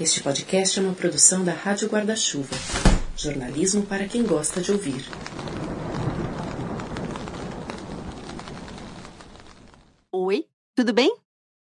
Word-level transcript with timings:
Este 0.00 0.20
podcast 0.24 0.76
é 0.76 0.82
uma 0.82 0.92
produção 0.92 1.44
da 1.44 1.52
Rádio 1.52 1.88
Guarda-Chuva. 1.88 2.56
Jornalismo 3.16 3.86
para 3.86 4.08
quem 4.08 4.26
gosta 4.26 4.60
de 4.60 4.72
ouvir. 4.72 5.04
Oi, 10.10 10.46
tudo 10.74 10.92
bem? 10.92 11.16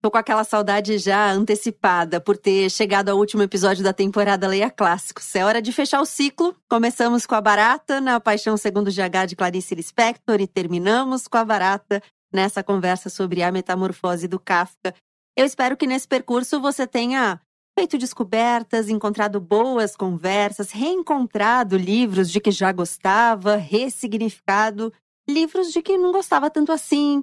Tô 0.02 0.10
com 0.10 0.18
aquela 0.18 0.42
saudade 0.42 0.98
já 0.98 1.30
antecipada 1.30 2.20
por 2.20 2.36
ter 2.36 2.68
chegado 2.70 3.08
ao 3.08 3.16
último 3.16 3.44
episódio 3.44 3.84
da 3.84 3.92
temporada 3.92 4.48
Leia 4.48 4.68
Clássicos. 4.68 5.36
É 5.36 5.44
hora 5.44 5.62
de 5.62 5.72
fechar 5.72 6.00
o 6.00 6.04
ciclo. 6.04 6.56
Começamos 6.68 7.24
com 7.24 7.36
a 7.36 7.40
Barata 7.40 8.00
na 8.00 8.18
Paixão 8.18 8.56
Segundo 8.56 8.90
GH 8.90 9.28
de 9.28 9.36
Clarice 9.36 9.76
Lispector 9.76 10.40
e 10.40 10.48
terminamos 10.48 11.28
com 11.28 11.38
a 11.38 11.44
Barata 11.44 12.02
nessa 12.32 12.64
conversa 12.64 13.08
sobre 13.08 13.44
a 13.44 13.52
metamorfose 13.52 14.26
do 14.26 14.40
Kafka. 14.40 14.92
Eu 15.36 15.46
espero 15.46 15.76
que 15.76 15.86
nesse 15.86 16.08
percurso 16.08 16.60
você 16.60 16.84
tenha 16.84 17.40
feito 17.78 17.96
descobertas, 17.96 18.88
encontrado 18.88 19.40
boas 19.40 19.94
conversas, 19.94 20.72
reencontrado 20.72 21.76
livros 21.76 22.28
de 22.28 22.40
que 22.40 22.50
já 22.50 22.72
gostava, 22.72 23.54
ressignificado 23.54 24.92
livros 25.30 25.70
de 25.70 25.80
que 25.80 25.96
não 25.96 26.10
gostava 26.10 26.50
tanto 26.50 26.72
assim. 26.72 27.22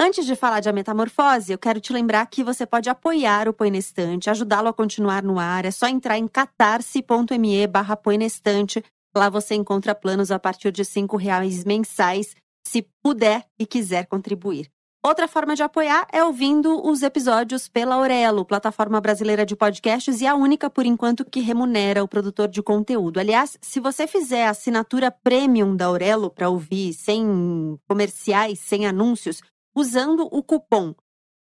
Antes 0.00 0.24
de 0.24 0.36
falar 0.36 0.60
de 0.60 0.68
A 0.68 0.72
Metamorfose, 0.72 1.50
eu 1.50 1.58
quero 1.58 1.80
te 1.80 1.92
lembrar 1.92 2.24
que 2.26 2.44
você 2.44 2.64
pode 2.64 2.88
apoiar 2.88 3.48
o 3.48 3.52
Põe 3.52 3.68
na 3.68 3.78
Estante, 3.78 4.30
ajudá-lo 4.30 4.68
a 4.68 4.72
continuar 4.72 5.24
no 5.24 5.40
ar. 5.40 5.64
É 5.64 5.72
só 5.72 5.88
entrar 5.88 6.16
em 6.16 6.28
catarse.me 6.28 7.66
barra 7.66 7.98
Lá 9.16 9.28
você 9.28 9.56
encontra 9.56 9.92
planos 9.92 10.30
a 10.30 10.38
partir 10.38 10.70
de 10.70 10.82
R$ 10.82 11.18
reais 11.18 11.64
mensais, 11.64 12.36
se 12.64 12.86
puder 13.02 13.44
e 13.58 13.66
quiser 13.66 14.06
contribuir. 14.06 14.70
Outra 15.06 15.28
forma 15.28 15.54
de 15.54 15.62
apoiar 15.62 16.04
é 16.12 16.24
ouvindo 16.24 16.84
os 16.84 17.00
episódios 17.00 17.68
pela 17.68 17.94
Aurelo, 17.94 18.44
plataforma 18.44 19.00
brasileira 19.00 19.46
de 19.46 19.54
podcasts 19.54 20.20
e 20.20 20.26
a 20.26 20.34
única 20.34 20.68
por 20.68 20.84
enquanto 20.84 21.24
que 21.24 21.38
remunera 21.38 22.02
o 22.02 22.08
produtor 22.08 22.48
de 22.48 22.60
conteúdo. 22.60 23.20
Aliás, 23.20 23.56
se 23.62 23.78
você 23.78 24.08
fizer 24.08 24.46
a 24.46 24.50
assinatura 24.50 25.12
premium 25.12 25.76
da 25.76 25.84
Aurelo 25.84 26.28
para 26.28 26.48
ouvir 26.48 26.92
sem 26.92 27.78
comerciais, 27.86 28.58
sem 28.58 28.84
anúncios, 28.84 29.40
usando 29.76 30.28
o 30.28 30.42
cupom 30.42 30.92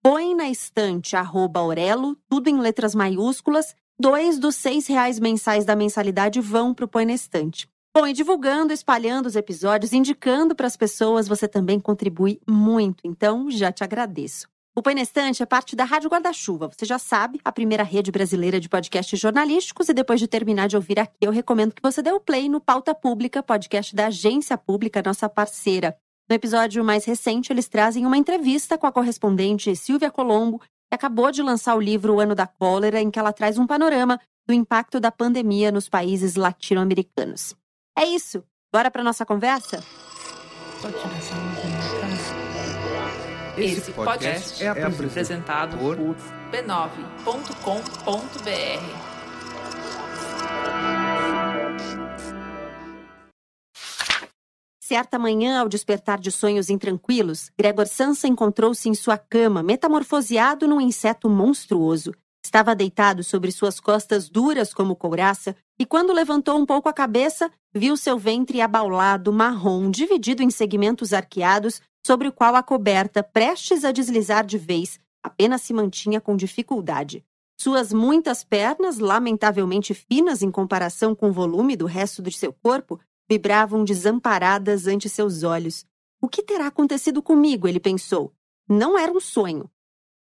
põe 0.02 0.34
na 0.34 0.50
estante 0.50 1.16
arroba 1.16 1.60
Aurelo, 1.60 2.18
tudo 2.28 2.50
em 2.50 2.60
letras 2.60 2.94
maiúsculas, 2.94 3.74
dois 3.98 4.38
dos 4.38 4.56
seis 4.56 4.86
reais 4.86 5.18
mensais 5.18 5.64
da 5.64 5.74
mensalidade 5.74 6.38
vão 6.38 6.74
para 6.74 6.84
o 6.84 6.88
Põe 6.88 7.06
na 7.06 7.14
Estante. 7.14 7.66
Bom, 7.96 8.08
e 8.08 8.12
divulgando, 8.12 8.72
espalhando 8.72 9.26
os 9.26 9.36
episódios, 9.36 9.92
indicando 9.92 10.52
para 10.52 10.66
as 10.66 10.76
pessoas, 10.76 11.28
você 11.28 11.46
também 11.46 11.78
contribui 11.78 12.40
muito. 12.44 13.00
Então, 13.04 13.48
já 13.48 13.70
te 13.70 13.84
agradeço. 13.84 14.48
O 14.74 14.82
Põe 14.82 15.00
Estante 15.00 15.44
é 15.44 15.46
parte 15.46 15.76
da 15.76 15.84
Rádio 15.84 16.10
Guarda-Chuva. 16.10 16.68
Você 16.68 16.84
já 16.84 16.98
sabe, 16.98 17.40
a 17.44 17.52
primeira 17.52 17.84
rede 17.84 18.10
brasileira 18.10 18.58
de 18.58 18.68
podcasts 18.68 19.16
jornalísticos. 19.16 19.88
E 19.88 19.94
depois 19.94 20.18
de 20.18 20.26
terminar 20.26 20.66
de 20.66 20.74
ouvir 20.74 20.98
aqui, 20.98 21.14
eu 21.20 21.30
recomendo 21.30 21.72
que 21.72 21.80
você 21.80 22.02
dê 22.02 22.10
o 22.10 22.18
play 22.18 22.48
no 22.48 22.60
Pauta 22.60 22.92
Pública, 22.96 23.44
podcast 23.44 23.94
da 23.94 24.08
Agência 24.08 24.58
Pública, 24.58 25.00
nossa 25.00 25.28
parceira. 25.28 25.96
No 26.28 26.34
episódio 26.34 26.82
mais 26.82 27.04
recente, 27.04 27.52
eles 27.52 27.68
trazem 27.68 28.04
uma 28.04 28.18
entrevista 28.18 28.76
com 28.76 28.88
a 28.88 28.92
correspondente 28.92 29.76
Silvia 29.76 30.10
Colombo, 30.10 30.58
que 30.58 30.94
acabou 30.96 31.30
de 31.30 31.44
lançar 31.44 31.76
o 31.76 31.80
livro 31.80 32.14
O 32.14 32.20
Ano 32.20 32.34
da 32.34 32.48
Cólera, 32.48 33.00
em 33.00 33.08
que 33.08 33.20
ela 33.20 33.32
traz 33.32 33.56
um 33.56 33.68
panorama 33.68 34.18
do 34.48 34.52
impacto 34.52 34.98
da 34.98 35.12
pandemia 35.12 35.70
nos 35.70 35.88
países 35.88 36.34
latino-americanos. 36.34 37.54
É 37.96 38.04
isso. 38.04 38.44
Bora 38.72 38.90
para 38.90 39.04
nossa 39.04 39.24
conversa? 39.24 39.82
Esse 43.56 43.92
podcast 43.92 44.64
é 44.64 44.68
apresentado 44.68 45.78
por 45.78 45.96
b9.com.br. 45.96 47.54
Certa 54.80 55.18
manhã, 55.18 55.60
ao 55.60 55.68
despertar 55.68 56.18
de 56.18 56.30
sonhos 56.30 56.68
intranquilos, 56.68 57.50
Gregor 57.56 57.86
Sansa 57.86 58.28
encontrou-se 58.28 58.88
em 58.88 58.94
sua 58.94 59.16
cama, 59.16 59.62
metamorfoseado 59.62 60.68
num 60.68 60.80
inseto 60.80 61.30
monstruoso. 61.30 62.12
Estava 62.54 62.72
deitado 62.72 63.24
sobre 63.24 63.50
suas 63.50 63.80
costas 63.80 64.28
duras 64.28 64.72
como 64.72 64.94
couraça 64.94 65.56
e, 65.76 65.84
quando 65.84 66.12
levantou 66.12 66.56
um 66.56 66.64
pouco 66.64 66.88
a 66.88 66.92
cabeça, 66.92 67.50
viu 67.74 67.96
seu 67.96 68.16
ventre 68.16 68.60
abaulado, 68.60 69.32
marrom, 69.32 69.90
dividido 69.90 70.40
em 70.40 70.50
segmentos 70.50 71.12
arqueados, 71.12 71.82
sobre 72.06 72.28
o 72.28 72.32
qual 72.32 72.54
a 72.54 72.62
coberta, 72.62 73.24
prestes 73.24 73.84
a 73.84 73.90
deslizar 73.90 74.46
de 74.46 74.56
vez, 74.56 75.00
apenas 75.20 75.62
se 75.62 75.74
mantinha 75.74 76.20
com 76.20 76.36
dificuldade. 76.36 77.24
Suas 77.60 77.92
muitas 77.92 78.44
pernas, 78.44 79.00
lamentavelmente 79.00 79.92
finas 79.92 80.40
em 80.40 80.50
comparação 80.52 81.12
com 81.12 81.30
o 81.30 81.32
volume 81.32 81.74
do 81.74 81.86
resto 81.86 82.22
de 82.22 82.30
seu 82.30 82.52
corpo, 82.52 83.00
vibravam 83.28 83.82
desamparadas 83.84 84.86
ante 84.86 85.08
seus 85.08 85.42
olhos. 85.42 85.84
O 86.22 86.28
que 86.28 86.40
terá 86.40 86.68
acontecido 86.68 87.20
comigo? 87.20 87.66
ele 87.66 87.80
pensou. 87.80 88.32
Não 88.68 88.96
era 88.96 89.10
um 89.10 89.18
sonho. 89.18 89.68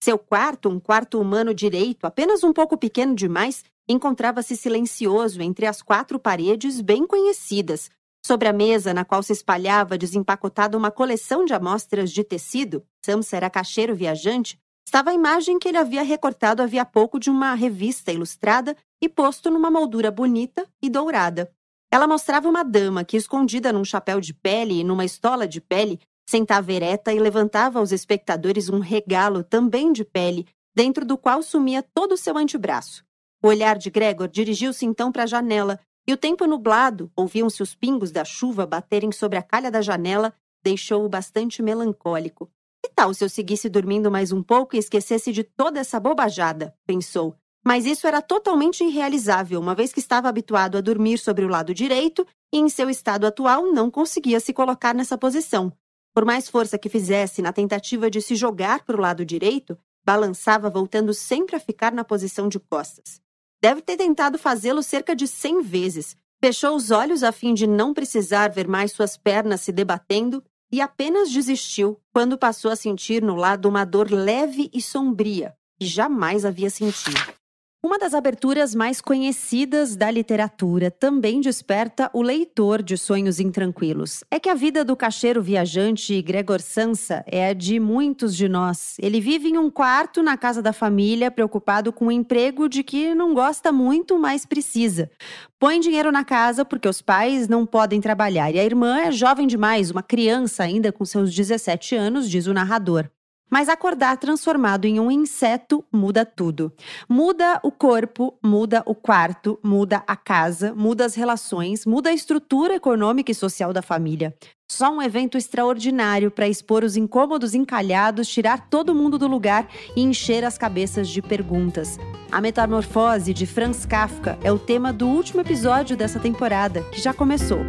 Seu 0.02 0.18
quarto, 0.18 0.70
um 0.70 0.80
quarto 0.80 1.20
humano 1.20 1.54
direito, 1.54 2.06
apenas 2.06 2.44
um 2.44 2.54
pouco 2.54 2.78
pequeno 2.78 3.14
demais, 3.14 3.66
encontrava-se 3.88 4.56
silencioso 4.56 5.42
entre 5.42 5.66
as 5.66 5.82
quatro 5.82 6.18
paredes 6.18 6.80
bem 6.80 7.06
conhecidas. 7.06 7.90
Sobre 8.26 8.48
a 8.48 8.54
mesa 8.54 8.94
na 8.94 9.04
qual 9.04 9.22
se 9.22 9.34
espalhava 9.34 9.98
desempacotada 9.98 10.78
uma 10.78 10.92
coleção 10.92 11.44
de 11.44 11.54
amostras 11.54 12.12
de 12.12 12.24
tecido, 12.24 12.84
Samsa 13.04 13.36
era 13.36 13.50
caixeiro 13.50 13.94
viajante, 13.96 14.58
estava 14.86 15.09
a 15.09 15.14
imagem 15.14 15.59
que 15.59 15.68
ele 15.68 15.78
havia 15.78 16.04
recortado 16.04 16.62
havia 16.62 16.86
pouco 16.86 17.20
de 17.20 17.30
uma 17.30 17.54
revista 17.54 18.12
ilustrada 18.12 18.78
e 19.02 19.09
posto 19.09 19.50
numa 19.50 19.70
moldura 19.70 20.12
bonita 20.12 20.66
e 20.82 20.90
dourada. 20.90 21.52
Ela 21.92 22.08
mostrava 22.08 22.48
uma 22.48 22.64
dama 22.64 23.04
que, 23.04 23.18
escondida 23.18 23.74
num 23.74 23.84
chapéu 23.84 24.22
de 24.22 24.34
pele 24.34 24.80
e 24.80 24.84
numa 24.84 25.04
estola 25.04 25.48
de 25.48 25.59
pele, 25.59 26.00
Sentava 26.29 26.72
ereta 26.72 27.12
e 27.12 27.17
levantava 27.17 27.79
aos 27.79 27.91
espectadores 27.91 28.69
um 28.69 28.78
regalo 28.78 29.44
também 29.44 29.91
de 29.91 30.06
pele, 30.06 30.45
dentro 30.75 31.03
do 31.03 31.17
qual 31.17 31.41
sumia 31.41 31.81
todo 31.81 32.12
o 32.12 32.17
seu 32.17 32.38
antebraço. 32.38 33.03
O 33.41 33.47
olhar 33.47 33.79
de 33.79 33.90
Gregor 33.90 34.28
dirigiu-se 34.28 34.85
então 34.85 35.12
para 35.12 35.23
a 35.23 35.25
janela, 35.25 35.79
e 36.07 36.13
o 36.13 36.17
tempo 36.17 36.45
nublado, 36.45 37.12
ouviam-se 37.16 37.63
os 37.63 37.73
pingos 37.73 38.12
da 38.12 38.23
chuva 38.23 38.67
baterem 38.67 39.12
sobre 39.12 39.40
a 39.40 39.41
calha 39.41 39.72
da 39.72 39.81
janela, 39.81 40.31
deixou-o 40.63 41.09
bastante 41.09 41.63
melancólico. 41.63 42.47
Que 42.85 42.91
tal 42.94 43.11
se 43.11 43.23
eu 43.23 43.29
seguisse 43.29 43.67
dormindo 43.67 44.11
mais 44.11 44.31
um 44.31 44.44
pouco 44.44 44.75
e 44.75 44.79
esquecesse 44.79 45.31
de 45.31 45.44
toda 45.44 45.79
essa 45.79 46.00
bobajada? 46.00 46.75
pensou. 46.85 47.35
Mas 47.66 47.88
isso 47.88 48.06
era 48.06 48.22
totalmente 48.22 48.84
irrealizável, 48.84 49.59
uma 49.59 49.73
vez 49.73 49.91
que 49.91 50.00
estava 50.00 50.29
habituado 50.29 50.78
a 50.78 50.81
dormir 50.81 51.17
sobre 51.17 51.44
o 51.44 51.50
lado 51.50 51.73
direito 51.73 52.23
e, 52.53 52.59
em 52.59 52.69
seu 52.69 52.88
estado 52.88 53.25
atual, 53.25 53.73
não 53.73 53.90
conseguia 53.90 54.40
se 54.40 54.53
colocar 54.53 54.94
nessa 54.94 55.17
posição. 55.17 55.73
Por 56.14 56.25
mais 56.25 56.50
força 56.50 56.78
que 56.78 56.90
fizesse 56.90 57.42
na 57.42 57.53
tentativa 57.53 58.09
de 58.09 58.22
se 58.22 58.36
jogar 58.36 58.84
para 58.84 58.97
o 58.97 59.00
lado 59.00 59.25
direito, 59.25 59.78
balançava 60.03 60.70
voltando 60.70 61.14
sempre 61.14 61.56
a 61.56 61.59
ficar 61.59 61.92
na 61.92 62.03
posição 62.03 62.47
de 62.47 62.59
costas. 62.59 63.22
Deve 63.62 63.81
ter 63.81 63.97
tentado 63.97 64.38
fazê-lo 64.38 64.81
cerca 64.81 65.16
de 65.16 65.28
cem 65.28 65.62
vezes. 65.62 66.16
Fechou 66.42 66.75
os 66.75 66.92
olhos 66.92 67.24
a 67.24 67.31
fim 67.31 67.53
de 67.53 67.68
não 67.68 67.94
precisar 67.94 68.50
ver 68.50 68.68
mais 68.68 68.92
suas 68.92 69.18
pernas 69.18 69.62
se 69.62 69.72
debatendo 69.72 70.44
e 70.72 70.80
apenas 70.81 71.31
desistiu 71.31 72.00
quando 72.14 72.38
passou 72.38 72.72
a 72.72 72.76
sentir 72.76 73.22
no 73.22 73.36
lado 73.36 73.68
uma 73.68 73.84
dor 73.86 74.12
leve 74.12 74.70
e 74.74 74.81
sombria 74.81 75.56
que 75.80 75.86
jamais 75.86 76.44
havia 76.44 76.70
sentido. 76.70 77.39
Uma 77.81 77.97
das 77.97 78.13
aberturas 78.13 78.75
mais 78.75 79.00
conhecidas 79.00 79.95
da 79.95 80.12
literatura 80.12 80.91
também 80.91 81.40
desperta 81.40 82.09
o 82.13 82.22
leitor 82.22 82.84
de 82.84 82.97
sonhos 82.97 83.40
intranquilos. 83.40 84.22
É 84.29 84.38
que 84.38 84.50
a 84.50 84.53
vida 84.53 84.84
do 84.84 84.97
caixeiro 84.97 85.41
viajante 85.41 86.22
Gregor 86.22 86.59
Sansa 86.59 87.23
é 87.25 87.47
a 87.47 87.53
de 87.53 87.79
muitos 87.79 88.35
de 88.35 88.50
nós. 88.50 88.97
Ele 89.00 89.22
vive 89.22 89.47
em 89.47 89.57
um 89.57 89.72
quarto 89.72 90.22
na 90.22 90.35
casa 90.35 90.62
da 90.62 90.73
família, 90.73 91.31
preocupado 91.31 91.94
com 91.94 92.06
o 92.06 92.07
um 92.09 92.12
emprego 92.12 92.67
de 92.67 92.84
que 92.84 93.16
não 93.16 93.34
gosta 93.34 93.72
muito, 93.72 94.20
mas 94.20 94.46
precisa. 94.46 95.09
Põe 95.58 95.79
dinheiro 95.79 96.11
na 96.11 96.25
casa 96.25 96.66
porque 96.66 96.90
os 96.90 97.02
pais 97.02 97.47
não 97.47 97.66
podem 97.66 98.02
trabalhar 98.02 98.52
e 98.52 98.59
a 98.59 98.66
irmã 98.66 98.99
é 98.99 99.11
jovem 99.14 99.47
demais, 99.47 99.90
uma 99.90 100.03
criança 100.03 100.64
ainda 100.64 100.91
com 100.91 101.05
seus 101.05 101.34
17 101.34 101.96
anos, 101.96 102.29
diz 102.29 102.46
o 102.46 102.53
narrador. 102.53 103.09
Mas 103.49 103.67
acordar 103.67 104.17
transformado 104.17 104.85
em 104.85 104.99
um 104.99 105.09
inseto 105.09 105.84
muda 105.91 106.25
tudo. 106.25 106.72
Muda 107.07 107.59
o 107.63 107.72
corpo, 107.72 108.37
muda 108.43 108.84
o 108.85 108.93
quarto, 108.93 109.59
muda 109.63 110.03
a 110.07 110.16
casa, 110.16 110.73
muda 110.75 111.05
as 111.05 111.16
relações, 111.16 111.85
muda 111.85 112.09
a 112.09 112.13
estrutura 112.13 112.75
econômica 112.75 113.31
e 113.31 113.35
social 113.35 113.73
da 113.73 113.81
família. 113.81 114.35
Só 114.72 114.91
um 114.91 115.01
evento 115.01 115.35
extraordinário 115.35 116.29
para 116.29 116.47
expor 116.47 116.84
os 116.84 116.96
incômodos 116.96 117.55
encalhados, 117.55 118.28
tirar 118.28 118.69
todo 118.69 118.93
mundo 118.93 119.17
do 119.17 119.28
lugar 119.28 119.67
e 119.96 120.01
encher 120.01 120.46
as 120.46 120.59
cabeças 120.59 121.09
de 121.09 121.23
perguntas. 121.23 121.97
A 122.31 122.40
metamorfose 122.40 123.34
de 123.34 123.47
Franz 123.47 123.84
Kafka 123.84 124.37
é 124.43 124.51
o 124.51 124.59
tema 124.59 124.93
do 124.93 125.07
último 125.07 125.41
episódio 125.41 125.97
dessa 125.97 126.19
temporada, 126.19 126.84
que 126.91 127.01
já 127.01 127.11
começou. 127.11 127.66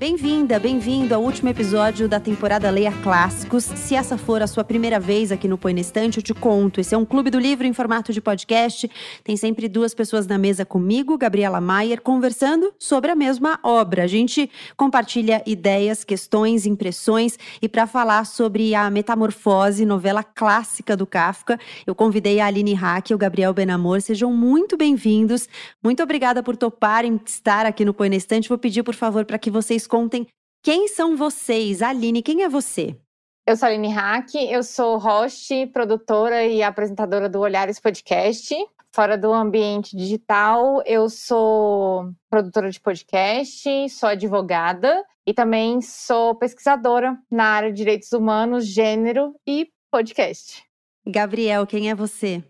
Bem-vinda, 0.00 0.58
bem-vindo 0.58 1.14
ao 1.14 1.22
último 1.22 1.50
episódio 1.50 2.08
da 2.08 2.18
temporada 2.18 2.70
Leia 2.70 2.90
Clássicos. 3.02 3.64
Se 3.64 3.94
essa 3.94 4.16
for 4.16 4.40
a 4.40 4.46
sua 4.46 4.64
primeira 4.64 4.98
vez 4.98 5.30
aqui 5.30 5.46
no 5.46 5.58
Põe 5.58 5.74
na 5.74 5.80
Estante, 5.80 6.16
eu 6.16 6.22
te 6.22 6.32
conto. 6.32 6.80
Esse 6.80 6.94
é 6.94 6.98
um 6.98 7.04
clube 7.04 7.28
do 7.28 7.38
livro 7.38 7.66
em 7.66 7.74
formato 7.74 8.10
de 8.10 8.18
podcast. 8.18 8.90
Tem 9.22 9.36
sempre 9.36 9.68
duas 9.68 9.92
pessoas 9.92 10.26
na 10.26 10.38
mesa 10.38 10.64
comigo, 10.64 11.18
Gabriela 11.18 11.60
Maier, 11.60 12.00
conversando 12.00 12.72
sobre 12.78 13.10
a 13.10 13.14
mesma 13.14 13.60
obra. 13.62 14.04
A 14.04 14.06
gente 14.06 14.50
compartilha 14.74 15.42
ideias, 15.44 16.02
questões, 16.02 16.64
impressões 16.64 17.38
e 17.60 17.68
para 17.68 17.86
falar 17.86 18.24
sobre 18.24 18.74
a 18.74 18.88
Metamorfose, 18.88 19.84
novela 19.84 20.24
clássica 20.24 20.96
do 20.96 21.06
Kafka, 21.06 21.60
eu 21.86 21.94
convidei 21.94 22.40
a 22.40 22.46
Aline 22.46 22.72
Hack 22.72 23.10
e 23.10 23.14
o 23.14 23.18
Gabriel 23.18 23.52
Benamor. 23.52 24.00
Sejam 24.00 24.32
muito 24.32 24.78
bem-vindos. 24.78 25.46
Muito 25.84 26.02
obrigada 26.02 26.42
por 26.42 26.56
toparem 26.56 27.20
estar 27.22 27.66
aqui 27.66 27.84
no 27.84 27.92
Põe 27.92 28.08
na 28.08 28.16
Estante. 28.16 28.48
Vou 28.48 28.56
pedir, 28.56 28.82
por 28.82 28.94
favor, 28.94 29.26
para 29.26 29.38
que 29.38 29.50
vocês 29.50 29.89
contem 29.90 30.26
quem 30.62 30.86
são 30.86 31.16
vocês. 31.16 31.82
Aline, 31.82 32.22
quem 32.22 32.44
é 32.44 32.48
você? 32.48 32.96
Eu 33.46 33.56
sou 33.56 33.66
a 33.66 33.70
Aline 33.70 33.88
Hack, 33.88 34.34
eu 34.36 34.62
sou 34.62 34.96
host, 34.96 35.66
produtora 35.72 36.46
e 36.46 36.62
apresentadora 36.62 37.28
do 37.28 37.40
Olhares 37.40 37.80
Podcast. 37.80 38.54
Fora 38.94 39.18
do 39.18 39.32
ambiente 39.32 39.96
digital, 39.96 40.82
eu 40.84 41.08
sou 41.08 42.12
produtora 42.28 42.70
de 42.70 42.80
podcast, 42.80 43.88
sou 43.88 44.08
advogada 44.08 45.04
e 45.26 45.32
também 45.32 45.80
sou 45.80 46.34
pesquisadora 46.34 47.16
na 47.30 47.44
área 47.44 47.70
de 47.70 47.76
direitos 47.76 48.12
humanos, 48.12 48.66
gênero 48.66 49.34
e 49.46 49.68
podcast. 49.90 50.64
Gabriel, 51.06 51.66
quem 51.66 51.90
é 51.90 51.94
você? 51.94 52.42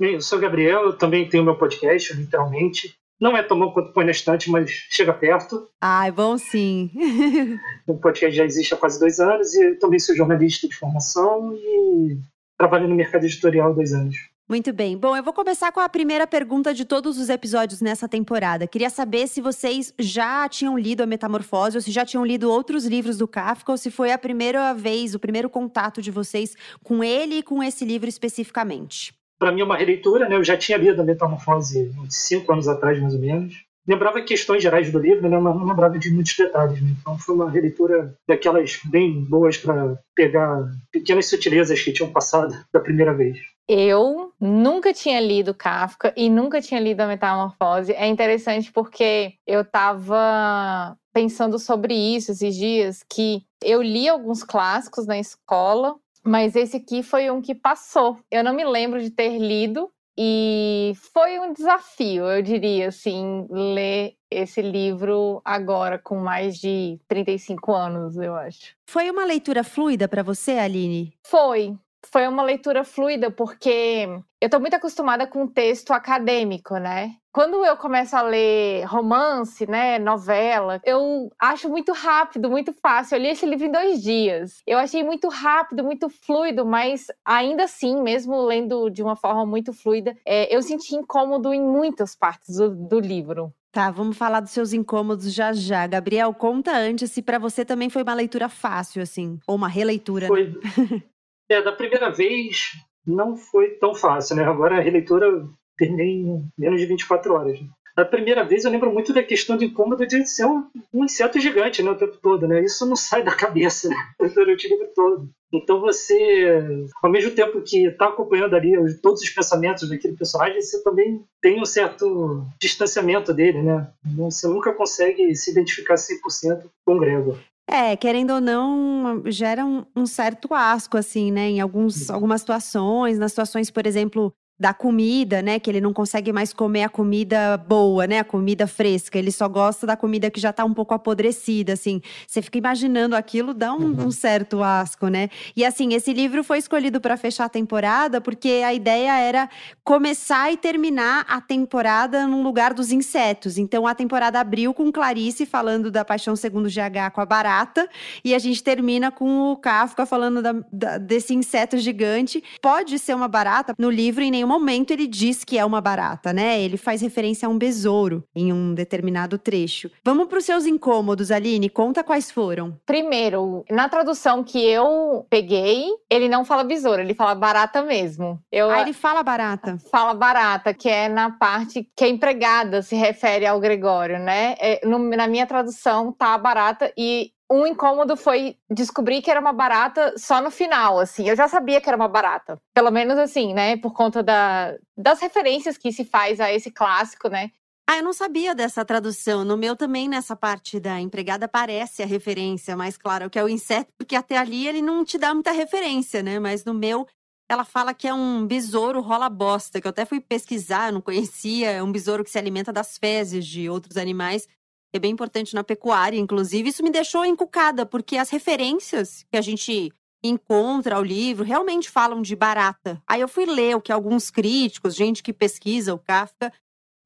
Eu 0.00 0.20
sou 0.20 0.38
Gabriel, 0.38 0.86
eu 0.86 0.96
também 0.96 1.28
tenho 1.28 1.44
meu 1.44 1.56
podcast, 1.56 2.14
literalmente. 2.14 2.97
Não 3.20 3.36
é 3.36 3.42
tão 3.42 3.58
bom 3.58 3.72
quanto 3.72 3.92
põe 3.92 4.04
na 4.04 4.12
estante, 4.12 4.50
mas 4.50 4.70
chega 4.70 5.12
perto. 5.12 5.68
Ah, 5.80 6.06
é 6.06 6.12
bom 6.12 6.38
sim. 6.38 6.90
o 7.86 7.98
podcast 7.98 8.36
já 8.36 8.44
existe 8.44 8.74
há 8.74 8.76
quase 8.76 9.00
dois 9.00 9.18
anos 9.18 9.52
e 9.54 9.70
eu 9.70 9.78
também 9.78 9.98
sou 9.98 10.14
jornalista 10.14 10.68
de 10.68 10.76
formação 10.76 11.52
e 11.54 12.18
trabalho 12.56 12.88
no 12.88 12.94
mercado 12.94 13.24
editorial 13.24 13.70
há 13.70 13.74
dois 13.74 13.92
anos. 13.92 14.16
Muito 14.48 14.72
bem. 14.72 14.96
Bom, 14.96 15.14
eu 15.14 15.22
vou 15.22 15.34
começar 15.34 15.70
com 15.72 15.80
a 15.80 15.88
primeira 15.90 16.26
pergunta 16.26 16.72
de 16.72 16.84
todos 16.84 17.18
os 17.18 17.28
episódios 17.28 17.82
nessa 17.82 18.08
temporada. 18.08 18.66
Queria 18.66 18.88
saber 18.88 19.26
se 19.26 19.42
vocês 19.42 19.92
já 19.98 20.48
tinham 20.48 20.78
lido 20.78 21.02
A 21.02 21.06
Metamorfose, 21.06 21.76
ou 21.76 21.82
se 21.82 21.90
já 21.90 22.02
tinham 22.06 22.24
lido 22.24 22.50
outros 22.50 22.86
livros 22.86 23.18
do 23.18 23.28
Kafka, 23.28 23.72
ou 23.72 23.76
se 23.76 23.90
foi 23.90 24.10
a 24.10 24.16
primeira 24.16 24.72
vez, 24.72 25.14
o 25.14 25.18
primeiro 25.18 25.50
contato 25.50 26.00
de 26.00 26.10
vocês 26.10 26.56
com 26.82 27.04
ele 27.04 27.38
e 27.38 27.42
com 27.42 27.62
esse 27.62 27.84
livro 27.84 28.08
especificamente 28.08 29.17
para 29.38 29.52
mim 29.52 29.60
é 29.60 29.64
uma 29.64 29.76
releitura, 29.76 30.28
né? 30.28 30.36
Eu 30.36 30.44
já 30.44 30.56
tinha 30.56 30.76
lido 30.76 31.00
a 31.00 31.04
Metamorfose 31.04 31.92
uns 31.98 32.14
cinco 32.14 32.52
anos 32.52 32.68
atrás, 32.68 33.00
mais 33.00 33.14
ou 33.14 33.20
menos. 33.20 33.54
Lembrava 33.86 34.20
questões 34.20 34.62
gerais 34.62 34.92
do 34.92 34.98
livro, 34.98 35.26
né? 35.30 35.38
mas 35.38 35.56
não 35.56 35.64
lembrava 35.64 35.98
de 35.98 36.10
muitos 36.10 36.36
detalhes. 36.36 36.82
Né? 36.82 36.90
Então 37.00 37.18
foi 37.18 37.34
uma 37.34 37.50
releitura 37.50 38.14
daquelas 38.28 38.78
bem 38.84 39.24
boas 39.24 39.56
para 39.56 39.98
pegar 40.14 40.70
pequenas 40.92 41.26
sutilezas 41.26 41.80
que 41.80 41.92
tinham 41.92 42.12
passado 42.12 42.54
da 42.70 42.80
primeira 42.80 43.14
vez. 43.14 43.38
Eu 43.66 44.32
nunca 44.38 44.92
tinha 44.92 45.18
lido 45.20 45.54
Kafka 45.54 46.12
e 46.14 46.28
nunca 46.28 46.60
tinha 46.60 46.80
lido 46.80 47.00
a 47.00 47.06
Metamorfose. 47.06 47.92
É 47.92 48.06
interessante 48.06 48.70
porque 48.70 49.34
eu 49.46 49.62
estava 49.62 50.94
pensando 51.14 51.58
sobre 51.58 51.94
isso 51.94 52.32
esses 52.32 52.54
dias, 52.54 53.02
que 53.08 53.42
eu 53.62 53.82
li 53.82 54.06
alguns 54.06 54.42
clássicos 54.42 55.06
na 55.06 55.18
escola, 55.18 55.96
mas 56.28 56.54
esse 56.54 56.76
aqui 56.76 57.02
foi 57.02 57.30
um 57.30 57.40
que 57.40 57.54
passou. 57.54 58.18
Eu 58.30 58.44
não 58.44 58.54
me 58.54 58.64
lembro 58.64 59.00
de 59.00 59.10
ter 59.10 59.38
lido 59.38 59.90
e 60.16 60.92
foi 61.12 61.38
um 61.38 61.52
desafio, 61.52 62.24
eu 62.24 62.42
diria 62.42 62.88
assim, 62.88 63.46
ler 63.48 64.14
esse 64.30 64.60
livro 64.60 65.40
agora 65.44 65.98
com 65.98 66.16
mais 66.16 66.58
de 66.58 67.00
35 67.08 67.72
anos, 67.72 68.16
eu 68.16 68.34
acho. 68.34 68.74
Foi 68.86 69.08
uma 69.10 69.24
leitura 69.24 69.62
fluida 69.62 70.08
para 70.08 70.22
você, 70.22 70.52
Aline? 70.52 71.14
Foi 71.24 71.78
foi 72.06 72.26
uma 72.26 72.42
leitura 72.42 72.84
fluida, 72.84 73.30
porque 73.30 74.08
eu 74.40 74.46
estou 74.46 74.60
muito 74.60 74.74
acostumada 74.74 75.26
com 75.26 75.46
texto 75.46 75.92
acadêmico, 75.92 76.76
né? 76.76 77.12
Quando 77.32 77.64
eu 77.64 77.76
começo 77.76 78.16
a 78.16 78.22
ler 78.22 78.84
romance, 78.84 79.68
né, 79.68 79.98
novela, 79.98 80.80
eu 80.84 81.30
acho 81.38 81.68
muito 81.68 81.92
rápido, 81.92 82.50
muito 82.50 82.72
fácil. 82.72 83.16
Eu 83.16 83.22
li 83.22 83.28
esse 83.28 83.46
livro 83.46 83.66
em 83.66 83.72
dois 83.72 84.02
dias. 84.02 84.62
Eu 84.66 84.78
achei 84.78 85.04
muito 85.04 85.28
rápido, 85.28 85.84
muito 85.84 86.08
fluido, 86.08 86.64
mas 86.64 87.06
ainda 87.24 87.64
assim, 87.64 88.02
mesmo 88.02 88.40
lendo 88.42 88.90
de 88.90 89.02
uma 89.02 89.14
forma 89.14 89.44
muito 89.44 89.72
fluida, 89.72 90.16
é, 90.24 90.54
eu 90.54 90.62
senti 90.62 90.96
incômodo 90.96 91.52
em 91.52 91.60
muitas 91.60 92.16
partes 92.16 92.56
do, 92.56 92.70
do 92.70 92.98
livro. 92.98 93.52
Tá, 93.70 93.90
vamos 93.90 94.16
falar 94.16 94.40
dos 94.40 94.50
seus 94.50 94.72
incômodos 94.72 95.32
já 95.32 95.52
já. 95.52 95.86
Gabriel, 95.86 96.32
conta 96.32 96.76
antes 96.76 97.12
se 97.12 97.22
para 97.22 97.38
você 97.38 97.64
também 97.64 97.90
foi 97.90 98.02
uma 98.02 98.14
leitura 98.14 98.48
fácil, 98.48 99.02
assim, 99.02 99.38
ou 99.46 99.56
uma 99.56 99.68
releitura. 99.68 100.26
Foi. 100.26 100.48
Né? 100.48 101.02
É, 101.48 101.62
da 101.62 101.72
primeira 101.72 102.10
vez 102.10 102.72
não 103.06 103.36
foi 103.36 103.70
tão 103.70 103.94
fácil, 103.94 104.36
né? 104.36 104.44
Agora 104.44 104.76
a 104.76 104.82
releitura 104.82 105.46
terminei 105.76 106.08
em 106.08 106.48
menos 106.58 106.80
de 106.80 106.86
24 106.86 107.32
horas. 107.32 107.58
Da 107.96 108.04
primeira 108.04 108.44
vez 108.44 108.64
eu 108.64 108.70
lembro 108.70 108.92
muito 108.92 109.12
da 109.12 109.24
questão 109.24 109.56
do 109.56 109.64
incômodo 109.64 110.06
de 110.06 110.24
ser 110.24 110.44
um, 110.44 110.64
um 110.94 111.04
inseto 111.04 111.40
gigante 111.40 111.82
né, 111.82 111.90
o 111.90 111.96
tempo 111.96 112.16
todo, 112.22 112.46
né? 112.46 112.62
Isso 112.62 112.86
não 112.86 112.94
sai 112.94 113.24
da 113.24 113.34
cabeça 113.34 113.88
né, 113.88 113.96
durante 114.32 114.68
o 114.68 114.70
livro 114.70 114.88
todo. 114.94 115.28
Então 115.52 115.80
você, 115.80 116.86
ao 117.02 117.10
mesmo 117.10 117.32
tempo 117.32 117.60
que 117.62 117.86
está 117.86 118.06
acompanhando 118.06 118.54
ali 118.54 118.72
todos 119.00 119.20
os 119.20 119.30
pensamentos 119.30 119.88
daquele 119.88 120.16
personagem, 120.16 120.62
você 120.62 120.80
também 120.84 121.24
tem 121.40 121.60
um 121.60 121.64
certo 121.64 122.46
distanciamento 122.60 123.34
dele, 123.34 123.62
né? 123.62 123.90
Você 124.16 124.46
nunca 124.46 124.72
consegue 124.72 125.34
se 125.34 125.50
identificar 125.50 125.94
100% 125.94 126.70
com 126.84 126.94
o 126.94 127.00
Gregor. 127.00 127.36
É, 127.70 127.94
querendo 127.96 128.32
ou 128.32 128.40
não, 128.40 129.22
gera 129.26 129.64
um, 129.64 129.84
um 129.94 130.06
certo 130.06 130.54
asco, 130.54 130.96
assim, 130.96 131.30
né? 131.30 131.50
Em 131.50 131.60
alguns, 131.60 132.08
algumas 132.08 132.40
situações, 132.40 133.18
nas 133.18 133.32
situações, 133.32 133.70
por 133.70 133.86
exemplo, 133.86 134.32
da 134.58 134.74
comida, 134.74 135.40
né? 135.40 135.60
Que 135.60 135.70
ele 135.70 135.80
não 135.80 135.92
consegue 135.92 136.32
mais 136.32 136.52
comer 136.52 136.82
a 136.82 136.88
comida 136.88 137.56
boa, 137.56 138.06
né? 138.06 138.18
A 138.18 138.24
comida 138.24 138.66
fresca. 138.66 139.18
Ele 139.18 139.30
só 139.30 139.48
gosta 139.48 139.86
da 139.86 139.96
comida 139.96 140.30
que 140.30 140.40
já 140.40 140.52
tá 140.52 140.64
um 140.64 140.74
pouco 140.74 140.94
apodrecida, 140.94 141.74
assim. 141.74 142.00
Você 142.26 142.42
fica 142.42 142.58
imaginando 142.58 143.14
aquilo, 143.14 143.54
dá 143.54 143.72
um, 143.72 143.78
uhum. 143.78 144.06
um 144.06 144.10
certo 144.10 144.62
asco, 144.62 145.06
né? 145.08 145.28
E 145.54 145.64
assim, 145.64 145.94
esse 145.94 146.12
livro 146.12 146.42
foi 146.42 146.58
escolhido 146.58 147.00
para 147.00 147.16
fechar 147.16 147.44
a 147.44 147.48
temporada 147.48 148.20
porque 148.20 148.62
a 148.64 148.74
ideia 148.74 149.16
era 149.18 149.48
começar 149.84 150.52
e 150.52 150.56
terminar 150.56 151.24
a 151.28 151.40
temporada 151.40 152.26
no 152.26 152.42
lugar 152.42 152.74
dos 152.74 152.90
insetos. 152.90 153.58
Então 153.58 153.86
a 153.86 153.94
temporada 153.94 154.40
abriu 154.40 154.74
com 154.74 154.90
Clarice 154.90 155.46
falando 155.46 155.90
da 155.90 156.04
paixão 156.04 156.34
segundo 156.34 156.68
GH 156.68 157.12
com 157.14 157.20
a 157.20 157.26
barata 157.26 157.88
e 158.24 158.34
a 158.34 158.38
gente 158.38 158.62
termina 158.62 159.12
com 159.12 159.52
o 159.52 159.56
Kafka 159.56 160.04
falando 160.04 160.42
da, 160.42 160.54
da, 160.72 160.98
desse 160.98 161.32
inseto 161.32 161.78
gigante. 161.78 162.42
Pode 162.60 162.98
ser 162.98 163.14
uma 163.14 163.28
barata 163.28 163.74
no 163.78 163.88
livro 163.88 164.22
em 164.22 164.30
nenhum 164.30 164.47
momento 164.48 164.90
ele 164.90 165.06
diz 165.06 165.44
que 165.44 165.58
é 165.58 165.64
uma 165.64 165.80
barata, 165.80 166.32
né? 166.32 166.60
Ele 166.60 166.76
faz 166.76 167.00
referência 167.00 167.46
a 167.46 167.50
um 167.50 167.58
besouro 167.58 168.24
em 168.34 168.52
um 168.52 168.74
determinado 168.74 169.38
trecho. 169.38 169.90
Vamos 170.04 170.26
para 170.26 170.38
os 170.38 170.44
seus 170.44 170.66
incômodos, 170.66 171.30
Aline. 171.30 171.68
Conta 171.68 172.02
quais 172.02 172.30
foram. 172.30 172.76
Primeiro, 172.86 173.64
na 173.70 173.88
tradução 173.88 174.42
que 174.42 174.58
eu 174.58 175.26
peguei, 175.28 175.86
ele 176.10 176.28
não 176.28 176.44
fala 176.44 176.64
besouro, 176.64 177.02
ele 177.02 177.14
fala 177.14 177.34
barata 177.34 177.82
mesmo. 177.82 178.40
Eu, 178.50 178.70
ah, 178.70 178.80
ele 178.80 178.92
fala 178.92 179.22
barata. 179.22 179.78
Fala 179.90 180.14
barata, 180.14 180.72
que 180.72 180.88
é 180.88 181.08
na 181.08 181.30
parte 181.30 181.88
que 181.94 182.04
a 182.04 182.08
empregada 182.08 182.82
se 182.82 182.96
refere 182.96 183.46
ao 183.46 183.60
Gregório, 183.60 184.18
né? 184.18 184.56
É, 184.58 184.86
no, 184.86 184.98
na 184.98 185.26
minha 185.28 185.46
tradução 185.46 186.12
tá 186.12 186.36
barata 186.38 186.92
e 186.96 187.32
um 187.50 187.66
incômodo 187.66 188.16
foi 188.16 188.56
descobrir 188.70 189.22
que 189.22 189.30
era 189.30 189.40
uma 189.40 189.52
barata 189.52 190.14
só 190.18 190.40
no 190.40 190.50
final, 190.50 190.98
assim. 190.98 191.28
Eu 191.28 191.36
já 191.36 191.48
sabia 191.48 191.80
que 191.80 191.88
era 191.88 191.96
uma 191.96 192.08
barata. 192.08 192.60
Pelo 192.74 192.90
menos 192.90 193.16
assim, 193.16 193.54
né? 193.54 193.76
Por 193.78 193.92
conta 193.92 194.22
da, 194.22 194.76
das 194.96 195.20
referências 195.20 195.78
que 195.78 195.90
se 195.90 196.04
faz 196.04 196.40
a 196.40 196.52
esse 196.52 196.70
clássico, 196.70 197.28
né? 197.28 197.50
Ah, 197.90 197.96
eu 197.96 198.04
não 198.04 198.12
sabia 198.12 198.54
dessa 198.54 198.84
tradução. 198.84 199.44
No 199.44 199.56
meu 199.56 199.74
também, 199.74 200.10
nessa 200.10 200.36
parte 200.36 200.78
da 200.78 201.00
empregada, 201.00 201.46
aparece 201.46 202.02
a 202.02 202.06
referência 202.06 202.76
mais 202.76 202.98
clara, 202.98 203.30
que 203.30 203.38
é 203.38 203.42
o 203.42 203.48
inseto, 203.48 203.90
porque 203.96 204.14
até 204.14 204.36
ali 204.36 204.68
ele 204.68 204.82
não 204.82 205.02
te 205.02 205.16
dá 205.16 205.32
muita 205.32 205.52
referência, 205.52 206.22
né? 206.22 206.38
Mas 206.38 206.66
no 206.66 206.74
meu, 206.74 207.06
ela 207.48 207.64
fala 207.64 207.94
que 207.94 208.06
é 208.06 208.12
um 208.12 208.46
besouro 208.46 209.00
rola 209.00 209.30
bosta, 209.30 209.80
que 209.80 209.86
eu 209.86 209.90
até 209.90 210.04
fui 210.04 210.20
pesquisar, 210.20 210.92
não 210.92 211.00
conhecia. 211.00 211.70
É 211.70 211.82
um 211.82 211.90
besouro 211.90 212.22
que 212.22 212.30
se 212.30 212.38
alimenta 212.38 212.70
das 212.70 212.98
fezes 212.98 213.46
de 213.46 213.70
outros 213.70 213.96
animais 213.96 214.46
é 214.92 214.98
bem 214.98 215.12
importante 215.12 215.54
na 215.54 215.62
pecuária, 215.62 216.18
inclusive. 216.18 216.70
Isso 216.70 216.82
me 216.82 216.90
deixou 216.90 217.24
encucada, 217.24 217.84
porque 217.84 218.16
as 218.16 218.30
referências 218.30 219.24
que 219.30 219.36
a 219.36 219.40
gente 219.40 219.92
encontra 220.22 220.96
ao 220.96 221.04
livro 221.04 221.44
realmente 221.44 221.90
falam 221.90 222.22
de 222.22 222.34
barata. 222.34 223.00
Aí 223.06 223.20
eu 223.20 223.28
fui 223.28 223.46
ler 223.46 223.76
o 223.76 223.80
que 223.80 223.92
alguns 223.92 224.30
críticos, 224.30 224.94
gente 224.94 225.22
que 225.22 225.32
pesquisa 225.32 225.94
o 225.94 225.98
Kafka, 225.98 226.52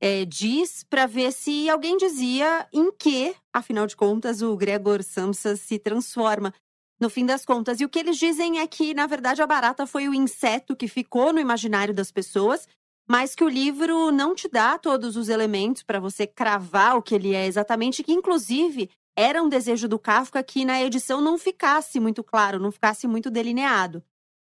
é, 0.01 0.25
diz 0.25 0.85
para 0.89 1.07
ver 1.07 1.33
se 1.33 1.69
alguém 1.69 1.97
dizia 1.97 2.67
em 2.73 2.91
que, 2.91 3.35
afinal 3.53 3.87
de 3.87 3.95
contas, 3.95 4.43
o 4.43 4.57
Gregor 4.57 5.03
Samsa 5.03 5.57
se 5.57 5.79
transforma. 5.79 6.53
No 7.01 7.11
fim 7.11 7.27
das 7.27 7.45
contas. 7.45 7.81
E 7.81 7.85
o 7.85 7.89
que 7.89 7.99
eles 7.99 8.17
dizem 8.17 8.61
é 8.61 8.67
que, 8.67 8.95
na 8.95 9.09
verdade, 9.09 9.43
a 9.43 9.47
barata 9.47 9.89
foi 9.89 10.09
o 10.09 10.15
inseto 10.15 10.77
que 10.77 10.87
ficou 10.87 11.33
no 11.33 11.41
imaginário 11.41 11.93
das 11.93 12.13
pessoas 12.13 12.69
mas 13.09 13.35
que 13.35 13.45
o 13.45 13.49
livro 13.49 14.11
não 14.11 14.35
te 14.35 14.49
dá 14.49 14.79
todos 14.79 15.17
os 15.17 15.29
elementos 15.29 15.83
para 15.83 16.01
você 16.01 16.27
cravar 16.27 16.97
o 16.97 17.03
que 17.03 17.15
ele 17.15 17.35
é 17.35 17.47
exatamente, 17.47 18.03
que 18.03 18.13
inclusive 18.13 18.91
era 19.17 19.43
um 19.43 19.49
desejo 19.49 19.89
do 19.89 19.99
Kafka 19.99 20.43
que 20.43 20.65
na 20.65 20.83
edição 20.83 21.21
não 21.21 21.37
ficasse 21.37 22.01
muito 22.01 22.25
claro, 22.25 22.59
não 22.59 22.73
ficasse 22.73 23.07
muito 23.07 23.31
delineado. 23.31 24.03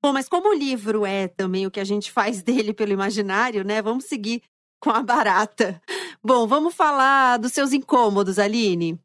Bom, 0.02 0.12
mas 0.12 0.28
como 0.28 0.48
o 0.50 0.54
livro 0.54 1.06
é 1.06 1.28
também 1.28 1.66
o 1.66 1.70
que 1.70 1.80
a 1.80 1.84
gente 1.84 2.10
faz 2.12 2.42
dele 2.42 2.72
pelo 2.72 2.92
imaginário, 2.92 3.64
né? 3.64 3.80
Vamos 3.80 4.04
seguir 4.04 4.42
com 4.80 4.90
a 4.90 5.02
barata. 5.02 5.80
Bom, 6.22 6.46
vamos 6.46 6.74
falar 6.74 7.38
dos 7.38 7.52
seus 7.52 7.72
incômodos, 7.72 8.38
Aline. 8.38 8.98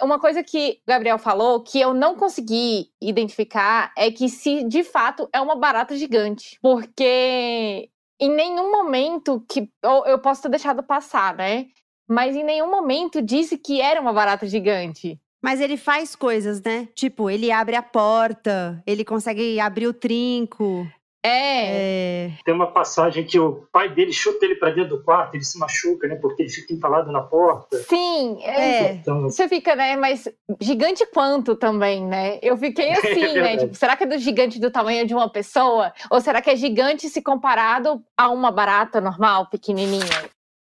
Uma 0.00 0.18
coisa 0.18 0.42
que 0.42 0.80
o 0.86 0.90
Gabriel 0.90 1.18
falou 1.18 1.62
que 1.62 1.80
eu 1.80 1.92
não 1.92 2.14
consegui 2.14 2.90
identificar 3.00 3.92
é 3.96 4.10
que 4.10 4.28
se 4.28 4.64
de 4.64 4.84
fato 4.84 5.28
é 5.32 5.40
uma 5.40 5.56
barata 5.56 5.96
gigante. 5.96 6.58
Porque 6.62 7.90
em 8.20 8.30
nenhum 8.30 8.70
momento 8.70 9.44
que. 9.48 9.70
Eu 10.06 10.18
posso 10.18 10.42
ter 10.42 10.48
deixado 10.48 10.82
passar, 10.82 11.34
né? 11.34 11.66
Mas 12.08 12.34
em 12.34 12.44
nenhum 12.44 12.70
momento 12.70 13.20
disse 13.20 13.58
que 13.58 13.80
era 13.80 14.00
uma 14.00 14.12
barata 14.12 14.46
gigante. 14.46 15.20
Mas 15.42 15.60
ele 15.60 15.76
faz 15.76 16.16
coisas, 16.16 16.60
né? 16.62 16.88
Tipo, 16.94 17.30
ele 17.30 17.52
abre 17.52 17.76
a 17.76 17.82
porta, 17.82 18.82
ele 18.86 19.04
consegue 19.04 19.60
abrir 19.60 19.86
o 19.86 19.92
trinco. 19.92 20.86
É. 21.24 22.26
é. 22.26 22.32
Tem 22.44 22.54
uma 22.54 22.70
passagem 22.70 23.24
que 23.24 23.38
o 23.38 23.66
pai 23.72 23.88
dele 23.88 24.12
chuta 24.12 24.44
ele 24.44 24.54
para 24.54 24.70
dentro 24.70 24.96
do 24.96 25.02
quarto, 25.02 25.34
ele 25.34 25.44
se 25.44 25.58
machuca, 25.58 26.06
né? 26.06 26.14
Porque 26.16 26.42
ele 26.42 26.50
fica 26.50 26.72
entalado 26.72 27.10
na 27.10 27.20
porta. 27.20 27.76
Sim, 27.78 28.42
é. 28.42 28.92
Então... 28.92 29.22
Você 29.22 29.48
fica, 29.48 29.74
né? 29.74 29.96
Mas 29.96 30.28
gigante 30.60 31.04
quanto 31.06 31.56
também, 31.56 32.06
né? 32.06 32.38
Eu 32.42 32.56
fiquei 32.56 32.90
assim, 32.96 33.24
é 33.24 33.40
né? 33.40 33.56
Tipo, 33.56 33.74
será 33.74 33.96
que 33.96 34.04
é 34.04 34.06
do 34.06 34.18
gigante 34.18 34.60
do 34.60 34.70
tamanho 34.70 35.06
de 35.06 35.14
uma 35.14 35.28
pessoa? 35.28 35.92
Ou 36.10 36.20
será 36.20 36.40
que 36.40 36.50
é 36.50 36.56
gigante 36.56 37.08
se 37.08 37.20
comparado 37.20 38.02
a 38.16 38.30
uma 38.30 38.50
barata 38.50 39.00
normal, 39.00 39.48
pequenininha? 39.50 40.28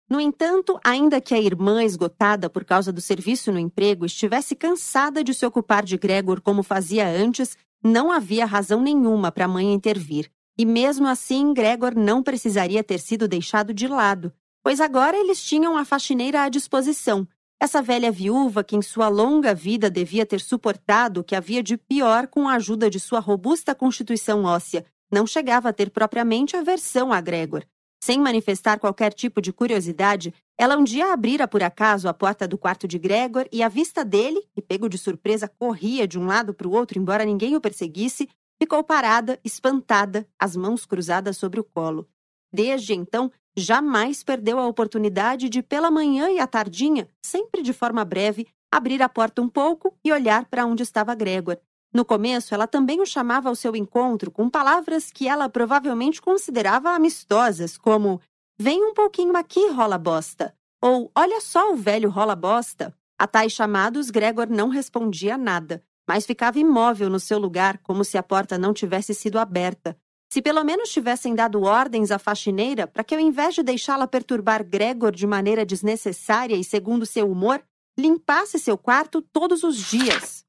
No 0.08 0.20
entanto, 0.20 0.78
ainda 0.84 1.18
que 1.20 1.34
a 1.34 1.40
irmã, 1.40 1.82
esgotada 1.82 2.50
por 2.50 2.62
causa 2.62 2.92
do 2.92 3.00
serviço 3.00 3.50
no 3.50 3.58
emprego, 3.58 4.04
estivesse 4.04 4.54
cansada 4.54 5.24
de 5.24 5.32
se 5.32 5.46
ocupar 5.46 5.82
de 5.82 5.96
Gregor 5.96 6.42
como 6.42 6.62
fazia 6.62 7.08
antes, 7.08 7.56
não 7.84 8.10
havia 8.10 8.46
razão 8.46 8.80
nenhuma 8.80 9.30
para 9.30 9.44
a 9.44 9.48
mãe 9.48 9.72
intervir. 9.74 10.30
E 10.56 10.64
mesmo 10.64 11.06
assim, 11.06 11.52
Gregor 11.52 11.94
não 11.94 12.22
precisaria 12.22 12.82
ter 12.82 12.98
sido 12.98 13.28
deixado 13.28 13.74
de 13.74 13.86
lado, 13.86 14.32
pois 14.62 14.80
agora 14.80 15.16
eles 15.16 15.42
tinham 15.42 15.76
a 15.76 15.84
faxineira 15.84 16.42
à 16.42 16.48
disposição. 16.48 17.28
Essa 17.60 17.82
velha 17.82 18.10
viúva 18.10 18.64
que 18.64 18.76
em 18.76 18.82
sua 18.82 19.08
longa 19.08 19.54
vida 19.54 19.90
devia 19.90 20.24
ter 20.24 20.40
suportado 20.40 21.20
o 21.20 21.24
que 21.24 21.36
havia 21.36 21.62
de 21.62 21.76
pior 21.76 22.26
com 22.26 22.48
a 22.48 22.54
ajuda 22.54 22.88
de 22.88 22.98
sua 22.98 23.20
robusta 23.20 23.74
constituição 23.74 24.44
óssea, 24.44 24.84
não 25.10 25.26
chegava 25.26 25.68
a 25.68 25.72
ter 25.72 25.90
propriamente 25.90 26.56
aversão 26.56 27.12
a 27.12 27.20
Gregor. 27.20 27.64
Sem 28.04 28.20
manifestar 28.20 28.78
qualquer 28.78 29.14
tipo 29.14 29.40
de 29.40 29.50
curiosidade, 29.50 30.34
ela 30.58 30.76
um 30.76 30.84
dia 30.84 31.10
abrira 31.10 31.48
por 31.48 31.62
acaso 31.62 32.06
a 32.06 32.12
porta 32.12 32.46
do 32.46 32.58
quarto 32.58 32.86
de 32.86 32.98
Gregor 32.98 33.48
e 33.50 33.62
a 33.62 33.68
vista 33.70 34.04
dele, 34.04 34.42
que 34.52 34.60
pego 34.60 34.90
de 34.90 34.98
surpresa 34.98 35.48
corria 35.48 36.06
de 36.06 36.18
um 36.18 36.26
lado 36.26 36.52
para 36.52 36.68
o 36.68 36.72
outro 36.72 36.98
embora 36.98 37.24
ninguém 37.24 37.56
o 37.56 37.62
perseguisse, 37.62 38.28
ficou 38.62 38.84
parada, 38.84 39.40
espantada, 39.42 40.28
as 40.38 40.54
mãos 40.54 40.84
cruzadas 40.84 41.38
sobre 41.38 41.58
o 41.60 41.64
colo. 41.64 42.06
Desde 42.52 42.92
então, 42.92 43.32
jamais 43.56 44.22
perdeu 44.22 44.58
a 44.58 44.66
oportunidade 44.66 45.48
de, 45.48 45.62
pela 45.62 45.90
manhã 45.90 46.28
e 46.28 46.38
à 46.38 46.46
tardinha, 46.46 47.08
sempre 47.24 47.62
de 47.62 47.72
forma 47.72 48.04
breve, 48.04 48.46
abrir 48.70 49.02
a 49.02 49.08
porta 49.08 49.40
um 49.40 49.48
pouco 49.48 49.96
e 50.04 50.12
olhar 50.12 50.44
para 50.44 50.66
onde 50.66 50.82
estava 50.82 51.14
Gregor, 51.14 51.58
no 51.94 52.04
começo, 52.04 52.52
ela 52.52 52.66
também 52.66 53.00
o 53.00 53.06
chamava 53.06 53.48
ao 53.48 53.54
seu 53.54 53.76
encontro 53.76 54.28
com 54.28 54.50
palavras 54.50 55.12
que 55.12 55.28
ela 55.28 55.48
provavelmente 55.48 56.20
considerava 56.20 56.90
amistosas, 56.90 57.78
como 57.78 58.20
Vem 58.58 58.84
um 58.84 58.94
pouquinho 58.94 59.36
aqui, 59.36 59.68
rola 59.70 59.98
bosta, 59.98 60.54
ou 60.80 61.10
Olha 61.14 61.40
só 61.40 61.72
o 61.72 61.76
velho 61.76 62.10
rola 62.10 62.36
bosta. 62.36 62.94
A 63.18 63.26
tais 63.26 63.52
chamados, 63.52 64.10
Gregor 64.10 64.48
não 64.48 64.68
respondia 64.68 65.38
nada, 65.38 65.82
mas 66.06 66.26
ficava 66.26 66.58
imóvel 66.58 67.08
no 67.08 67.18
seu 67.18 67.38
lugar, 67.38 67.78
como 67.78 68.04
se 68.04 68.18
a 68.18 68.22
porta 68.22 68.58
não 68.58 68.72
tivesse 68.72 69.14
sido 69.14 69.38
aberta. 69.38 69.96
Se 70.32 70.42
pelo 70.42 70.64
menos 70.64 70.90
tivessem 70.90 71.34
dado 71.34 71.62
ordens 71.62 72.10
à 72.10 72.18
faxineira 72.18 72.86
para 72.88 73.04
que, 73.04 73.14
ao 73.14 73.20
invés 73.20 73.54
de 73.54 73.62
deixá-la 73.62 74.06
perturbar 74.06 74.64
Gregor 74.64 75.12
de 75.12 75.26
maneira 75.26 75.64
desnecessária 75.64 76.56
e 76.56 76.64
segundo 76.64 77.06
seu 77.06 77.30
humor, 77.30 77.62
limpasse 77.96 78.58
seu 78.58 78.76
quarto 78.76 79.22
todos 79.22 79.62
os 79.62 79.76
dias. 79.76 80.43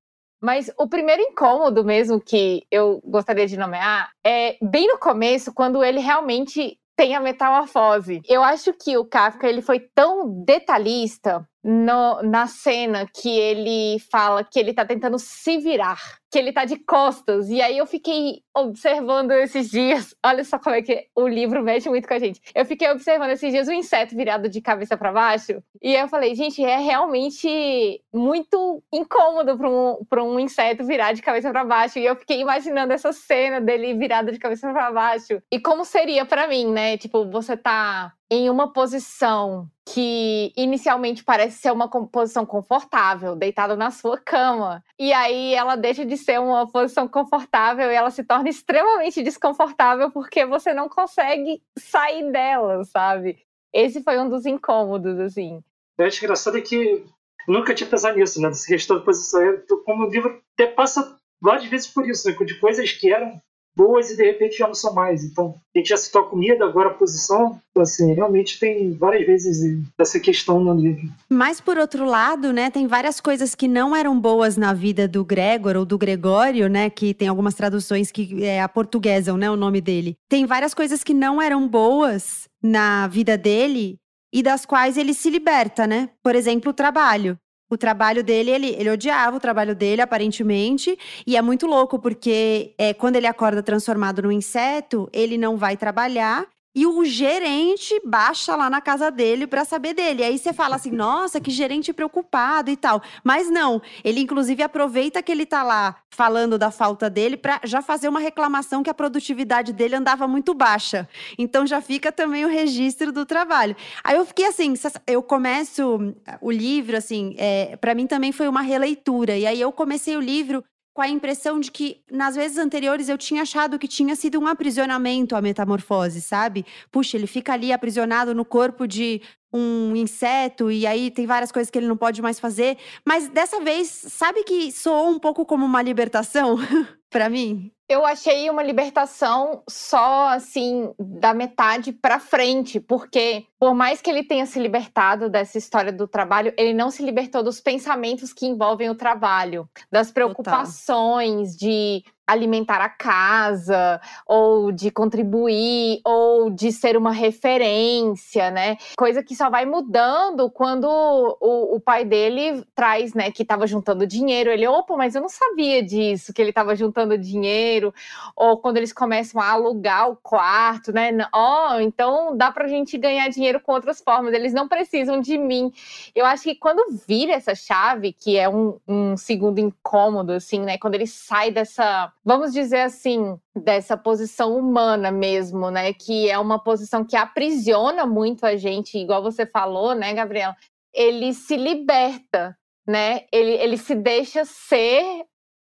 Mas 0.45 0.69
o 0.77 0.87
primeiro 0.87 1.23
incômodo 1.23 1.83
mesmo 1.83 2.21
que 2.21 2.67
eu 2.69 3.01
gostaria 3.03 3.47
de 3.47 3.57
nomear 3.57 4.11
é 4.23 4.55
bem 4.61 4.87
no 4.87 4.99
começo, 4.99 5.51
quando 5.51 5.83
ele 5.83 5.99
realmente 5.99 6.77
tem 6.95 7.15
a 7.15 7.19
metamorfose. 7.19 8.21
Eu 8.29 8.43
acho 8.43 8.71
que 8.71 8.95
o 8.95 9.03
Kafka 9.03 9.47
ele 9.49 9.63
foi 9.63 9.79
tão 9.79 10.43
detalhista 10.45 11.43
no, 11.67 12.21
na 12.21 12.45
cena 12.45 13.07
que 13.11 13.39
ele 13.39 13.97
fala 14.11 14.43
que 14.43 14.59
ele 14.59 14.71
tá 14.71 14.85
tentando 14.85 15.17
se 15.17 15.57
virar, 15.57 15.99
que 16.29 16.37
ele 16.37 16.53
tá 16.53 16.63
de 16.63 16.77
costas. 16.77 17.49
E 17.49 17.59
aí 17.59 17.75
eu 17.75 17.87
fiquei 17.87 18.43
observando 18.55 19.31
esses 19.31 19.71
dias. 19.71 20.15
Olha 20.23 20.43
só 20.43 20.59
como 20.59 20.75
é 20.75 20.83
que 20.83 21.07
o 21.15 21.27
livro 21.27 21.63
mexe 21.63 21.89
muito 21.89 22.07
com 22.07 22.13
a 22.13 22.19
gente. 22.19 22.39
Eu 22.53 22.65
fiquei 22.65 22.87
observando 22.91 23.31
esses 23.31 23.51
dias 23.51 23.67
o 23.67 23.73
inseto 23.73 24.15
virado 24.15 24.47
de 24.47 24.61
cabeça 24.61 24.95
para 24.95 25.11
baixo. 25.11 25.63
E 25.81 25.95
eu 25.95 26.07
falei, 26.07 26.35
gente, 26.35 26.63
é 26.63 26.77
realmente 26.77 27.99
muito 28.13 28.83
incômodo 28.93 29.57
para 29.57 29.67
um, 29.67 30.05
pra 30.07 30.23
um 30.23 30.39
inseto 30.39 30.85
virar 30.85 31.13
de 31.13 31.23
cabeça 31.23 31.49
para 31.49 31.65
baixo. 31.65 31.97
E 31.97 32.05
eu 32.05 32.15
fiquei 32.15 32.39
imaginando 32.41 32.93
essa 32.93 33.11
cena 33.11 33.59
dele 33.59 33.95
virado 33.95 34.31
de 34.31 34.37
cabeça 34.37 34.71
para 34.71 34.91
baixo. 34.91 35.41
E 35.51 35.59
como 35.59 35.83
seria 35.83 36.25
para 36.25 36.47
mim, 36.47 36.71
né? 36.71 36.95
Tipo, 36.95 37.25
você 37.25 37.57
tá 37.57 38.13
em 38.29 38.49
uma 38.49 38.71
posição 38.73 39.69
que 39.87 40.51
inicialmente 40.57 41.23
parece 41.23 41.59
ser 41.59 41.71
uma 41.71 41.87
posição 41.87 42.45
confortável, 42.45 43.35
deitado 43.35 43.75
na 43.77 43.91
sua 43.91 44.17
cama. 44.17 44.83
E 44.99 45.13
aí 45.13 45.53
ela 45.53 45.75
deixa 45.75 46.03
de 46.05 46.17
ser 46.17 46.39
uma 46.39 46.67
posição 46.67 47.07
confortável 47.07 47.91
e 47.91 47.93
ela 47.93 48.09
se 48.09 48.23
torna 48.23 48.49
extremamente 48.49 49.21
desconfortável 49.21 50.09
porque 50.09 50.45
você 50.45 50.73
não 50.73 50.89
consegue 50.89 51.61
sair 51.77 52.31
dela, 52.31 52.83
sabe? 52.83 53.37
Esse 53.71 54.01
foi 54.01 54.17
um 54.19 54.29
dos 54.29 54.45
incômodos, 54.45 55.19
assim. 55.19 55.61
Eu 55.97 56.05
acho 56.05 56.23
engraçado 56.23 56.57
é 56.57 56.61
que 56.61 57.05
nunca 57.47 57.75
tinha 57.75 57.89
pensado 57.89 58.17
nisso, 58.17 58.41
né? 58.41 58.49
Dessa 58.49 58.65
questão 58.65 58.97
de 58.97 59.05
posição. 59.05 59.41
Como 59.85 60.05
o 60.05 60.09
livro 60.09 60.41
até 60.53 60.67
passa 60.67 61.19
várias 61.41 61.65
vezes 61.65 61.87
por 61.87 62.09
isso, 62.09 62.27
né? 62.27 62.35
De 62.45 62.59
coisas 62.59 62.91
que 62.91 63.13
eram 63.13 63.39
boas 63.75 64.09
e 64.09 64.17
de 64.17 64.23
repente 64.23 64.57
já 64.57 64.67
não 64.67 64.73
são 64.73 64.93
mais. 64.93 65.23
Então, 65.23 65.55
a 65.75 65.77
gente 65.77 65.89
já 65.89 65.97
citou 65.97 66.21
a 66.21 66.27
comida, 66.27 66.65
agora 66.65 66.89
a 66.89 66.93
posição. 66.93 67.59
Então, 67.71 67.83
assim, 67.83 68.13
realmente 68.13 68.59
tem 68.59 68.93
várias 68.93 69.25
vezes 69.25 69.83
essa 69.97 70.19
questão 70.19 70.59
no 70.59 70.73
livro. 70.73 71.09
Mas, 71.29 71.59
por 71.59 71.77
outro 71.77 72.05
lado, 72.05 72.53
né, 72.53 72.69
tem 72.69 72.87
várias 72.87 73.19
coisas 73.19 73.53
que 73.53 73.67
não 73.67 73.95
eram 73.95 74.19
boas 74.19 74.55
na 74.55 74.73
vida 74.73 75.07
do 75.07 75.25
Gregor 75.25 75.75
ou 75.75 75.85
do 75.85 75.97
Gregório, 75.97 76.69
né, 76.69 76.89
que 76.89 77.13
tem 77.13 77.27
algumas 77.27 77.55
traduções 77.55 78.11
que 78.11 78.43
é 78.43 78.61
a 78.61 78.69
portuguesa, 78.69 79.35
né, 79.37 79.49
o 79.49 79.57
nome 79.57 79.81
dele. 79.81 80.15
Tem 80.29 80.45
várias 80.45 80.73
coisas 80.73 81.03
que 81.03 81.13
não 81.13 81.41
eram 81.41 81.67
boas 81.67 82.47
na 82.63 83.07
vida 83.07 83.37
dele 83.37 83.97
e 84.33 84.43
das 84.43 84.65
quais 84.65 84.97
ele 84.97 85.13
se 85.13 85.29
liberta, 85.29 85.87
né? 85.87 86.09
Por 86.21 86.35
exemplo, 86.35 86.71
o 86.71 86.73
trabalho 86.73 87.37
o 87.75 87.77
trabalho 87.77 88.23
dele, 88.23 88.51
ele, 88.51 88.75
ele 88.77 88.89
odiava 88.89 89.37
o 89.37 89.39
trabalho 89.39 89.75
dele, 89.75 90.01
aparentemente, 90.01 90.97
e 91.25 91.37
é 91.37 91.41
muito 91.41 91.67
louco, 91.67 91.99
porque 91.99 92.73
é, 92.77 92.93
quando 92.93 93.17
ele 93.17 93.27
acorda 93.27 93.61
transformado 93.61 94.21
num 94.23 94.31
inseto, 94.31 95.09
ele 95.13 95.37
não 95.37 95.57
vai 95.57 95.77
trabalhar 95.77 96.47
e 96.75 96.85
o 96.85 97.05
gerente 97.05 97.99
baixa 98.05 98.55
lá 98.55 98.69
na 98.69 98.81
casa 98.81 99.09
dele 99.09 99.47
para 99.47 99.63
saber 99.63 99.93
dele. 99.93 100.23
Aí 100.23 100.37
você 100.37 100.51
fala 100.51 100.75
assim: 100.75 100.91
"Nossa, 100.91 101.39
que 101.39 101.49
gerente 101.49 101.93
preocupado 101.93 102.69
e 102.69 102.75
tal". 102.75 103.01
Mas 103.23 103.49
não, 103.49 103.81
ele 104.03 104.19
inclusive 104.19 104.61
aproveita 104.61 105.23
que 105.23 105.31
ele 105.31 105.45
tá 105.45 105.63
lá 105.63 105.95
falando 106.09 106.57
da 106.57 106.71
falta 106.71 107.09
dele 107.09 107.37
para 107.37 107.59
já 107.63 107.81
fazer 107.81 108.07
uma 108.09 108.19
reclamação 108.19 108.83
que 108.83 108.89
a 108.89 108.93
produtividade 108.93 109.73
dele 109.73 109.95
andava 109.95 110.27
muito 110.27 110.53
baixa. 110.53 111.07
Então 111.37 111.65
já 111.65 111.81
fica 111.81 112.11
também 112.11 112.45
o 112.45 112.49
registro 112.49 113.11
do 113.11 113.25
trabalho. 113.25 113.75
Aí 114.03 114.17
eu 114.17 114.25
fiquei 114.25 114.47
assim, 114.47 114.73
eu 115.07 115.23
começo 115.23 116.13
o 116.41 116.51
livro 116.51 116.97
assim, 116.97 117.35
é, 117.37 117.75
para 117.77 117.95
mim 117.95 118.07
também 118.07 118.31
foi 118.31 118.47
uma 118.47 118.61
releitura. 118.61 119.37
E 119.37 119.45
aí 119.45 119.61
eu 119.61 119.71
comecei 119.71 120.15
o 120.17 120.21
livro 120.21 120.63
com 120.95 121.01
a 121.01 121.09
impressão 121.09 121.59
de 121.59 121.69
que 121.69 122.01
nas 122.09 122.37
vezes 122.37 122.57
anteriores 122.57 123.09
eu 123.09 123.17
tinha 123.17 123.41
achado 123.41 123.77
que 123.77 123.85
tinha 123.85 124.15
sido 124.15 124.39
um 124.39 124.47
aprisionamento 124.47 125.35
a 125.35 125.41
metamorfose, 125.41 126.21
sabe? 126.21 126.65
Puxa, 126.89 127.17
ele 127.17 127.27
fica 127.27 127.51
ali 127.51 127.73
aprisionado 127.73 128.33
no 128.33 128.45
corpo 128.45 128.87
de 128.87 129.21
um 129.51 129.93
inseto 129.93 130.71
e 130.71 130.87
aí 130.87 131.11
tem 131.11 131.25
várias 131.27 131.51
coisas 131.51 131.69
que 131.69 131.77
ele 131.77 131.87
não 131.87 131.97
pode 131.97 132.21
mais 132.21 132.39
fazer, 132.39 132.77
mas 133.05 133.27
dessa 133.27 133.59
vez, 133.59 133.89
sabe 133.89 134.45
que 134.45 134.71
soou 134.71 135.09
um 135.09 135.19
pouco 135.19 135.45
como 135.45 135.65
uma 135.65 135.81
libertação 135.81 136.55
para 137.11 137.29
mim? 137.29 137.74
Eu 137.87 138.03
achei 138.03 138.49
uma 138.49 138.63
libertação 138.63 139.61
só 139.69 140.29
assim 140.29 140.91
da 140.99 141.35
metade 141.35 141.93
para 141.93 142.19
frente, 142.19 142.79
porque 142.79 143.45
por 143.59 143.75
mais 143.75 144.01
que 144.01 144.09
ele 144.09 144.23
tenha 144.23 144.47
se 144.47 144.59
libertado 144.59 145.29
dessa 145.29 145.59
história 145.59 145.91
do 145.91 146.07
trabalho, 146.07 146.51
ele 146.57 146.73
não 146.73 146.89
se 146.89 147.03
libertou 147.03 147.43
dos 147.43 147.61
pensamentos 147.61 148.33
que 148.33 148.47
envolvem 148.47 148.89
o 148.89 148.95
trabalho, 148.95 149.69
das 149.91 150.11
preocupações 150.11 151.55
Total. 151.55 151.69
de 151.69 152.03
alimentar 152.27 152.81
a 152.81 152.89
casa, 152.89 154.01
ou 154.25 154.71
de 154.71 154.89
contribuir, 154.89 156.01
ou 156.03 156.49
de 156.49 156.71
ser 156.71 156.97
uma 156.97 157.11
referência, 157.11 158.49
né? 158.49 158.77
Coisa 158.97 159.23
que 159.23 159.35
só 159.35 159.49
vai 159.49 159.65
mudando 159.65 160.49
quando 160.49 160.85
o, 160.85 161.75
o 161.75 161.79
pai 161.79 162.03
dele 162.03 162.63
traz, 162.73 163.13
né, 163.13 163.31
que 163.31 163.43
estava 163.43 163.67
juntando 163.67 164.07
dinheiro. 164.07 164.49
Ele, 164.49 164.67
opa, 164.67 164.95
mas 164.97 165.15
eu 165.15 165.21
não 165.21 165.29
sabia 165.29 165.83
disso, 165.83 166.33
que 166.33 166.41
ele 166.41 166.49
estava 166.49 166.75
juntando 166.75 167.17
dinheiro. 167.17 167.93
Ou 168.35 168.57
quando 168.57 168.77
eles 168.77 168.91
começam 168.91 169.39
a 169.39 169.51
alugar 169.51 170.09
o 170.09 170.15
quarto, 170.15 170.91
né? 170.91 171.11
Ó, 171.33 171.75
oh, 171.75 171.79
então 171.79 172.35
dá 172.35 172.51
pra 172.51 172.67
gente 172.67 172.97
ganhar 172.97 173.29
dinheiro 173.29 173.59
com 173.59 173.71
outras 173.71 174.01
formas. 174.01 174.33
Eles 174.33 174.53
não 174.53 174.67
precisam 174.67 175.19
de 175.19 175.37
mim. 175.37 175.71
Eu 176.15 176.25
acho 176.25 176.43
que 176.43 176.55
quando 176.55 176.97
vira 177.07 177.33
essa 177.33 177.53
chave, 177.53 178.13
que 178.13 178.37
é 178.37 178.49
um, 178.49 178.79
um 178.87 179.17
segundo 179.17 179.59
incômodo, 179.59 180.33
assim, 180.33 180.59
né? 180.61 180.77
Quando 180.77 180.95
ele 180.95 181.07
sai 181.07 181.51
dessa 181.51 182.11
vamos 182.25 182.51
dizer 182.51 182.81
assim, 182.81 183.37
dessa 183.55 183.95
posição 183.95 184.57
humana 184.57 185.11
mesmo, 185.11 185.69
né? 185.69 185.93
Que 185.93 186.29
é 186.29 186.39
uma 186.39 186.57
posição 186.57 187.05
que 187.05 187.15
aprisiona 187.15 188.05
muito 188.07 188.45
a 188.45 188.57
gente, 188.57 188.97
igual 188.97 189.21
você 189.21 189.45
falou, 189.45 189.93
né, 189.93 190.11
Gabriela? 190.13 190.55
Ele 190.91 191.33
se 191.33 191.55
liberta, 191.55 192.57
né? 192.87 193.25
Ele, 193.31 193.51
ele 193.51 193.77
se 193.77 193.93
deixa 193.93 194.43
ser 194.43 195.23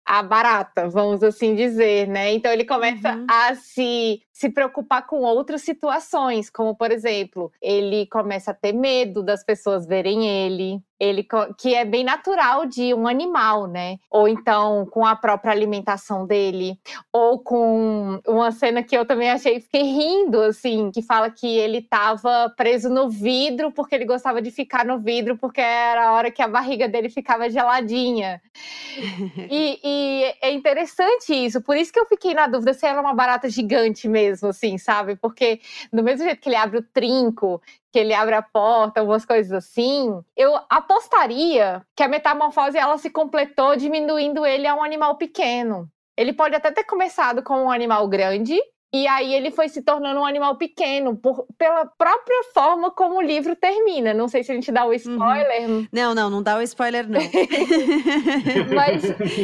a 0.04 0.22
barata, 0.22 0.88
vamos 0.88 1.22
assim 1.22 1.54
dizer, 1.54 2.06
né? 2.06 2.32
Então 2.34 2.52
ele 2.52 2.64
começa 2.64 3.14
uhum. 3.16 3.26
a 3.28 3.54
se, 3.54 4.20
se 4.30 4.50
preocupar 4.50 5.06
com 5.06 5.20
outras 5.20 5.62
situações, 5.62 6.50
como 6.50 6.76
por 6.76 6.90
exemplo, 6.90 7.50
ele 7.60 8.06
começa 8.06 8.50
a 8.50 8.54
ter 8.54 8.72
medo 8.72 9.22
das 9.22 9.42
pessoas 9.42 9.86
verem 9.86 10.28
ele, 10.28 10.78
ele 11.00 11.26
que 11.56 11.74
é 11.74 11.84
bem 11.84 12.04
natural 12.04 12.66
de 12.66 12.92
um 12.92 13.08
animal, 13.08 13.66
né? 13.66 13.96
Ou 14.10 14.28
então 14.28 14.86
com 14.86 15.06
a 15.06 15.16
própria 15.16 15.52
alimentação 15.52 16.26
dele, 16.26 16.78
ou 17.10 17.38
com 17.38 18.20
uma 18.26 18.52
cena 18.52 18.82
que 18.82 18.96
eu 18.96 19.06
também 19.06 19.30
achei 19.30 19.58
fiquei 19.58 19.82
rindo 19.82 20.40
assim, 20.42 20.90
que 20.90 21.00
fala 21.00 21.30
que 21.30 21.46
ele 21.46 21.78
estava 21.78 22.52
preso 22.56 22.90
no 22.90 23.08
vidro 23.08 23.72
porque 23.72 23.94
ele 23.94 24.04
gostava 24.04 24.42
de 24.42 24.50
ficar 24.50 24.84
no 24.84 24.98
vidro 24.98 25.36
porque 25.38 25.60
era 25.60 26.08
a 26.08 26.12
hora 26.12 26.30
que 26.30 26.42
a 26.42 26.48
barriga 26.48 26.88
dele 26.88 27.08
ficava 27.08 27.48
geladinha. 27.48 28.42
e, 29.50 29.80
e 29.82 29.93
é 30.40 30.50
interessante 30.52 31.32
isso, 31.34 31.60
por 31.60 31.76
isso 31.76 31.92
que 31.92 31.98
eu 31.98 32.06
fiquei 32.06 32.34
na 32.34 32.46
dúvida 32.46 32.72
se 32.72 32.86
era 32.86 33.00
uma 33.00 33.14
barata 33.14 33.48
gigante 33.48 34.08
mesmo, 34.08 34.48
assim, 34.48 34.78
sabe? 34.78 35.16
Porque 35.16 35.60
do 35.92 36.02
mesmo 36.02 36.24
jeito 36.24 36.40
que 36.40 36.48
ele 36.48 36.56
abre 36.56 36.78
o 36.78 36.82
trinco, 36.82 37.60
que 37.92 37.98
ele 37.98 38.14
abre 38.14 38.34
a 38.34 38.42
porta, 38.42 39.00
algumas 39.00 39.24
coisas 39.24 39.52
assim, 39.52 40.20
eu 40.36 40.58
apostaria 40.68 41.84
que 41.94 42.02
a 42.02 42.08
metamorfose 42.08 42.76
ela 42.76 42.98
se 42.98 43.10
completou 43.10 43.76
diminuindo 43.76 44.44
ele 44.44 44.66
a 44.66 44.74
um 44.74 44.82
animal 44.82 45.16
pequeno. 45.16 45.88
Ele 46.16 46.32
pode 46.32 46.54
até 46.54 46.70
ter 46.70 46.84
começado 46.84 47.42
com 47.42 47.64
um 47.64 47.70
animal 47.70 48.06
grande, 48.08 48.58
e 48.94 49.08
aí 49.08 49.34
ele 49.34 49.50
foi 49.50 49.68
se 49.68 49.82
tornando 49.82 50.20
um 50.20 50.24
animal 50.24 50.56
pequeno, 50.56 51.16
por, 51.16 51.48
pela 51.58 51.84
própria 51.84 52.44
forma 52.54 52.92
como 52.92 53.16
o 53.16 53.20
livro 53.20 53.56
termina. 53.56 54.14
Não 54.14 54.28
sei 54.28 54.44
se 54.44 54.52
a 54.52 54.54
gente 54.54 54.70
dá 54.70 54.84
o 54.84 54.90
uhum. 54.90 54.94
spoiler. 54.94 55.68
Uhum. 55.68 55.88
Não, 55.92 56.14
não, 56.14 56.30
não 56.30 56.40
dá 56.40 56.56
o 56.56 56.62
spoiler, 56.62 57.04
não. 57.08 57.18
Mas 58.72 59.02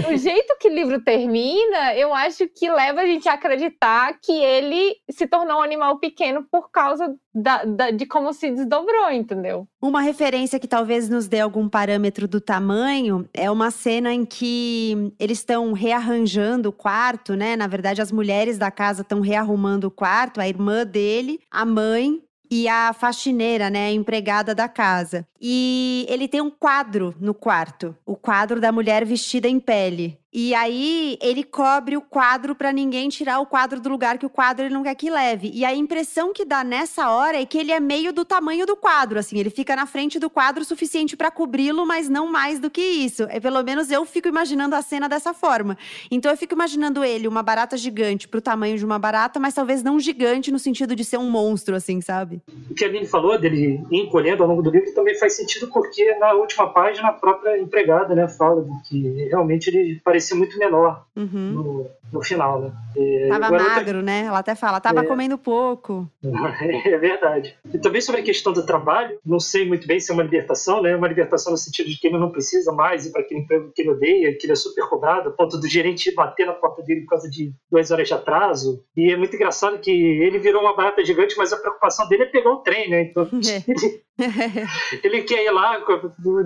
o 0.09 0.17
jeito 0.17 0.57
que 0.61 0.69
o 0.69 0.73
livro 0.73 1.03
termina, 1.03 1.97
eu 1.97 2.15
acho 2.15 2.47
que 2.47 2.71
leva 2.71 3.01
a 3.01 3.07
gente 3.07 3.29
a 3.29 3.33
acreditar 3.33 4.17
que 4.23 4.31
ele 4.31 4.95
se 5.11 5.27
tornou 5.27 5.59
um 5.59 5.63
animal 5.65 5.99
pequeno 5.99 6.47
por 6.49 6.71
causa 6.71 7.13
da, 7.35 7.65
da, 7.65 7.91
de 7.91 8.07
como 8.07 8.33
se 8.33 8.51
desdobrou, 8.51 9.11
entendeu? 9.11 9.67
Uma 9.81 10.01
referência 10.01 10.59
que 10.59 10.69
talvez 10.69 11.09
nos 11.09 11.29
dê 11.29 11.41
algum 11.41 11.69
parâmetro 11.69 12.27
do 12.27 12.41
tamanho 12.41 13.29
é 13.33 13.51
uma 13.51 13.71
cena 13.71 14.13
em 14.13 14.25
que 14.25 15.13
eles 15.19 15.39
estão 15.39 15.73
rearranjando 15.73 16.69
o 16.69 16.73
quarto, 16.73 17.35
né? 17.35 17.57
Na 17.57 17.67
verdade, 17.67 18.03
as 18.03 18.13
mulheres 18.13 18.59
da 18.59 18.71
casa 18.71 19.03
estão 19.03 19.21
rearrumando 19.21 19.87
o 19.87 19.91
quarto, 19.91 20.41
a 20.41 20.49
irmã 20.49 20.85
dele, 20.85 21.41
a 21.51 21.65
mãe 21.65 22.21
e 22.51 22.67
a 22.67 22.93
faxineira, 22.93 23.71
né, 23.71 23.87
a 23.87 23.93
empregada 23.93 24.55
da 24.55 24.69
casa. 24.69 25.25
E 25.41 26.05
ele 26.09 26.27
tem 26.27 26.41
um 26.41 26.51
quadro 26.51 27.15
no 27.21 27.33
quarto, 27.33 27.97
o 28.05 28.17
quadro 28.17 28.61
da 28.61 28.73
mulher 28.73 29.05
vestida 29.05 29.49
em 29.49 29.61
pele. 29.61 30.19
E 30.33 30.55
aí 30.55 31.19
ele 31.21 31.43
cobre 31.43 31.97
o 31.97 32.01
quadro 32.01 32.55
para 32.55 32.73
ninguém 32.73 33.09
tirar 33.09 33.41
o 33.41 33.47
quadro 33.47 33.81
do 33.81 33.89
lugar 33.89 34.17
que 34.17 34.25
o 34.25 34.31
quadro 34.31 34.65
ele 34.65 34.73
não 34.73 34.85
quer 34.85 34.95
que 34.95 35.11
leve. 35.11 35.51
E 35.53 35.65
a 35.65 35.75
impressão 35.75 36.33
que 36.33 36.45
dá 36.45 36.63
nessa 36.63 37.11
hora 37.11 37.41
é 37.41 37.45
que 37.45 37.59
ele 37.59 37.73
é 37.73 37.81
meio 37.81 38.13
do 38.13 38.25
tamanho 38.25 38.65
do 38.65 38.77
quadro, 38.77 39.19
assim, 39.19 39.41
ele 39.41 39.51
fica 39.51 39.75
na 39.75 39.87
frente 39.87 40.21
do 40.21 40.31
quadro 40.31 40.63
o 40.63 40.65
suficiente 40.65 41.17
para 41.17 41.33
cobri-lo, 41.33 41.85
mas 41.85 42.09
não 42.09 42.31
mais 42.31 42.61
do 42.61 42.71
que 42.71 42.81
isso. 42.81 43.25
É 43.25 43.41
pelo 43.41 43.61
menos 43.65 43.91
eu 43.91 44.05
fico 44.05 44.29
imaginando 44.29 44.77
a 44.77 44.83
cena 44.83 45.09
dessa 45.09 45.35
forma. 45.35 45.77
Então 46.11 46.31
eu 46.31 46.37
fico 46.37 46.55
imaginando 46.55 47.03
ele 47.03 47.27
uma 47.27 47.43
barata 47.43 47.77
gigante 47.77 48.29
pro 48.29 48.41
tamanho 48.41 48.79
de 48.79 48.85
uma 48.85 49.01
barata, 49.01 49.41
mas 49.41 49.55
talvez 49.55 49.83
não 49.83 49.99
gigante 49.99 50.53
no 50.53 50.61
sentido 50.61 50.95
de 50.95 51.05
ser 51.05 51.19
um 51.19 51.29
monstro 51.29 51.75
assim, 51.75 52.01
sabe? 52.01 52.41
O 52.71 52.75
que 52.75 52.85
a 52.85 52.89
Aline 52.89 53.07
falou 53.07 53.37
dele 53.37 53.83
encolhendo 53.91 54.45
ao 54.45 54.49
longo 54.49 54.63
do 54.63 54.71
livro 54.71 54.95
também 54.95 55.19
faz 55.19 55.35
sentido 55.35 55.67
porque 55.73 56.15
na 56.21 56.35
última 56.35 56.73
página 56.73 57.09
a 57.09 57.13
própria 57.13 57.59
empregada, 57.59 58.15
né, 58.15 58.29
fala 58.29 58.65
que 58.89 59.27
realmente 59.29 59.69
ele 59.69 60.01
parece 60.05 60.20
parecia 60.21 60.37
muito 60.37 60.59
menor 60.59 61.07
uhum. 61.17 61.51
no, 61.51 61.91
no 62.13 62.23
final, 62.23 62.61
né? 62.61 62.73
E, 62.95 63.29
tava 63.29 63.51
magro, 63.51 64.03
né? 64.03 64.25
Ela 64.27 64.41
até 64.41 64.55
fala, 64.55 64.81
tava 64.81 65.01
é... 65.01 65.05
comendo 65.05 65.39
pouco. 65.39 66.09
É 66.85 66.99
verdade. 66.99 67.57
E 67.73 67.79
também 67.79 68.01
sobre 68.01 68.21
a 68.21 68.25
questão 68.25 68.53
do 68.53 68.65
trabalho, 68.65 69.19
não 69.25 69.41
sei 69.41 69.67
muito 69.67 69.87
bem 69.87 70.01
se 70.01 70.11
é 70.11 70.15
uma 70.15 70.23
libertação, 70.23 70.83
né? 70.83 70.95
Uma 70.95 71.09
libertação 71.09 71.53
no 71.53 71.57
sentido 71.57 71.89
de 71.89 71.99
que 71.99 72.09
ele 72.09 72.19
não 72.19 72.31
precisa 72.31 72.73
mais 72.73 73.07
ir 73.07 73.13
para 73.13 73.23
aquele 73.23 73.41
emprego 73.41 73.73
que 73.75 73.83
ele 73.83 73.91
odeia, 73.91 74.37
que 74.37 74.47
ele 74.47 74.53
é 74.53 74.57
super 74.57 74.89
cobrado, 74.89 75.29
a 75.29 75.33
ponto 75.33 75.59
do 75.59 75.69
gerente 75.69 76.15
bater 76.15 76.47
na 76.47 76.53
porta 76.53 76.83
dele 76.83 77.03
por 77.03 77.11
causa 77.11 77.31
de 77.31 77.53
duas 77.71 77.91
horas 77.91 78.09
de 78.09 78.15
atraso. 78.15 78.85
E 78.97 79.13
é 79.13 79.17
muito 79.17 79.35
engraçado 79.35 79.79
que 79.79 79.91
ele 79.91 80.39
virou 80.39 80.63
uma 80.63 80.77
barata 80.77 81.05
gigante, 81.05 81.37
mas 81.37 81.53
a 81.53 81.57
preocupação 81.57 82.09
dele 82.09 82.25
é 82.25 82.27
pegar 82.27 82.51
o 82.51 82.59
trem, 82.59 82.91
né? 82.91 83.03
Então, 83.03 83.29
é. 83.33 83.65
ele, 83.71 84.69
ele 85.03 85.23
quer 85.23 85.45
ir 85.45 85.51
lá 85.51 85.79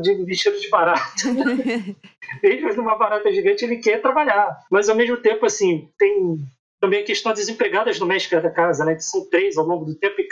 de 0.01 0.25
vestido 0.25 0.61
de 0.61 0.69
barata. 0.69 1.03
Mesmo 2.43 2.75
numa 2.75 2.97
barata 2.97 3.33
gigante, 3.33 3.65
ele 3.65 3.77
quer 3.77 4.01
trabalhar. 4.01 4.59
Mas 4.71 4.89
ao 4.89 4.97
mesmo 4.97 5.17
tempo, 5.17 5.47
assim, 5.47 5.89
tem 5.99 6.39
também 6.81 7.01
a 7.01 7.05
questão 7.05 7.33
das 7.33 7.49
empregadas 7.49 7.99
domésticas 7.99 8.43
da 8.43 8.51
casa, 8.51 8.85
né? 8.85 8.95
Que 8.95 9.03
são 9.03 9.29
três 9.29 9.57
ao 9.57 9.67
longo 9.67 9.85
do 9.85 9.95
tempo 9.95 10.17
e, 10.21 10.29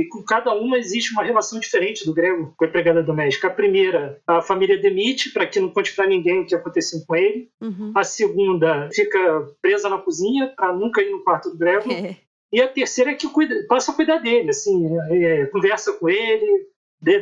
e 0.00 0.04
com 0.06 0.22
cada 0.22 0.54
uma 0.54 0.78
existe 0.78 1.12
uma 1.12 1.24
relação 1.24 1.58
diferente 1.58 2.04
do 2.04 2.14
grego 2.14 2.54
com 2.56 2.64
a 2.64 2.68
empregada 2.68 3.02
doméstica. 3.02 3.48
A 3.48 3.52
primeira, 3.52 4.20
a 4.26 4.40
família 4.40 4.78
demite 4.78 5.30
para 5.32 5.46
que 5.46 5.58
não 5.58 5.70
conte 5.70 5.94
para 5.94 6.06
ninguém 6.06 6.40
o 6.40 6.46
que 6.46 6.54
aconteceu 6.54 7.00
com 7.06 7.16
ele. 7.16 7.48
Uhum. 7.60 7.92
A 7.96 8.04
segunda 8.04 8.88
fica 8.92 9.48
presa 9.60 9.88
na 9.88 9.98
cozinha 9.98 10.52
para 10.56 10.72
nunca 10.72 11.02
ir 11.02 11.10
no 11.10 11.24
quarto 11.24 11.50
do 11.50 11.58
grego. 11.58 11.90
É. 11.90 12.16
E 12.52 12.62
a 12.62 12.68
terceira 12.68 13.10
é 13.10 13.14
que 13.14 13.28
cuida, 13.28 13.54
passa 13.68 13.92
a 13.92 13.94
cuidar 13.94 14.18
dele, 14.18 14.50
assim, 14.50 14.88
é, 15.10 15.46
conversa 15.46 15.92
com 15.92 16.08
ele, 16.08 16.66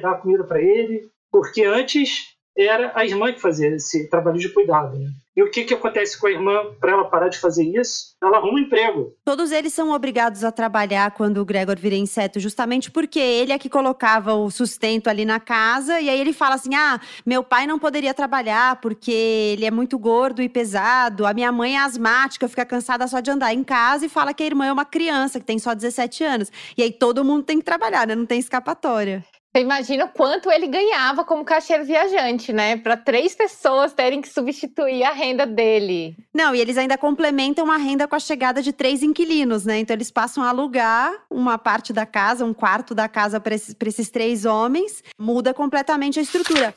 dá 0.01 0.15
comida 0.15 0.45
para 0.45 0.63
ele, 0.63 1.09
porque 1.33 1.65
antes 1.65 2.36
era 2.57 2.93
a 2.95 3.05
irmã 3.05 3.33
que 3.33 3.41
fazia 3.41 3.69
esse 3.69 4.09
trabalho 4.09 4.39
de 4.39 4.49
cuidado. 4.49 4.99
Né? 4.99 5.11
E 5.37 5.43
o 5.43 5.51
que, 5.51 5.65
que 5.65 5.75
acontece 5.75 6.19
com 6.19 6.27
a 6.27 6.31
irmã 6.31 6.65
para 6.81 6.93
ela 6.93 7.05
parar 7.05 7.29
de 7.29 7.39
fazer 7.39 7.63
isso? 7.63 8.17
Ela 8.23 8.39
arruma 8.39 8.55
um 8.55 8.59
emprego. 8.59 9.13
Todos 9.23 9.53
eles 9.53 9.75
são 9.75 9.91
obrigados 9.91 10.43
a 10.43 10.51
trabalhar 10.51 11.11
quando 11.11 11.37
o 11.37 11.45
Gregor 11.45 11.79
vira 11.79 11.95
inseto, 11.95 12.41
justamente 12.41 12.91
porque 12.91 13.19
ele 13.19 13.53
é 13.53 13.59
que 13.59 13.69
colocava 13.69 14.33
o 14.33 14.51
sustento 14.51 15.09
ali 15.09 15.27
na 15.27 15.39
casa. 15.39 16.01
E 16.01 16.09
aí 16.09 16.19
ele 16.19 16.33
fala 16.33 16.55
assim: 16.55 16.75
ah, 16.75 16.99
meu 17.27 17.45
pai 17.45 17.67
não 17.67 17.79
poderia 17.79 18.15
trabalhar 18.15 18.81
porque 18.81 19.13
ele 19.13 19.67
é 19.67 19.71
muito 19.71 19.99
gordo 19.99 20.41
e 20.41 20.49
pesado. 20.49 21.27
A 21.27 21.35
minha 21.35 21.53
mãe 21.53 21.77
é 21.77 21.81
asmática, 21.81 22.49
fica 22.49 22.65
cansada 22.65 23.07
só 23.07 23.21
de 23.21 23.31
andar 23.31 23.53
em 23.53 23.63
casa 23.63 24.07
e 24.07 24.09
fala 24.09 24.33
que 24.33 24.43
a 24.43 24.47
irmã 24.47 24.65
é 24.65 24.73
uma 24.73 24.87
criança 24.87 25.39
que 25.39 25.45
tem 25.45 25.59
só 25.59 25.75
17 25.75 26.25
anos. 26.25 26.51
E 26.79 26.83
aí 26.83 26.91
todo 26.91 27.23
mundo 27.23 27.43
tem 27.43 27.59
que 27.59 27.65
trabalhar, 27.65 28.07
né? 28.07 28.15
Não 28.15 28.25
tem 28.25 28.39
escapatória. 28.39 29.23
Você 29.57 29.63
imagina 29.63 30.05
o 30.05 30.09
quanto 30.11 30.51
ele 30.51 30.67
ganhava 30.67 31.25
como 31.25 31.43
caixeiro 31.43 31.83
viajante, 31.83 32.53
né? 32.53 32.77
Para 32.77 32.95
três 32.95 33.35
pessoas 33.35 33.95
terem 33.95 34.21
que 34.21 34.29
substituir 34.29 35.03
a 35.03 35.13
renda 35.13 35.47
dele. 35.47 36.15
Não, 36.35 36.55
e 36.55 36.61
eles 36.61 36.77
ainda 36.77 36.99
complementam 36.99 37.73
a 37.73 37.79
renda 37.79 38.07
com 38.07 38.15
a 38.15 38.19
chegada 38.19 38.61
de 38.61 38.71
três 38.71 39.03
inquilinos, 39.03 39.65
né? 39.65 39.79
Então 39.79 39.97
eles 39.97 40.11
passam 40.11 40.45
a 40.45 40.51
alugar 40.51 41.11
uma 41.31 41.57
parte 41.57 41.91
da 41.91 42.05
casa, 42.05 42.45
um 42.45 42.53
quarto 42.53 42.95
da 42.95 43.09
casa 43.09 43.41
para 43.41 43.55
esses, 43.55 43.75
esses 43.87 44.11
três 44.11 44.45
homens. 44.45 45.03
Muda 45.19 45.55
completamente 45.55 46.19
a 46.19 46.23
estrutura. 46.23 46.75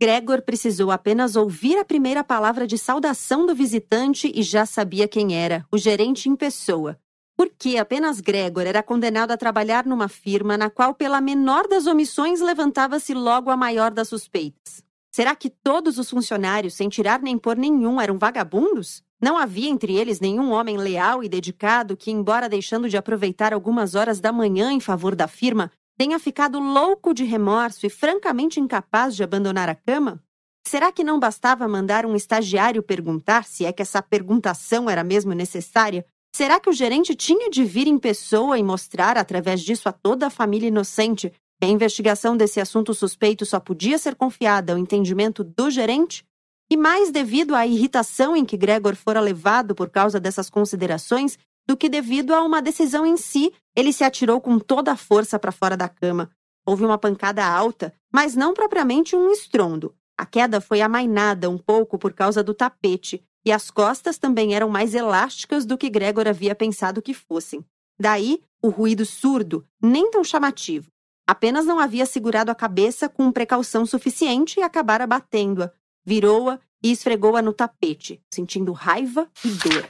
Gregor 0.00 0.40
precisou 0.40 0.90
apenas 0.90 1.36
ouvir 1.36 1.76
a 1.76 1.84
primeira 1.84 2.24
palavra 2.24 2.66
de 2.66 2.78
saudação 2.78 3.44
do 3.44 3.54
visitante 3.54 4.32
e 4.34 4.42
já 4.42 4.64
sabia 4.64 5.06
quem 5.06 5.36
era, 5.36 5.66
o 5.70 5.76
gerente 5.76 6.30
em 6.30 6.34
pessoa. 6.34 6.98
Porque 7.36 7.78
apenas 7.78 8.20
Gregor 8.20 8.66
era 8.66 8.82
condenado 8.82 9.32
a 9.32 9.36
trabalhar 9.36 9.84
numa 9.86 10.08
firma 10.08 10.56
na 10.56 10.70
qual, 10.70 10.94
pela 10.94 11.20
menor 11.20 11.66
das 11.66 11.86
omissões, 11.86 12.40
levantava-se 12.40 13.12
logo 13.12 13.50
a 13.50 13.56
maior 13.56 13.90
das 13.90 14.08
suspeitas. 14.08 14.84
Será 15.12 15.34
que 15.34 15.48
todos 15.48 15.98
os 15.98 16.10
funcionários, 16.10 16.74
sem 16.74 16.88
tirar 16.88 17.20
nem 17.20 17.38
pôr 17.38 17.56
nenhum, 17.56 18.00
eram 18.00 18.18
vagabundos? 18.18 19.02
Não 19.20 19.38
havia 19.38 19.70
entre 19.70 19.96
eles 19.96 20.20
nenhum 20.20 20.50
homem 20.50 20.76
leal 20.76 21.22
e 21.22 21.28
dedicado 21.28 21.96
que, 21.96 22.10
embora 22.10 22.48
deixando 22.48 22.88
de 22.88 22.96
aproveitar 22.96 23.52
algumas 23.52 23.94
horas 23.94 24.20
da 24.20 24.32
manhã 24.32 24.72
em 24.72 24.80
favor 24.80 25.14
da 25.14 25.28
firma, 25.28 25.70
tenha 25.96 26.18
ficado 26.18 26.58
louco 26.58 27.14
de 27.14 27.24
remorso 27.24 27.86
e 27.86 27.90
francamente 27.90 28.60
incapaz 28.60 29.14
de 29.14 29.22
abandonar 29.22 29.68
a 29.68 29.74
cama? 29.74 30.22
Será 30.66 30.90
que 30.90 31.04
não 31.04 31.20
bastava 31.20 31.68
mandar 31.68 32.04
um 32.06 32.16
estagiário 32.16 32.82
perguntar 32.82 33.44
se 33.44 33.64
é 33.64 33.72
que 33.72 33.82
essa 33.82 34.02
perguntação 34.02 34.90
era 34.90 35.04
mesmo 35.04 35.32
necessária? 35.32 36.04
Será 36.34 36.58
que 36.58 36.68
o 36.68 36.72
gerente 36.72 37.14
tinha 37.14 37.48
de 37.48 37.64
vir 37.64 37.86
em 37.86 37.96
pessoa 37.96 38.58
e 38.58 38.62
mostrar, 38.64 39.16
através 39.16 39.60
disso, 39.60 39.88
a 39.88 39.92
toda 39.92 40.26
a 40.26 40.30
família 40.30 40.66
inocente 40.66 41.30
que 41.30 41.64
a 41.64 41.68
investigação 41.68 42.36
desse 42.36 42.60
assunto 42.60 42.92
suspeito 42.92 43.46
só 43.46 43.60
podia 43.60 43.96
ser 43.98 44.16
confiada 44.16 44.72
ao 44.72 44.78
entendimento 44.78 45.44
do 45.44 45.70
gerente? 45.70 46.24
E 46.68 46.76
mais 46.76 47.12
devido 47.12 47.54
à 47.54 47.64
irritação 47.64 48.36
em 48.36 48.44
que 48.44 48.56
Gregor 48.56 48.96
fora 48.96 49.20
levado 49.20 49.76
por 49.76 49.88
causa 49.90 50.18
dessas 50.18 50.50
considerações 50.50 51.38
do 51.68 51.76
que 51.76 51.88
devido 51.88 52.34
a 52.34 52.42
uma 52.42 52.60
decisão 52.60 53.06
em 53.06 53.16
si, 53.16 53.52
ele 53.72 53.92
se 53.92 54.02
atirou 54.02 54.40
com 54.40 54.58
toda 54.58 54.90
a 54.90 54.96
força 54.96 55.38
para 55.38 55.52
fora 55.52 55.76
da 55.76 55.88
cama. 55.88 56.32
Houve 56.66 56.84
uma 56.84 56.98
pancada 56.98 57.46
alta, 57.46 57.94
mas 58.12 58.34
não 58.34 58.52
propriamente 58.52 59.14
um 59.14 59.30
estrondo. 59.30 59.94
A 60.18 60.26
queda 60.26 60.60
foi 60.60 60.80
amainada 60.80 61.48
um 61.48 61.58
pouco 61.58 61.96
por 61.96 62.12
causa 62.12 62.42
do 62.42 62.52
tapete, 62.52 63.22
e 63.44 63.52
as 63.52 63.70
costas 63.70 64.18
também 64.18 64.54
eram 64.54 64.68
mais 64.68 64.94
elásticas 64.94 65.66
do 65.66 65.76
que 65.76 65.90
Gregor 65.90 66.26
havia 66.26 66.54
pensado 66.54 67.02
que 67.02 67.12
fossem. 67.12 67.64
Daí, 67.98 68.42
o 68.62 68.68
ruído 68.68 69.04
surdo, 69.04 69.66
nem 69.80 70.10
tão 70.10 70.24
chamativo. 70.24 70.90
Apenas 71.26 71.64
não 71.64 71.78
havia 71.78 72.06
segurado 72.06 72.50
a 72.50 72.54
cabeça 72.54 73.08
com 73.08 73.30
precaução 73.32 73.86
suficiente 73.86 74.60
e 74.60 74.62
acabara 74.62 75.06
batendo-a. 75.06 75.72
Virou-a 76.04 76.58
e 76.82 76.90
esfregou-a 76.90 77.40
no 77.40 77.52
tapete, 77.52 78.20
sentindo 78.32 78.72
raiva 78.72 79.30
e 79.44 79.48
dor. 79.48 79.88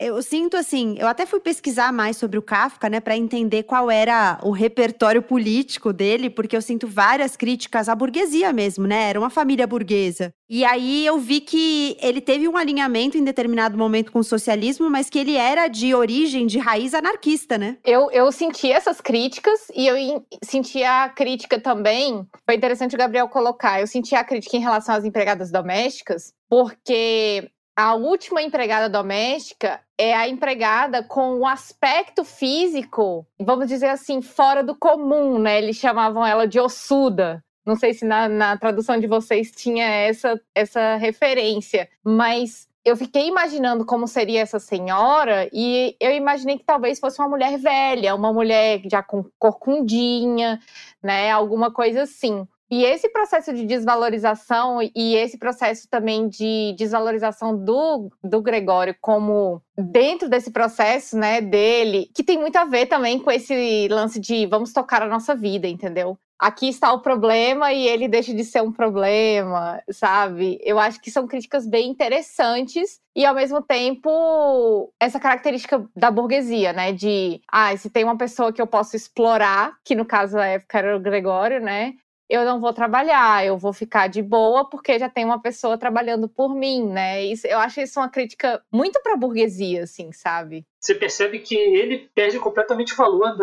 Eu 0.00 0.22
sinto 0.22 0.56
assim, 0.56 0.94
eu 0.96 1.08
até 1.08 1.26
fui 1.26 1.40
pesquisar 1.40 1.92
mais 1.92 2.16
sobre 2.16 2.38
o 2.38 2.42
Kafka, 2.42 2.88
né, 2.88 3.00
para 3.00 3.16
entender 3.16 3.64
qual 3.64 3.90
era 3.90 4.38
o 4.44 4.52
repertório 4.52 5.20
político 5.20 5.92
dele, 5.92 6.30
porque 6.30 6.56
eu 6.56 6.62
sinto 6.62 6.86
várias 6.86 7.36
críticas 7.36 7.88
à 7.88 7.96
burguesia 7.96 8.52
mesmo, 8.52 8.86
né? 8.86 9.10
Era 9.10 9.18
uma 9.18 9.28
família 9.28 9.66
burguesa. 9.66 10.32
E 10.48 10.64
aí 10.64 11.04
eu 11.04 11.18
vi 11.18 11.40
que 11.40 11.96
ele 12.00 12.20
teve 12.20 12.46
um 12.46 12.56
alinhamento 12.56 13.18
em 13.18 13.24
determinado 13.24 13.76
momento 13.76 14.12
com 14.12 14.20
o 14.20 14.24
socialismo, 14.24 14.88
mas 14.88 15.10
que 15.10 15.18
ele 15.18 15.36
era 15.36 15.66
de 15.66 15.92
origem, 15.92 16.46
de 16.46 16.58
raiz 16.58 16.94
anarquista, 16.94 17.58
né? 17.58 17.76
Eu, 17.84 18.08
eu 18.12 18.30
senti 18.30 18.70
essas 18.70 19.00
críticas 19.00 19.66
e 19.74 19.86
eu 19.88 20.24
senti 20.44 20.84
a 20.84 21.08
crítica 21.08 21.60
também. 21.60 22.24
Foi 22.46 22.54
interessante 22.54 22.94
o 22.94 22.98
Gabriel 22.98 23.28
colocar. 23.28 23.80
Eu 23.80 23.86
senti 23.88 24.14
a 24.14 24.22
crítica 24.22 24.56
em 24.56 24.60
relação 24.60 24.94
às 24.94 25.04
empregadas 25.04 25.50
domésticas, 25.50 26.32
porque 26.48 27.50
a 27.76 27.94
última 27.94 28.42
empregada 28.42 28.88
doméstica 28.88 29.80
é 29.98 30.14
a 30.14 30.28
empregada 30.28 31.02
com 31.02 31.38
o 31.40 31.46
aspecto 31.46 32.24
físico, 32.24 33.26
vamos 33.38 33.66
dizer 33.66 33.88
assim, 33.88 34.22
fora 34.22 34.62
do 34.62 34.76
comum, 34.76 35.38
né? 35.38 35.58
Eles 35.58 35.76
chamavam 35.76 36.24
ela 36.24 36.46
de 36.46 36.60
ossuda. 36.60 37.44
Não 37.66 37.74
sei 37.76 37.92
se 37.92 38.04
na, 38.06 38.28
na 38.28 38.56
tradução 38.56 38.98
de 38.98 39.06
vocês 39.06 39.50
tinha 39.50 39.84
essa, 39.84 40.40
essa 40.54 40.96
referência, 40.96 41.88
mas 42.02 42.68
eu 42.84 42.96
fiquei 42.96 43.28
imaginando 43.28 43.84
como 43.84 44.06
seria 44.06 44.40
essa 44.40 44.58
senhora 44.58 45.48
e 45.52 45.94
eu 46.00 46.12
imaginei 46.12 46.56
que 46.56 46.64
talvez 46.64 46.98
fosse 46.98 47.20
uma 47.20 47.28
mulher 47.28 47.58
velha, 47.58 48.14
uma 48.14 48.32
mulher 48.32 48.80
já 48.90 49.02
com 49.02 49.24
corcundinha, 49.38 50.58
né? 51.02 51.30
Alguma 51.30 51.70
coisa 51.70 52.02
assim. 52.02 52.46
E 52.70 52.84
esse 52.84 53.08
processo 53.08 53.52
de 53.54 53.64
desvalorização 53.64 54.80
e 54.94 55.14
esse 55.16 55.38
processo 55.38 55.88
também 55.88 56.28
de 56.28 56.74
desvalorização 56.76 57.56
do, 57.56 58.10
do 58.22 58.42
Gregório 58.42 58.94
como 59.00 59.62
dentro 59.76 60.28
desse 60.28 60.50
processo, 60.50 61.16
né, 61.16 61.40
dele, 61.40 62.10
que 62.14 62.22
tem 62.22 62.38
muito 62.38 62.56
a 62.56 62.64
ver 62.64 62.86
também 62.86 63.18
com 63.18 63.30
esse 63.30 63.88
lance 63.88 64.20
de 64.20 64.44
vamos 64.46 64.72
tocar 64.72 65.02
a 65.02 65.08
nossa 65.08 65.34
vida, 65.34 65.66
entendeu? 65.66 66.18
Aqui 66.38 66.68
está 66.68 66.92
o 66.92 67.00
problema 67.00 67.72
e 67.72 67.88
ele 67.88 68.06
deixa 68.06 68.32
de 68.32 68.44
ser 68.44 68.62
um 68.62 68.70
problema, 68.70 69.82
sabe? 69.90 70.56
Eu 70.62 70.78
acho 70.78 71.00
que 71.00 71.10
são 71.10 71.26
críticas 71.26 71.66
bem 71.66 71.90
interessantes 71.90 73.00
e 73.16 73.24
ao 73.26 73.34
mesmo 73.34 73.60
tempo 73.60 74.92
essa 75.00 75.18
característica 75.18 75.84
da 75.96 76.10
burguesia, 76.10 76.72
né, 76.72 76.92
de 76.92 77.40
ah, 77.50 77.76
se 77.76 77.90
tem 77.90 78.04
uma 78.04 78.16
pessoa 78.16 78.52
que 78.52 78.62
eu 78.62 78.66
posso 78.66 78.94
explorar, 78.94 79.72
que 79.84 79.96
no 79.96 80.04
caso 80.04 80.38
época 80.38 80.78
era 80.78 80.96
o 80.96 81.00
Gregório, 81.00 81.60
né? 81.60 81.94
Eu 82.28 82.44
não 82.44 82.60
vou 82.60 82.72
trabalhar, 82.72 83.46
eu 83.46 83.56
vou 83.56 83.72
ficar 83.72 84.08
de 84.08 84.20
boa 84.20 84.68
porque 84.68 84.98
já 84.98 85.08
tem 85.08 85.24
uma 85.24 85.40
pessoa 85.40 85.78
trabalhando 85.78 86.28
por 86.28 86.54
mim, 86.54 86.86
né? 86.86 87.24
Isso, 87.24 87.46
eu 87.46 87.58
acho 87.58 87.80
isso 87.80 87.98
uma 87.98 88.08
crítica 88.08 88.62
muito 88.72 89.00
para 89.02 89.14
a 89.14 89.16
burguesia, 89.16 89.84
assim, 89.84 90.12
sabe? 90.12 90.66
Você 90.80 90.94
percebe 90.94 91.38
que 91.40 91.56
ele 91.56 92.08
perde 92.14 92.38
completamente 92.38 92.94
valor 92.94 93.36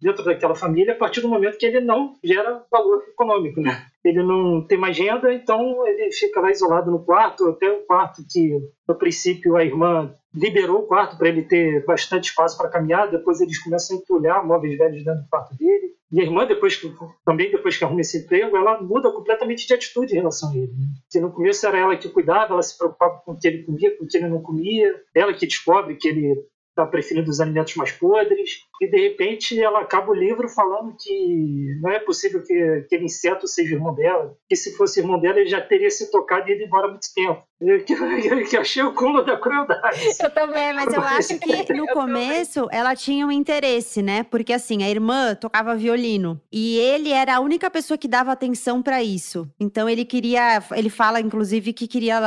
dentro 0.00 0.24
daquela 0.24 0.54
família 0.54 0.94
a 0.94 0.98
partir 0.98 1.20
do 1.20 1.28
momento 1.28 1.58
que 1.58 1.66
ele 1.66 1.80
não 1.80 2.14
gera 2.22 2.62
valor 2.70 3.02
econômico, 3.08 3.60
né? 3.60 3.86
Ele 4.04 4.22
não 4.22 4.66
tem 4.66 4.76
mais 4.76 4.94
agenda, 4.94 5.32
então 5.32 5.86
ele 5.86 6.12
fica 6.12 6.40
lá 6.40 6.50
isolado 6.50 6.90
no 6.90 7.04
quarto, 7.04 7.48
até 7.48 7.70
o 7.70 7.82
quarto 7.86 8.22
que, 8.30 8.58
no 8.86 8.94
princípio, 8.94 9.56
a 9.56 9.64
irmã 9.64 10.14
liberou 10.32 10.80
o 10.80 10.86
quarto 10.86 11.16
para 11.16 11.28
ele 11.28 11.42
ter 11.42 11.84
bastante 11.84 12.28
espaço 12.28 12.56
para 12.56 12.70
caminhar, 12.70 13.10
depois 13.10 13.40
eles 13.40 13.62
começam 13.62 13.96
a 13.96 14.00
entulhar 14.00 14.46
móveis 14.46 14.76
velhos 14.76 15.04
dentro 15.04 15.22
do 15.22 15.28
quarto 15.28 15.56
dele. 15.56 15.93
E 16.14 16.20
a 16.20 16.22
irmã, 16.22 16.46
depois 16.46 16.76
que, 16.76 16.94
também 17.24 17.50
depois 17.50 17.76
que 17.76 17.82
arruma 17.82 18.00
esse 18.00 18.18
emprego, 18.18 18.56
ela 18.56 18.80
muda 18.80 19.10
completamente 19.10 19.66
de 19.66 19.74
atitude 19.74 20.12
em 20.12 20.18
relação 20.18 20.52
a 20.52 20.56
ele. 20.56 20.72
Né? 20.72 20.86
Que 21.10 21.18
no 21.18 21.32
começo 21.32 21.66
era 21.66 21.76
ela 21.76 21.96
que 21.96 22.08
cuidava, 22.08 22.52
ela 22.52 22.62
se 22.62 22.78
preocupava 22.78 23.20
com 23.24 23.32
o 23.32 23.36
que 23.36 23.48
ele 23.48 23.64
comia, 23.64 23.98
com 23.98 24.04
o 24.04 24.06
que 24.06 24.16
ele 24.16 24.28
não 24.28 24.40
comia, 24.40 24.94
ela 25.12 25.34
que 25.34 25.44
descobre 25.44 25.96
que 25.96 26.06
ele 26.06 26.46
está 26.74 26.84
preferindo 26.84 27.30
os 27.30 27.40
alimentos 27.40 27.76
mais 27.76 27.92
podres, 27.92 28.64
e 28.80 28.88
de 28.88 29.00
repente 29.00 29.58
ela 29.60 29.80
acaba 29.80 30.10
o 30.10 30.14
livro 30.14 30.48
falando 30.48 30.94
que 30.98 31.78
não 31.80 31.90
é 31.90 32.00
possível 32.00 32.42
que 32.42 32.52
aquele 32.84 33.04
inseto 33.04 33.46
seja 33.46 33.74
irmão 33.74 33.94
dela, 33.94 34.36
que 34.48 34.56
se 34.56 34.76
fosse 34.76 35.00
irmão 35.00 35.20
dela 35.20 35.38
ele 35.38 35.48
já 35.48 35.60
teria 35.60 35.90
se 35.90 36.10
tocado 36.10 36.48
e 36.48 36.54
ido 36.54 36.64
embora 36.64 36.88
há 36.88 36.90
muito 36.90 37.06
tempo. 37.14 37.42
Eu, 37.64 37.82
que, 37.82 38.44
que 38.44 38.56
achei 38.58 38.82
o 38.82 38.92
cúmulo 38.92 39.24
da 39.24 39.38
crueldade. 39.38 39.98
Eu 40.20 40.30
também, 40.30 40.74
mas 40.74 40.92
eu 40.92 41.00
acho 41.00 41.38
que 41.38 41.72
no 41.72 41.86
começo 41.94 42.68
ela 42.70 42.94
tinha 42.94 43.26
um 43.26 43.32
interesse, 43.32 44.02
né? 44.02 44.22
Porque 44.24 44.52
assim, 44.52 44.82
a 44.82 44.90
irmã 44.90 45.34
tocava 45.34 45.74
violino 45.74 46.38
e 46.52 46.76
ele 46.78 47.10
era 47.10 47.36
a 47.36 47.40
única 47.40 47.70
pessoa 47.70 47.96
que 47.96 48.08
dava 48.08 48.32
atenção 48.32 48.82
para 48.82 49.02
isso. 49.02 49.48
Então 49.58 49.88
ele 49.88 50.04
queria, 50.04 50.62
ele 50.72 50.90
fala 50.90 51.20
inclusive 51.20 51.72
que 51.72 51.86
queria, 51.86 52.20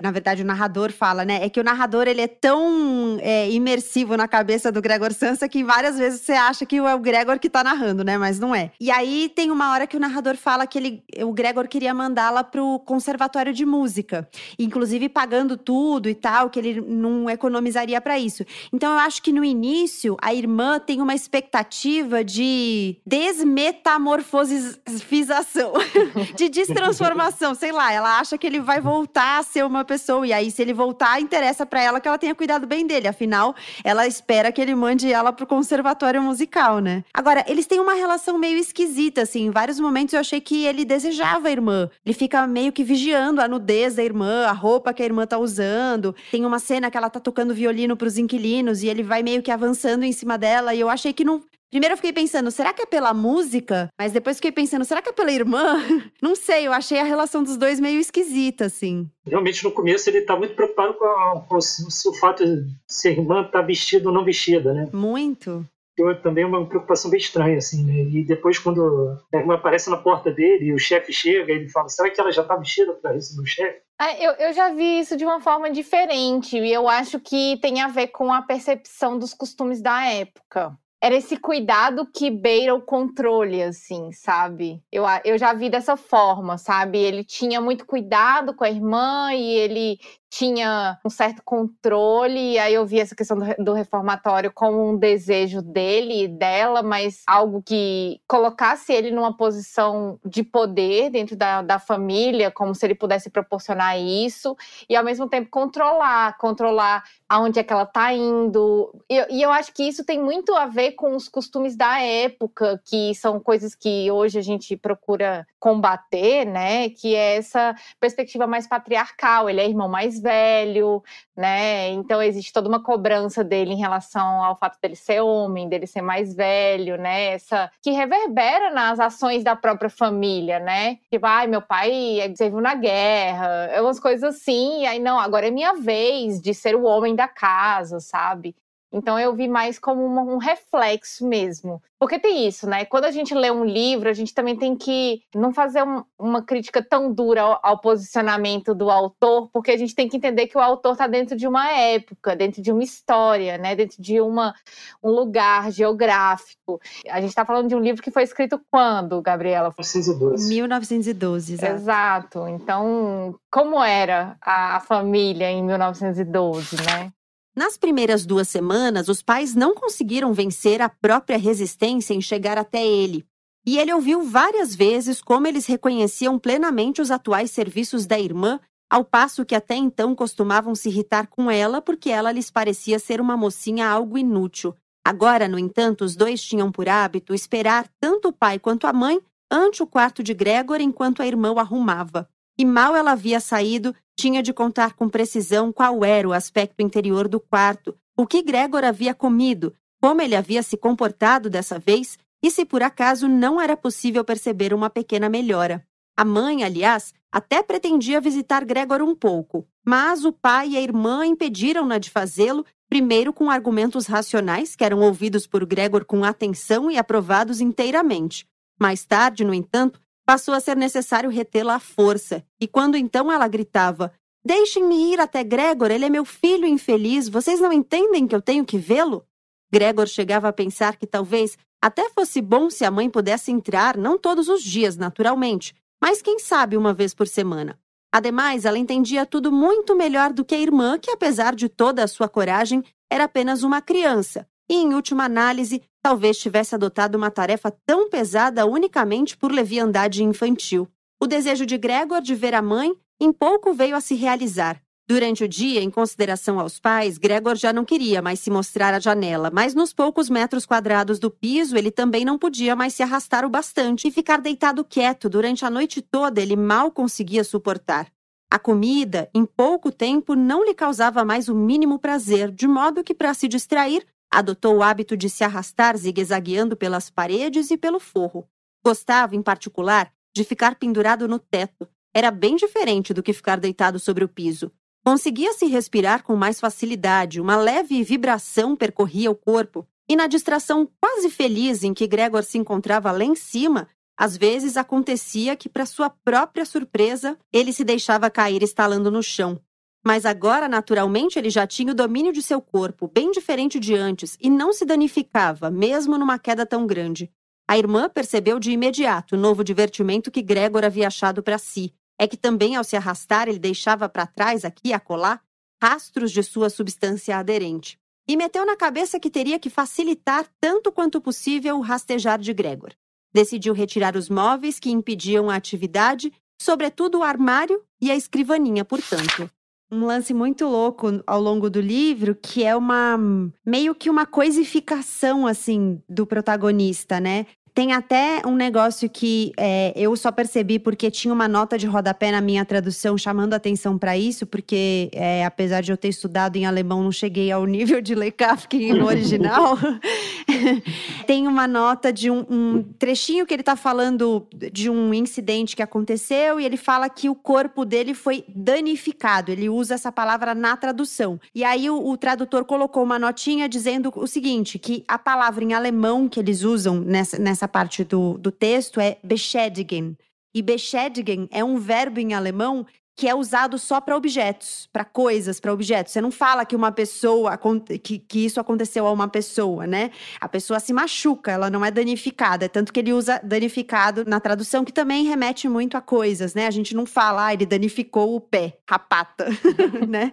na 0.00 0.10
verdade 0.12 0.42
o 0.42 0.46
narrador 0.46 0.92
fala, 0.92 1.24
né? 1.24 1.40
É 1.42 1.48
que 1.48 1.58
o 1.58 1.64
narrador 1.64 2.06
ele 2.06 2.20
é 2.20 2.28
tão 2.28 3.18
é, 3.20 3.50
imersivo 3.50 3.77
na 4.16 4.28
cabeça 4.28 4.70
do 4.70 4.80
Gregor 4.80 5.12
Sansa 5.12 5.48
que 5.48 5.64
várias 5.64 5.98
vezes 5.98 6.20
você 6.20 6.32
acha 6.32 6.66
que 6.66 6.76
é 6.76 6.94
o 6.94 6.98
Gregor 6.98 7.38
que 7.38 7.50
tá 7.50 7.64
narrando, 7.64 8.04
né? 8.04 8.18
Mas 8.18 8.38
não 8.38 8.54
é. 8.54 8.70
E 8.80 8.90
aí 8.90 9.30
tem 9.34 9.50
uma 9.50 9.72
hora 9.72 9.86
que 9.86 9.96
o 9.96 10.00
narrador 10.00 10.36
fala 10.36 10.66
que 10.66 10.78
ele, 10.78 11.02
o 11.22 11.32
Gregor 11.32 11.66
queria 11.68 11.94
mandá-la 11.94 12.44
pro 12.44 12.78
conservatório 12.80 13.52
de 13.52 13.64
música, 13.64 14.28
inclusive 14.58 15.08
pagando 15.08 15.56
tudo 15.56 16.08
e 16.08 16.14
tal, 16.14 16.50
que 16.50 16.58
ele 16.58 16.80
não 16.80 17.30
economizaria 17.30 18.00
para 18.00 18.18
isso. 18.18 18.44
Então 18.72 18.92
eu 18.92 18.98
acho 18.98 19.22
que 19.22 19.32
no 19.32 19.44
início 19.44 20.16
a 20.20 20.34
irmã 20.34 20.78
tem 20.78 21.00
uma 21.00 21.14
expectativa 21.14 22.24
de 22.24 22.96
desmetamorfosização, 23.06 25.72
de 26.36 26.48
destransformação, 26.48 27.54
sei 27.54 27.70
lá, 27.72 27.92
ela 27.92 28.18
acha 28.18 28.38
que 28.38 28.46
ele 28.46 28.60
vai 28.60 28.80
voltar 28.80 29.38
a 29.38 29.42
ser 29.42 29.64
uma 29.64 29.84
pessoa 29.84 30.26
e 30.26 30.32
aí 30.32 30.50
se 30.50 30.62
ele 30.62 30.72
voltar, 30.72 31.20
interessa 31.20 31.66
para 31.66 31.82
ela 31.82 32.00
que 32.00 32.08
ela 32.08 32.18
tenha 32.18 32.34
cuidado 32.34 32.66
bem 32.66 32.86
dele, 32.86 33.08
afinal, 33.08 33.54
ela 33.84 34.06
espera 34.06 34.52
que 34.52 34.60
ele 34.60 34.74
mande 34.74 35.12
ela 35.12 35.32
pro 35.32 35.46
conservatório 35.46 36.22
musical, 36.22 36.78
né? 36.78 37.04
Agora, 37.12 37.44
eles 37.48 37.66
têm 37.66 37.80
uma 37.80 37.94
relação 37.94 38.38
meio 38.38 38.58
esquisita, 38.58 39.22
assim. 39.22 39.46
Em 39.46 39.50
vários 39.50 39.80
momentos 39.80 40.14
eu 40.14 40.20
achei 40.20 40.40
que 40.40 40.66
ele 40.66 40.84
desejava 40.84 41.48
a 41.48 41.50
irmã. 41.50 41.90
Ele 42.04 42.14
fica 42.14 42.46
meio 42.46 42.72
que 42.72 42.84
vigiando 42.84 43.40
a 43.40 43.48
nudez 43.48 43.94
da 43.94 44.04
irmã, 44.04 44.46
a 44.46 44.52
roupa 44.52 44.92
que 44.92 45.02
a 45.02 45.06
irmã 45.06 45.26
tá 45.26 45.38
usando. 45.38 46.14
Tem 46.30 46.44
uma 46.44 46.58
cena 46.58 46.90
que 46.90 46.96
ela 46.96 47.10
tá 47.10 47.20
tocando 47.20 47.54
violino 47.54 47.96
pros 47.96 48.18
inquilinos 48.18 48.82
e 48.82 48.88
ele 48.88 49.02
vai 49.02 49.22
meio 49.22 49.42
que 49.42 49.50
avançando 49.50 50.04
em 50.04 50.12
cima 50.12 50.38
dela. 50.38 50.74
E 50.74 50.80
eu 50.80 50.88
achei 50.88 51.12
que 51.12 51.24
não, 51.24 51.42
Primeiro 51.70 51.92
eu 51.92 51.96
fiquei 51.98 52.14
pensando, 52.14 52.50
será 52.50 52.72
que 52.72 52.82
é 52.82 52.86
pela 52.86 53.12
música? 53.12 53.90
Mas 53.98 54.10
depois 54.10 54.36
fiquei 54.36 54.50
pensando, 54.50 54.86
será 54.86 55.02
que 55.02 55.10
é 55.10 55.12
pela 55.12 55.30
irmã? 55.30 55.76
Não 56.22 56.34
sei, 56.34 56.66
eu 56.66 56.72
achei 56.72 56.98
a 56.98 57.04
relação 57.04 57.42
dos 57.42 57.58
dois 57.58 57.78
meio 57.78 58.00
esquisita, 58.00 58.64
assim. 58.64 59.06
Realmente, 59.26 59.62
no 59.62 59.70
começo, 59.70 60.08
ele 60.08 60.22
tá 60.22 60.34
muito 60.34 60.54
preocupado 60.54 60.94
com, 60.94 61.04
a, 61.04 61.44
com 61.46 61.56
o, 61.56 61.58
o, 61.58 62.14
fato 62.14 62.44
de 62.44 62.70
ser 62.86 63.18
irmã 63.18 63.44
tá 63.44 63.60
vestida 63.60 64.08
ou 64.08 64.14
não 64.14 64.24
vestida, 64.24 64.72
né? 64.72 64.88
Muito. 64.94 65.62
Eu, 65.98 66.18
também 66.22 66.44
é 66.44 66.46
uma 66.46 66.64
preocupação 66.64 67.10
bem 67.10 67.18
estranha, 67.18 67.58
assim, 67.58 67.84
né? 67.84 68.04
E 68.04 68.24
depois, 68.24 68.58
quando 68.58 69.18
a 69.34 69.36
irmã 69.36 69.56
aparece 69.56 69.90
na 69.90 69.98
porta 69.98 70.30
dele 70.30 70.66
e 70.66 70.72
o 70.72 70.78
chefe 70.78 71.12
chega, 71.12 71.52
ele 71.52 71.68
fala, 71.68 71.90
será 71.90 72.08
que 72.08 72.18
ela 72.18 72.32
já 72.32 72.44
tá 72.44 72.56
vestida 72.56 72.94
para 72.94 73.12
receber 73.12 73.42
o 73.42 73.46
chefe? 73.46 73.80
Ah, 74.00 74.16
eu, 74.16 74.32
eu 74.32 74.52
já 74.54 74.72
vi 74.72 75.00
isso 75.00 75.18
de 75.18 75.24
uma 75.24 75.40
forma 75.40 75.70
diferente, 75.70 76.56
e 76.56 76.72
eu 76.72 76.88
acho 76.88 77.20
que 77.20 77.58
tem 77.60 77.82
a 77.82 77.88
ver 77.88 78.06
com 78.06 78.32
a 78.32 78.40
percepção 78.40 79.18
dos 79.18 79.34
costumes 79.34 79.82
da 79.82 80.06
época 80.06 80.72
era 81.00 81.14
esse 81.14 81.36
cuidado 81.36 82.06
que 82.12 82.30
beira 82.30 82.74
o 82.74 82.82
controle, 82.82 83.62
assim, 83.62 84.10
sabe? 84.12 84.82
Eu, 84.90 85.04
eu 85.24 85.38
já 85.38 85.52
vi 85.52 85.70
dessa 85.70 85.96
forma, 85.96 86.58
sabe? 86.58 86.98
Ele 86.98 87.22
tinha 87.22 87.60
muito 87.60 87.86
cuidado 87.86 88.52
com 88.54 88.64
a 88.64 88.70
irmã 88.70 89.32
e 89.32 89.54
ele 89.54 89.98
tinha 90.30 90.98
um 91.04 91.10
certo 91.10 91.42
controle, 91.44 92.52
e 92.52 92.58
aí 92.58 92.74
eu 92.74 92.84
vi 92.84 93.00
essa 93.00 93.14
questão 93.14 93.38
do, 93.38 93.64
do 93.64 93.72
reformatório 93.72 94.52
como 94.52 94.90
um 94.90 94.96
desejo 94.96 95.62
dele 95.62 96.24
e 96.24 96.28
dela, 96.28 96.82
mas 96.82 97.22
algo 97.26 97.62
que 97.62 98.20
colocasse 98.26 98.92
ele 98.92 99.10
numa 99.10 99.36
posição 99.36 100.18
de 100.24 100.42
poder 100.42 101.10
dentro 101.10 101.36
da, 101.36 101.62
da 101.62 101.78
família, 101.78 102.50
como 102.50 102.74
se 102.74 102.84
ele 102.84 102.94
pudesse 102.94 103.30
proporcionar 103.30 103.98
isso, 103.98 104.56
e 104.88 104.94
ao 104.94 105.04
mesmo 105.04 105.28
tempo 105.28 105.48
controlar, 105.50 106.36
controlar 106.38 107.04
aonde 107.28 107.58
é 107.58 107.62
que 107.62 107.72
ela 107.72 107.82
está 107.82 108.12
indo. 108.12 108.92
E, 109.08 109.36
e 109.36 109.42
eu 109.42 109.50
acho 109.50 109.72
que 109.72 109.82
isso 109.82 110.04
tem 110.04 110.20
muito 110.20 110.54
a 110.54 110.66
ver 110.66 110.92
com 110.92 111.14
os 111.14 111.28
costumes 111.28 111.76
da 111.76 112.00
época, 112.00 112.80
que 112.84 113.14
são 113.14 113.38
coisas 113.38 113.74
que 113.74 114.10
hoje 114.10 114.38
a 114.38 114.42
gente 114.42 114.76
procura 114.76 115.46
combater, 115.58 116.46
né? 116.46 116.88
Que 116.90 117.14
é 117.14 117.36
essa 117.36 117.74
perspectiva 118.00 118.46
mais 118.46 118.66
patriarcal. 118.66 119.50
Ele 119.50 119.60
é 119.60 119.68
irmão 119.68 119.88
mais 119.88 120.17
velho, 120.20 121.02
né? 121.36 121.88
Então 121.90 122.22
existe 122.22 122.52
toda 122.52 122.68
uma 122.68 122.82
cobrança 122.82 123.42
dele 123.44 123.72
em 123.72 123.78
relação 123.78 124.42
ao 124.44 124.56
fato 124.56 124.78
dele 124.80 124.96
ser 124.96 125.20
homem, 125.20 125.68
dele 125.68 125.86
ser 125.86 126.02
mais 126.02 126.34
velho, 126.34 126.96
né? 126.96 127.32
Essa 127.32 127.70
que 127.82 127.90
reverbera 127.90 128.70
nas 128.70 129.00
ações 129.00 129.44
da 129.44 129.56
própria 129.56 129.90
família, 129.90 130.58
né? 130.58 130.98
Tipo, 131.10 131.26
ai, 131.26 131.46
meu 131.46 131.62
pai 131.62 132.32
serviu 132.36 132.60
na 132.60 132.74
guerra, 132.74 133.46
é 133.72 133.80
umas 133.80 134.00
coisas 134.00 134.22
assim, 134.36 134.82
e 134.82 134.86
aí 134.86 134.98
não, 134.98 135.18
agora 135.18 135.48
é 135.48 135.50
minha 135.50 135.74
vez 135.74 136.40
de 136.40 136.54
ser 136.54 136.74
o 136.74 136.84
homem 136.84 137.14
da 137.14 137.28
casa, 137.28 138.00
sabe? 138.00 138.54
Então 138.92 139.18
eu 139.18 139.34
vi 139.34 139.48
mais 139.48 139.78
como 139.78 140.02
um 140.04 140.38
reflexo 140.38 141.26
mesmo. 141.26 141.82
Porque 141.98 142.18
tem 142.18 142.46
isso, 142.46 142.68
né? 142.68 142.84
Quando 142.84 143.04
a 143.04 143.10
gente 143.10 143.34
lê 143.34 143.50
um 143.50 143.64
livro, 143.64 144.08
a 144.08 144.12
gente 144.12 144.32
também 144.32 144.56
tem 144.56 144.76
que 144.76 145.20
não 145.34 145.52
fazer 145.52 145.82
um, 145.82 146.04
uma 146.16 146.40
crítica 146.40 146.80
tão 146.80 147.12
dura 147.12 147.42
ao, 147.42 147.60
ao, 147.60 147.80
posicionamento 147.80 148.72
do 148.72 148.88
autor, 148.88 149.50
porque 149.52 149.72
a 149.72 149.76
gente 149.76 149.94
tem 149.96 150.08
que 150.08 150.16
entender 150.16 150.46
que 150.46 150.56
o 150.56 150.60
autor 150.60 150.92
está 150.92 151.08
dentro 151.08 151.36
de 151.36 151.46
uma 151.48 151.68
época, 151.72 152.36
dentro 152.36 152.62
de 152.62 152.70
uma 152.70 152.84
história, 152.84 153.58
né? 153.58 153.74
Dentro 153.74 154.00
de 154.00 154.20
uma, 154.20 154.54
um 155.02 155.10
lugar 155.10 155.72
geográfico. 155.72 156.80
A 157.10 157.20
gente 157.20 157.30
está 157.30 157.44
falando 157.44 157.68
de 157.68 157.74
um 157.74 157.80
livro 157.80 158.02
que 158.02 158.12
foi 158.12 158.22
escrito 158.22 158.60
quando, 158.70 159.20
Gabriela? 159.20 159.74
1912. 159.76 160.48
1912, 160.48 161.52
exato. 161.54 161.74
Exato. 161.74 162.48
Então, 162.48 163.34
como 163.50 163.82
era 163.82 164.36
a, 164.40 164.76
a 164.76 164.80
família 164.80 165.50
em 165.50 165.64
1912, 165.64 166.76
né? 166.76 167.12
Nas 167.58 167.76
primeiras 167.76 168.24
duas 168.24 168.46
semanas, 168.46 169.08
os 169.08 169.20
pais 169.20 169.52
não 169.52 169.74
conseguiram 169.74 170.32
vencer 170.32 170.80
a 170.80 170.88
própria 170.88 171.36
resistência 171.36 172.14
em 172.14 172.20
chegar 172.20 172.56
até 172.56 172.86
ele. 172.86 173.26
E 173.66 173.80
ele 173.80 173.92
ouviu 173.92 174.22
várias 174.22 174.76
vezes 174.76 175.20
como 175.20 175.44
eles 175.44 175.66
reconheciam 175.66 176.38
plenamente 176.38 177.02
os 177.02 177.10
atuais 177.10 177.50
serviços 177.50 178.06
da 178.06 178.16
irmã, 178.16 178.60
ao 178.88 179.04
passo 179.04 179.44
que 179.44 179.56
até 179.56 179.74
então 179.74 180.14
costumavam 180.14 180.72
se 180.76 180.88
irritar 180.88 181.26
com 181.26 181.50
ela 181.50 181.82
porque 181.82 182.10
ela 182.10 182.30
lhes 182.30 182.48
parecia 182.48 182.96
ser 183.00 183.20
uma 183.20 183.36
mocinha 183.36 183.88
algo 183.88 184.16
inútil. 184.16 184.72
Agora, 185.04 185.48
no 185.48 185.58
entanto, 185.58 186.04
os 186.04 186.14
dois 186.14 186.40
tinham 186.40 186.70
por 186.70 186.88
hábito 186.88 187.34
esperar 187.34 187.88
tanto 187.98 188.28
o 188.28 188.32
pai 188.32 188.60
quanto 188.60 188.86
a 188.86 188.92
mãe 188.92 189.20
ante 189.50 189.82
o 189.82 189.86
quarto 189.86 190.22
de 190.22 190.32
Gregor 190.32 190.80
enquanto 190.80 191.22
a 191.22 191.26
irmã 191.26 191.50
o 191.50 191.58
arrumava. 191.58 192.28
E 192.58 192.64
mal 192.64 192.96
ela 192.96 193.12
havia 193.12 193.38
saído, 193.38 193.94
tinha 194.18 194.42
de 194.42 194.52
contar 194.52 194.94
com 194.94 195.08
precisão 195.08 195.72
qual 195.72 196.04
era 196.04 196.28
o 196.28 196.32
aspecto 196.32 196.82
interior 196.82 197.28
do 197.28 197.38
quarto, 197.38 197.96
o 198.16 198.26
que 198.26 198.42
Gregor 198.42 198.82
havia 198.82 199.14
comido, 199.14 199.72
como 200.00 200.20
ele 200.20 200.34
havia 200.34 200.62
se 200.62 200.76
comportado 200.76 201.48
dessa 201.48 201.78
vez 201.78 202.18
e 202.42 202.50
se 202.50 202.64
por 202.64 202.82
acaso 202.82 203.28
não 203.28 203.60
era 203.60 203.76
possível 203.76 204.24
perceber 204.24 204.74
uma 204.74 204.90
pequena 204.90 205.28
melhora. 205.28 205.84
A 206.16 206.24
mãe, 206.24 206.64
aliás, 206.64 207.14
até 207.30 207.62
pretendia 207.62 208.20
visitar 208.20 208.64
Gregor 208.64 209.02
um 209.02 209.14
pouco, 209.14 209.64
mas 209.86 210.24
o 210.24 210.32
pai 210.32 210.70
e 210.70 210.76
a 210.76 210.80
irmã 210.80 211.24
impediram-na 211.24 211.98
de 211.98 212.10
fazê-lo, 212.10 212.64
primeiro 212.88 213.32
com 213.32 213.50
argumentos 213.50 214.06
racionais 214.06 214.74
que 214.74 214.82
eram 214.82 215.00
ouvidos 215.00 215.46
por 215.46 215.64
Gregor 215.64 216.04
com 216.04 216.24
atenção 216.24 216.90
e 216.90 216.98
aprovados 216.98 217.60
inteiramente. 217.60 218.44
Mais 218.80 219.04
tarde, 219.04 219.44
no 219.44 219.54
entanto, 219.54 220.00
passou 220.28 220.52
a 220.52 220.60
ser 220.60 220.76
necessário 220.76 221.30
retê-la 221.30 221.76
à 221.76 221.80
força, 221.80 222.44
e 222.60 222.68
quando 222.68 222.98
então 222.98 223.32
ela 223.32 223.48
gritava: 223.48 224.12
Deixem-me 224.44 225.10
ir 225.10 225.18
até 225.18 225.42
Gregor, 225.42 225.90
ele 225.90 226.04
é 226.04 226.10
meu 226.10 226.22
filho 226.22 226.66
infeliz, 226.66 227.30
vocês 227.30 227.58
não 227.60 227.72
entendem 227.72 228.26
que 228.28 228.34
eu 228.34 228.42
tenho 228.42 228.62
que 228.62 228.76
vê-lo? 228.76 229.24
Gregor 229.72 230.06
chegava 230.06 230.46
a 230.46 230.52
pensar 230.52 230.96
que 230.96 231.06
talvez 231.06 231.56
até 231.82 232.10
fosse 232.10 232.42
bom 232.42 232.68
se 232.68 232.84
a 232.84 232.90
mãe 232.90 233.08
pudesse 233.08 233.50
entrar, 233.50 233.96
não 233.96 234.18
todos 234.18 234.50
os 234.50 234.62
dias, 234.62 234.98
naturalmente, 234.98 235.74
mas 235.98 236.20
quem 236.20 236.38
sabe 236.38 236.76
uma 236.76 236.92
vez 236.92 237.14
por 237.14 237.26
semana. 237.26 237.80
Ademais, 238.12 238.66
ela 238.66 238.78
entendia 238.78 239.24
tudo 239.24 239.50
muito 239.50 239.96
melhor 239.96 240.34
do 240.34 240.44
que 240.44 240.54
a 240.54 240.60
irmã, 240.60 240.98
que, 240.98 241.10
apesar 241.10 241.54
de 241.54 241.70
toda 241.70 242.04
a 242.04 242.08
sua 242.08 242.28
coragem, 242.28 242.84
era 243.10 243.24
apenas 243.24 243.62
uma 243.62 243.80
criança, 243.80 244.46
e, 244.68 244.74
em 244.74 244.92
última 244.92 245.24
análise, 245.24 245.80
talvez 246.02 246.38
tivesse 246.38 246.74
adotado 246.74 247.16
uma 247.16 247.30
tarefa 247.30 247.70
tão 247.84 248.08
pesada 248.08 248.66
unicamente 248.66 249.36
por 249.36 249.52
leviandade 249.52 250.22
infantil. 250.22 250.88
O 251.20 251.26
desejo 251.26 251.66
de 251.66 251.76
Gregor 251.76 252.20
de 252.20 252.34
ver 252.34 252.54
a 252.54 252.62
mãe 252.62 252.92
em 253.20 253.32
pouco 253.32 253.72
veio 253.72 253.96
a 253.96 254.00
se 254.00 254.14
realizar. 254.14 254.80
Durante 255.08 255.42
o 255.42 255.48
dia, 255.48 255.80
em 255.80 255.90
consideração 255.90 256.60
aos 256.60 256.78
pais, 256.78 257.16
Gregor 257.16 257.56
já 257.56 257.72
não 257.72 257.82
queria 257.82 258.20
mais 258.20 258.40
se 258.40 258.50
mostrar 258.50 258.92
à 258.92 259.00
janela, 259.00 259.50
mas 259.50 259.74
nos 259.74 259.90
poucos 259.90 260.28
metros 260.28 260.66
quadrados 260.66 261.18
do 261.18 261.30
piso 261.30 261.78
ele 261.78 261.90
também 261.90 262.26
não 262.26 262.38
podia 262.38 262.76
mais 262.76 262.92
se 262.92 263.02
arrastar 263.02 263.42
o 263.44 263.48
bastante 263.48 264.06
e 264.06 264.10
ficar 264.10 264.38
deitado 264.38 264.84
quieto 264.84 265.30
durante 265.30 265.64
a 265.64 265.70
noite 265.70 266.02
toda 266.02 266.42
ele 266.42 266.56
mal 266.56 266.90
conseguia 266.90 267.42
suportar. 267.42 268.06
A 268.50 268.58
comida, 268.58 269.30
em 269.34 269.46
pouco 269.46 269.90
tempo, 269.90 270.34
não 270.34 270.62
lhe 270.62 270.74
causava 270.74 271.24
mais 271.24 271.48
o 271.48 271.54
mínimo 271.54 271.98
prazer, 271.98 272.50
de 272.50 272.68
modo 272.68 273.02
que, 273.02 273.14
para 273.14 273.32
se 273.32 273.48
distrair, 273.48 274.06
Adotou 274.30 274.76
o 274.76 274.82
hábito 274.82 275.16
de 275.16 275.30
se 275.30 275.42
arrastar 275.42 275.96
zigue-zagueando 275.96 276.76
pelas 276.76 277.08
paredes 277.10 277.70
e 277.70 277.76
pelo 277.78 277.98
forro. 277.98 278.48
Gostava, 278.84 279.34
em 279.34 279.42
particular, 279.42 280.12
de 280.34 280.44
ficar 280.44 280.74
pendurado 280.76 281.26
no 281.26 281.38
teto. 281.38 281.88
Era 282.14 282.30
bem 282.30 282.56
diferente 282.56 283.14
do 283.14 283.22
que 283.22 283.32
ficar 283.32 283.58
deitado 283.58 283.98
sobre 283.98 284.24
o 284.24 284.28
piso. 284.28 284.70
Conseguia-se 285.04 285.66
respirar 285.66 286.22
com 286.22 286.36
mais 286.36 286.60
facilidade, 286.60 287.40
uma 287.40 287.56
leve 287.56 288.02
vibração 288.02 288.76
percorria 288.76 289.30
o 289.30 289.34
corpo, 289.34 289.86
e 290.08 290.16
na 290.16 290.26
distração 290.26 290.88
quase 291.00 291.30
feliz 291.30 291.82
em 291.82 291.94
que 291.94 292.06
Gregor 292.06 292.42
se 292.42 292.58
encontrava 292.58 293.10
lá 293.10 293.24
em 293.24 293.34
cima, 293.34 293.88
às 294.18 294.36
vezes 294.36 294.76
acontecia 294.76 295.54
que, 295.54 295.68
para 295.68 295.86
sua 295.86 296.10
própria 296.10 296.64
surpresa, 296.64 297.38
ele 297.52 297.72
se 297.72 297.84
deixava 297.84 298.28
cair 298.28 298.62
estalando 298.62 299.10
no 299.10 299.22
chão, 299.22 299.60
mas 300.08 300.24
agora, 300.24 300.70
naturalmente, 300.70 301.38
ele 301.38 301.50
já 301.50 301.66
tinha 301.66 301.92
o 301.92 301.94
domínio 301.94 302.32
de 302.32 302.40
seu 302.40 302.62
corpo, 302.62 303.06
bem 303.06 303.30
diferente 303.30 303.78
de 303.78 303.94
antes, 303.94 304.38
e 304.40 304.48
não 304.48 304.72
se 304.72 304.86
danificava, 304.86 305.70
mesmo 305.70 306.16
numa 306.16 306.38
queda 306.38 306.64
tão 306.64 306.86
grande. 306.86 307.30
A 307.68 307.76
irmã 307.76 308.08
percebeu 308.08 308.58
de 308.58 308.70
imediato 308.70 309.36
o 309.36 309.38
novo 309.38 309.62
divertimento 309.62 310.30
que 310.30 310.40
Gregor 310.40 310.82
havia 310.82 311.08
achado 311.08 311.42
para 311.42 311.58
si. 311.58 311.92
É 312.18 312.26
que 312.26 312.38
também, 312.38 312.74
ao 312.74 312.84
se 312.84 312.96
arrastar, 312.96 313.48
ele 313.48 313.58
deixava 313.58 314.08
para 314.08 314.26
trás, 314.26 314.64
aqui 314.64 314.88
e 314.88 314.92
acolá, 314.94 315.42
rastros 315.78 316.32
de 316.32 316.42
sua 316.42 316.70
substância 316.70 317.36
aderente. 317.36 317.98
E 318.26 318.34
meteu 318.34 318.64
na 318.64 318.76
cabeça 318.76 319.20
que 319.20 319.28
teria 319.28 319.58
que 319.58 319.68
facilitar 319.68 320.46
tanto 320.58 320.90
quanto 320.90 321.20
possível 321.20 321.76
o 321.76 321.82
rastejar 321.82 322.38
de 322.38 322.54
Gregor. 322.54 322.94
Decidiu 323.30 323.74
retirar 323.74 324.16
os 324.16 324.30
móveis 324.30 324.80
que 324.80 324.88
impediam 324.88 325.50
a 325.50 325.56
atividade, 325.56 326.32
sobretudo 326.58 327.18
o 327.18 327.22
armário 327.22 327.84
e 328.00 328.10
a 328.10 328.16
escrivaninha, 328.16 328.86
portanto 328.86 329.50
um 329.90 330.04
lance 330.04 330.34
muito 330.34 330.66
louco 330.66 331.22
ao 331.26 331.40
longo 331.40 331.70
do 331.70 331.80
livro, 331.80 332.34
que 332.34 332.64
é 332.64 332.76
uma 332.76 333.18
meio 333.64 333.94
que 333.94 334.10
uma 334.10 334.26
coisificação 334.26 335.46
assim 335.46 336.02
do 336.08 336.26
protagonista, 336.26 337.18
né? 337.20 337.46
Tem 337.78 337.92
até 337.92 338.42
um 338.44 338.56
negócio 338.56 339.08
que 339.08 339.52
é, 339.56 339.92
eu 339.94 340.16
só 340.16 340.32
percebi 340.32 340.80
porque 340.80 341.12
tinha 341.12 341.32
uma 341.32 341.46
nota 341.46 341.78
de 341.78 341.86
rodapé 341.86 342.32
na 342.32 342.40
minha 342.40 342.64
tradução 342.64 343.16
chamando 343.16 343.54
atenção 343.54 343.96
para 343.96 344.18
isso, 344.18 344.44
porque 344.44 345.08
é, 345.12 345.44
apesar 345.44 345.80
de 345.80 345.92
eu 345.92 345.96
ter 345.96 346.08
estudado 346.08 346.56
em 346.56 346.66
alemão, 346.66 347.04
não 347.04 347.12
cheguei 347.12 347.52
ao 347.52 347.64
nível 347.70 348.00
de 348.00 348.16
ler 348.16 348.32
Kafka 348.32 348.76
no 348.76 349.06
original. 349.06 349.78
Tem 351.24 351.46
uma 351.46 351.68
nota 351.68 352.12
de 352.12 352.28
um, 352.32 352.44
um 352.50 352.82
trechinho 352.98 353.46
que 353.46 353.54
ele 353.54 353.62
está 353.62 353.76
falando 353.76 354.44
de 354.72 354.90
um 354.90 355.14
incidente 355.14 355.76
que 355.76 355.82
aconteceu 355.82 356.58
e 356.58 356.64
ele 356.64 356.76
fala 356.76 357.08
que 357.08 357.28
o 357.28 357.34
corpo 357.36 357.84
dele 357.84 358.12
foi 358.12 358.44
danificado. 358.48 359.52
Ele 359.52 359.68
usa 359.68 359.94
essa 359.94 360.10
palavra 360.10 360.52
na 360.52 360.76
tradução. 360.76 361.38
E 361.54 361.62
aí 361.62 361.88
o, 361.88 362.08
o 362.08 362.16
tradutor 362.16 362.64
colocou 362.64 363.04
uma 363.04 363.20
notinha 363.20 363.68
dizendo 363.68 364.12
o 364.16 364.26
seguinte: 364.26 364.80
que 364.80 365.04
a 365.06 365.16
palavra 365.16 365.62
em 365.62 365.74
alemão 365.74 366.28
que 366.28 366.40
eles 366.40 366.64
usam 366.64 366.98
nessa, 366.98 367.38
nessa 367.38 367.67
parte 367.68 368.04
do, 368.04 368.38
do 368.38 368.50
texto 368.50 369.00
é 369.00 369.18
beschädigen. 369.22 370.16
E 370.54 370.62
beschädigen 370.62 371.48
é 371.50 371.62
um 371.62 371.78
verbo 371.78 372.18
em 372.18 372.34
alemão 372.34 372.86
que 373.18 373.28
é 373.28 373.34
usado 373.34 373.80
só 373.80 374.00
para 374.00 374.16
objetos, 374.16 374.88
para 374.92 375.04
coisas, 375.04 375.58
para 375.58 375.72
objetos. 375.72 376.12
Você 376.12 376.20
não 376.20 376.30
fala 376.30 376.64
que 376.64 376.76
uma 376.76 376.92
pessoa 376.92 377.58
que, 378.00 378.20
que 378.20 378.44
isso 378.44 378.60
aconteceu 378.60 379.08
a 379.08 379.10
uma 379.10 379.26
pessoa, 379.26 379.88
né? 379.88 380.12
A 380.40 380.48
pessoa 380.48 380.78
se 380.78 380.92
machuca, 380.92 381.50
ela 381.50 381.68
não 381.68 381.84
é 381.84 381.90
danificada. 381.90 382.66
É 382.66 382.68
tanto 382.68 382.92
que 382.92 383.00
ele 383.00 383.12
usa 383.12 383.40
danificado 383.42 384.24
na 384.24 384.38
tradução, 384.38 384.84
que 384.84 384.92
também 384.92 385.24
remete 385.24 385.68
muito 385.68 385.96
a 385.96 386.00
coisas, 386.00 386.54
né? 386.54 386.68
A 386.68 386.70
gente 386.70 386.94
não 386.94 387.04
fala, 387.04 387.46
ah, 387.46 387.52
ele 387.52 387.66
danificou 387.66 388.36
o 388.36 388.40
pé, 388.40 388.78
rapata, 388.88 389.48
né? 390.08 390.32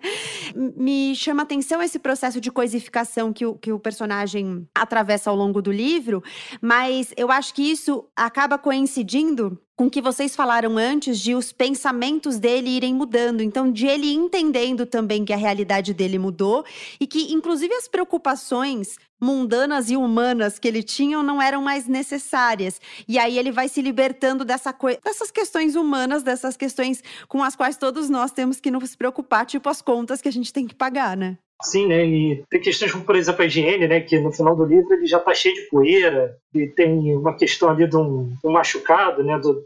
Me 0.56 1.16
chama 1.16 1.42
atenção 1.42 1.82
esse 1.82 1.98
processo 1.98 2.40
de 2.40 2.52
coisificação 2.52 3.34
que 3.34 3.48
o, 3.48 3.56
que 3.56 3.72
o 3.72 3.80
personagem 3.80 4.70
atravessa 4.76 5.32
ao 5.32 5.36
longo 5.36 5.60
do 5.60 5.72
livro, 5.72 6.24
mas 6.62 7.16
eu 7.18 7.32
acho 7.32 7.52
que 7.52 7.64
isso 7.64 8.08
acaba 8.16 8.60
coincidindo 8.60 9.60
com 9.76 9.88
o 9.88 9.90
que 9.90 10.02
vocês 10.02 10.36
falaram 10.36 10.78
antes 10.78 11.20
de 11.20 11.36
os 11.36 11.52
pensamentos 11.52 12.40
dele 12.40 12.70
irem 12.70 12.94
mudando. 12.94 13.42
Então, 13.42 13.72
de 13.72 13.86
ele 13.86 14.14
entendendo 14.14 14.86
também 14.86 15.26
que 15.26 15.34
a 15.34 15.38
realidade 15.38 15.94
dele 15.94 16.18
mudou 16.18 16.64
e 17.00 17.06
que, 17.06 17.34
inclusive, 17.34 17.74
as 17.74 17.88
preocupações 17.88 18.98
mundanas 19.20 19.90
e 19.90 19.98
humanas 19.98 20.60
que 20.60 20.68
ele 20.68 20.84
tinha 20.84 21.22
não 21.24 21.42
eram 21.42 21.62
mais 21.62 21.88
necessárias. 21.88 22.80
E 23.08 23.18
aí 23.18 23.38
ele 23.38 23.52
vai 23.52 23.68
se 23.68 23.82
libertando 23.82 24.44
dessa 24.44 24.76
dessas 25.04 25.32
questões 25.32 25.76
humanas, 25.76 26.24
dessas 26.24 26.58
questões 26.58 27.04
com 27.28 27.44
as 27.44 27.56
quais 27.56 27.78
todos 27.78 28.10
nós 28.10 28.32
temos 28.32 28.60
que 28.60 28.72
nos 28.72 28.96
preocupar, 28.96 29.46
tipo 29.46 29.70
as 29.70 29.82
contas 29.82 30.22
que 30.22 30.28
a 30.28 30.32
gente 30.32 30.52
tem 30.52 30.68
que 30.68 30.76
pagar, 30.76 31.16
né? 31.16 31.38
Sim, 31.64 31.88
né? 31.88 32.06
E 32.06 32.44
tem 32.50 32.60
questões 32.60 32.92
como, 32.92 33.06
por 33.06 33.16
exemplo, 33.16 33.42
a 33.42 33.46
higiene, 33.46 33.88
né? 33.88 34.02
Que 34.02 34.20
no 34.20 34.32
final 34.32 34.56
do 34.56 34.66
livro 34.66 34.94
ele 34.94 35.06
já 35.06 35.18
está 35.18 35.34
cheio 35.34 35.56
de 35.56 35.70
poeira 35.70 36.38
e 36.54 36.68
tem 36.68 37.16
uma 37.16 37.36
questão 37.36 37.70
ali 37.70 37.88
de 37.88 37.96
um, 37.96 38.36
um 38.44 38.52
machucado, 38.52 39.24
né? 39.24 39.40
Do, 39.40 39.66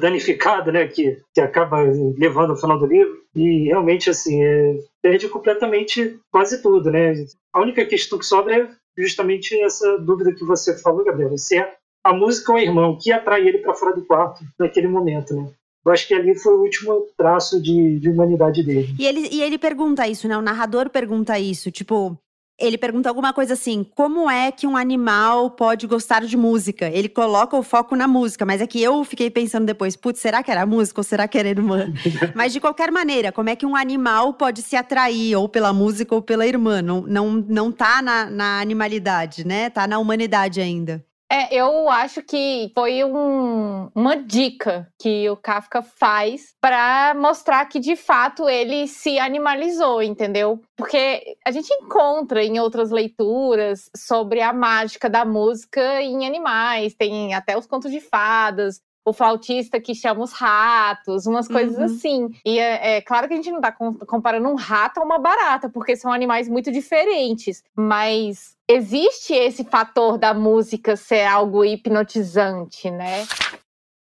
danificado, 0.00 0.70
né? 0.72 0.86
Que, 0.86 1.18
que 1.34 1.40
acaba 1.40 1.82
levando 2.16 2.50
no 2.50 2.56
final 2.56 2.78
do 2.78 2.86
livro. 2.86 3.18
E 3.34 3.64
realmente, 3.68 4.10
assim, 4.10 4.42
é, 4.42 4.78
perde 5.02 5.28
completamente 5.28 6.18
quase 6.30 6.62
tudo, 6.62 6.90
né? 6.90 7.12
A 7.52 7.60
única 7.60 7.84
questão 7.84 8.18
que 8.18 8.26
sobra 8.26 8.56
é 8.56 8.68
justamente 8.98 9.58
essa 9.60 9.98
dúvida 9.98 10.34
que 10.34 10.44
você 10.44 10.76
falou, 10.78 11.04
Gabriel. 11.04 11.36
Se 11.36 11.58
é 11.58 11.74
a 12.04 12.12
música 12.12 12.52
ou 12.52 12.58
o 12.58 12.60
irmão 12.60 12.98
que 13.00 13.12
atrai 13.12 13.46
ele 13.46 13.58
para 13.58 13.74
fora 13.74 13.94
do 13.94 14.04
quarto 14.04 14.44
naquele 14.58 14.88
momento, 14.88 15.34
né? 15.34 15.50
Eu 15.84 15.92
acho 15.92 16.06
que 16.06 16.14
ali 16.14 16.34
foi 16.34 16.54
o 16.54 16.60
último 16.60 17.06
traço 17.16 17.60
de, 17.60 17.98
de 17.98 18.10
humanidade 18.10 18.62
dele. 18.62 18.94
E 18.98 19.06
ele, 19.06 19.28
e 19.32 19.42
ele 19.42 19.58
pergunta 19.58 20.06
isso, 20.06 20.28
né? 20.28 20.36
O 20.36 20.42
narrador 20.42 20.90
pergunta 20.90 21.38
isso, 21.38 21.70
tipo, 21.70 22.18
ele 22.60 22.76
pergunta 22.78 23.08
alguma 23.08 23.32
coisa 23.32 23.54
assim: 23.54 23.84
como 23.94 24.30
é 24.30 24.52
que 24.52 24.66
um 24.66 24.76
animal 24.76 25.50
pode 25.50 25.86
gostar 25.86 26.24
de 26.24 26.36
música? 26.36 26.88
Ele 26.88 27.08
coloca 27.08 27.56
o 27.56 27.62
foco 27.62 27.96
na 27.96 28.06
música, 28.06 28.44
mas 28.44 28.60
é 28.60 28.66
que 28.66 28.80
eu 28.82 29.02
fiquei 29.04 29.30
pensando 29.30 29.66
depois: 29.66 29.96
putz, 29.96 30.20
será 30.20 30.42
que 30.42 30.50
era 30.50 30.66
música 30.66 31.00
ou 31.00 31.04
será 31.04 31.26
que 31.26 31.38
era 31.38 31.48
irmã? 31.48 31.92
mas 32.34 32.52
de 32.52 32.60
qualquer 32.60 32.90
maneira, 32.90 33.32
como 33.32 33.48
é 33.48 33.56
que 33.56 33.66
um 33.66 33.74
animal 33.74 34.34
pode 34.34 34.62
se 34.62 34.76
atrair 34.76 35.36
ou 35.36 35.48
pela 35.48 35.72
música 35.72 36.14
ou 36.14 36.22
pela 36.22 36.46
irmã? 36.46 36.82
Não, 36.82 37.02
não, 37.02 37.30
não 37.48 37.72
tá 37.72 38.02
na, 38.02 38.26
na 38.26 38.60
animalidade, 38.60 39.46
né? 39.46 39.70
Tá 39.70 39.86
na 39.86 39.98
humanidade 39.98 40.60
ainda. 40.60 41.04
É, 41.32 41.54
eu 41.54 41.88
acho 41.88 42.24
que 42.24 42.72
foi 42.74 43.04
um, 43.04 43.88
uma 43.94 44.16
dica 44.16 44.92
que 44.98 45.30
o 45.30 45.36
Kafka 45.36 45.80
faz 45.80 46.56
para 46.60 47.14
mostrar 47.14 47.64
que 47.66 47.78
de 47.78 47.94
fato 47.94 48.48
ele 48.48 48.88
se 48.88 49.16
animalizou, 49.16 50.02
entendeu? 50.02 50.60
Porque 50.76 51.36
a 51.46 51.52
gente 51.52 51.72
encontra 51.72 52.42
em 52.42 52.58
outras 52.58 52.90
leituras 52.90 53.88
sobre 53.96 54.40
a 54.40 54.52
mágica 54.52 55.08
da 55.08 55.24
música 55.24 56.02
em 56.02 56.26
animais, 56.26 56.94
tem 56.94 57.32
até 57.32 57.56
os 57.56 57.66
contos 57.66 57.92
de 57.92 58.00
fadas, 58.00 58.80
o 59.10 59.12
flautista 59.12 59.80
que 59.80 59.94
chama 59.94 60.22
os 60.22 60.32
ratos, 60.32 61.26
umas 61.26 61.46
coisas 61.46 61.76
uhum. 61.76 61.84
assim. 61.84 62.30
E 62.44 62.58
é, 62.58 62.96
é, 62.96 63.00
claro 63.00 63.28
que 63.28 63.34
a 63.34 63.36
gente 63.36 63.50
não 63.50 63.58
está 63.58 63.72
comparando 63.72 64.48
um 64.48 64.54
rato 64.54 65.00
a 65.00 65.04
uma 65.04 65.18
barata, 65.18 65.68
porque 65.68 65.96
são 65.96 66.12
animais 66.12 66.48
muito 66.48 66.70
diferentes. 66.72 67.62
Mas 67.76 68.56
existe 68.68 69.34
esse 69.34 69.64
fator 69.64 70.16
da 70.16 70.32
música 70.32 70.96
ser 70.96 71.24
algo 71.24 71.64
hipnotizante, 71.64 72.90
né? 72.90 73.26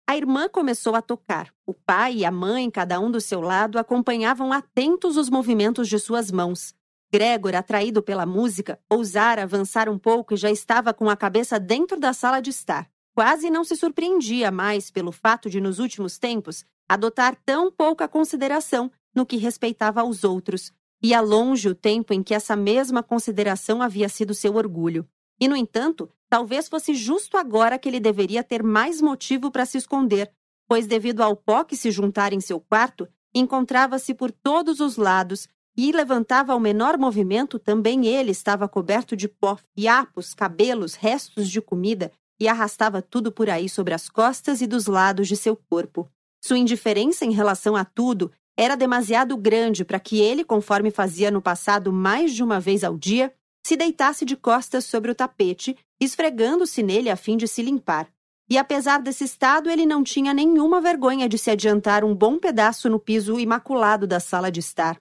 A 0.08 0.16
irmã 0.16 0.48
começou 0.48 0.94
a 0.94 1.02
tocar. 1.02 1.52
O 1.66 1.74
pai 1.74 2.16
e 2.16 2.24
a 2.24 2.30
mãe, 2.30 2.70
cada 2.70 3.00
um 3.00 3.10
do 3.10 3.20
seu 3.20 3.40
lado, 3.40 3.78
acompanhavam 3.78 4.52
atentos 4.52 5.16
os 5.16 5.28
movimentos 5.28 5.88
de 5.88 5.98
suas 5.98 6.30
mãos. 6.30 6.74
Gregor, 7.12 7.54
atraído 7.54 8.02
pela 8.02 8.26
música, 8.26 8.78
ousara 8.90 9.42
avançar 9.42 9.88
um 9.88 9.98
pouco 9.98 10.34
e 10.34 10.36
já 10.36 10.50
estava 10.50 10.92
com 10.92 11.08
a 11.08 11.16
cabeça 11.16 11.58
dentro 11.58 11.98
da 11.98 12.12
sala 12.12 12.40
de 12.40 12.50
estar. 12.50 12.88
Quase 13.16 13.48
não 13.48 13.64
se 13.64 13.74
surpreendia 13.74 14.50
mais 14.50 14.90
pelo 14.90 15.10
fato 15.10 15.48
de, 15.48 15.58
nos 15.58 15.78
últimos 15.78 16.18
tempos, 16.18 16.66
adotar 16.86 17.34
tão 17.46 17.72
pouca 17.72 18.06
consideração 18.06 18.92
no 19.14 19.24
que 19.24 19.38
respeitava 19.38 20.02
aos 20.02 20.22
outros. 20.22 20.70
Ia 21.02 21.22
longe 21.22 21.66
o 21.66 21.74
tempo 21.74 22.12
em 22.12 22.22
que 22.22 22.34
essa 22.34 22.54
mesma 22.54 23.02
consideração 23.02 23.80
havia 23.80 24.06
sido 24.10 24.34
seu 24.34 24.56
orgulho. 24.56 25.08
E, 25.40 25.48
no 25.48 25.56
entanto, 25.56 26.10
talvez 26.28 26.68
fosse 26.68 26.94
justo 26.94 27.38
agora 27.38 27.78
que 27.78 27.88
ele 27.88 28.00
deveria 28.00 28.44
ter 28.44 28.62
mais 28.62 29.00
motivo 29.00 29.50
para 29.50 29.64
se 29.64 29.78
esconder, 29.78 30.30
pois, 30.68 30.86
devido 30.86 31.22
ao 31.22 31.34
pó 31.34 31.64
que 31.64 31.74
se 31.74 31.90
juntara 31.90 32.34
em 32.34 32.40
seu 32.40 32.60
quarto, 32.60 33.08
encontrava-se 33.34 34.12
por 34.12 34.30
todos 34.30 34.78
os 34.78 34.98
lados 34.98 35.48
e 35.74 35.90
levantava 35.90 36.54
o 36.54 36.60
menor 36.60 36.98
movimento, 36.98 37.58
também 37.58 38.06
ele 38.08 38.32
estava 38.32 38.68
coberto 38.68 39.16
de 39.16 39.26
pó, 39.26 39.58
fiapos, 39.74 40.34
cabelos, 40.34 40.92
restos 40.92 41.48
de 41.48 41.62
comida 41.62 42.12
e 42.38 42.48
arrastava 42.48 43.00
tudo 43.00 43.32
por 43.32 43.48
aí 43.48 43.68
sobre 43.68 43.94
as 43.94 44.08
costas 44.08 44.60
e 44.60 44.66
dos 44.66 44.86
lados 44.86 45.28
de 45.28 45.36
seu 45.36 45.56
corpo. 45.56 46.10
Sua 46.42 46.58
indiferença 46.58 47.24
em 47.24 47.32
relação 47.32 47.74
a 47.74 47.84
tudo 47.84 48.30
era 48.56 48.76
demasiado 48.76 49.36
grande 49.36 49.84
para 49.84 50.00
que 50.00 50.20
ele, 50.20 50.44
conforme 50.44 50.90
fazia 50.90 51.30
no 51.30 51.42
passado 51.42 51.92
mais 51.92 52.32
de 52.32 52.42
uma 52.42 52.58
vez 52.58 52.82
ao 52.82 52.96
dia, 52.96 53.32
se 53.66 53.76
deitasse 53.76 54.24
de 54.24 54.36
costas 54.36 54.84
sobre 54.84 55.10
o 55.10 55.14
tapete, 55.14 55.76
esfregando-se 56.00 56.82
nele 56.82 57.10
a 57.10 57.16
fim 57.16 57.36
de 57.36 57.48
se 57.48 57.62
limpar. 57.62 58.08
E 58.48 58.56
apesar 58.56 58.98
desse 59.02 59.24
estado, 59.24 59.68
ele 59.68 59.84
não 59.84 60.04
tinha 60.04 60.32
nenhuma 60.32 60.80
vergonha 60.80 61.28
de 61.28 61.36
se 61.36 61.50
adiantar 61.50 62.04
um 62.04 62.14
bom 62.14 62.38
pedaço 62.38 62.88
no 62.88 63.00
piso 63.00 63.40
imaculado 63.40 64.06
da 64.06 64.20
sala 64.20 64.52
de 64.52 64.60
estar. 64.60 65.00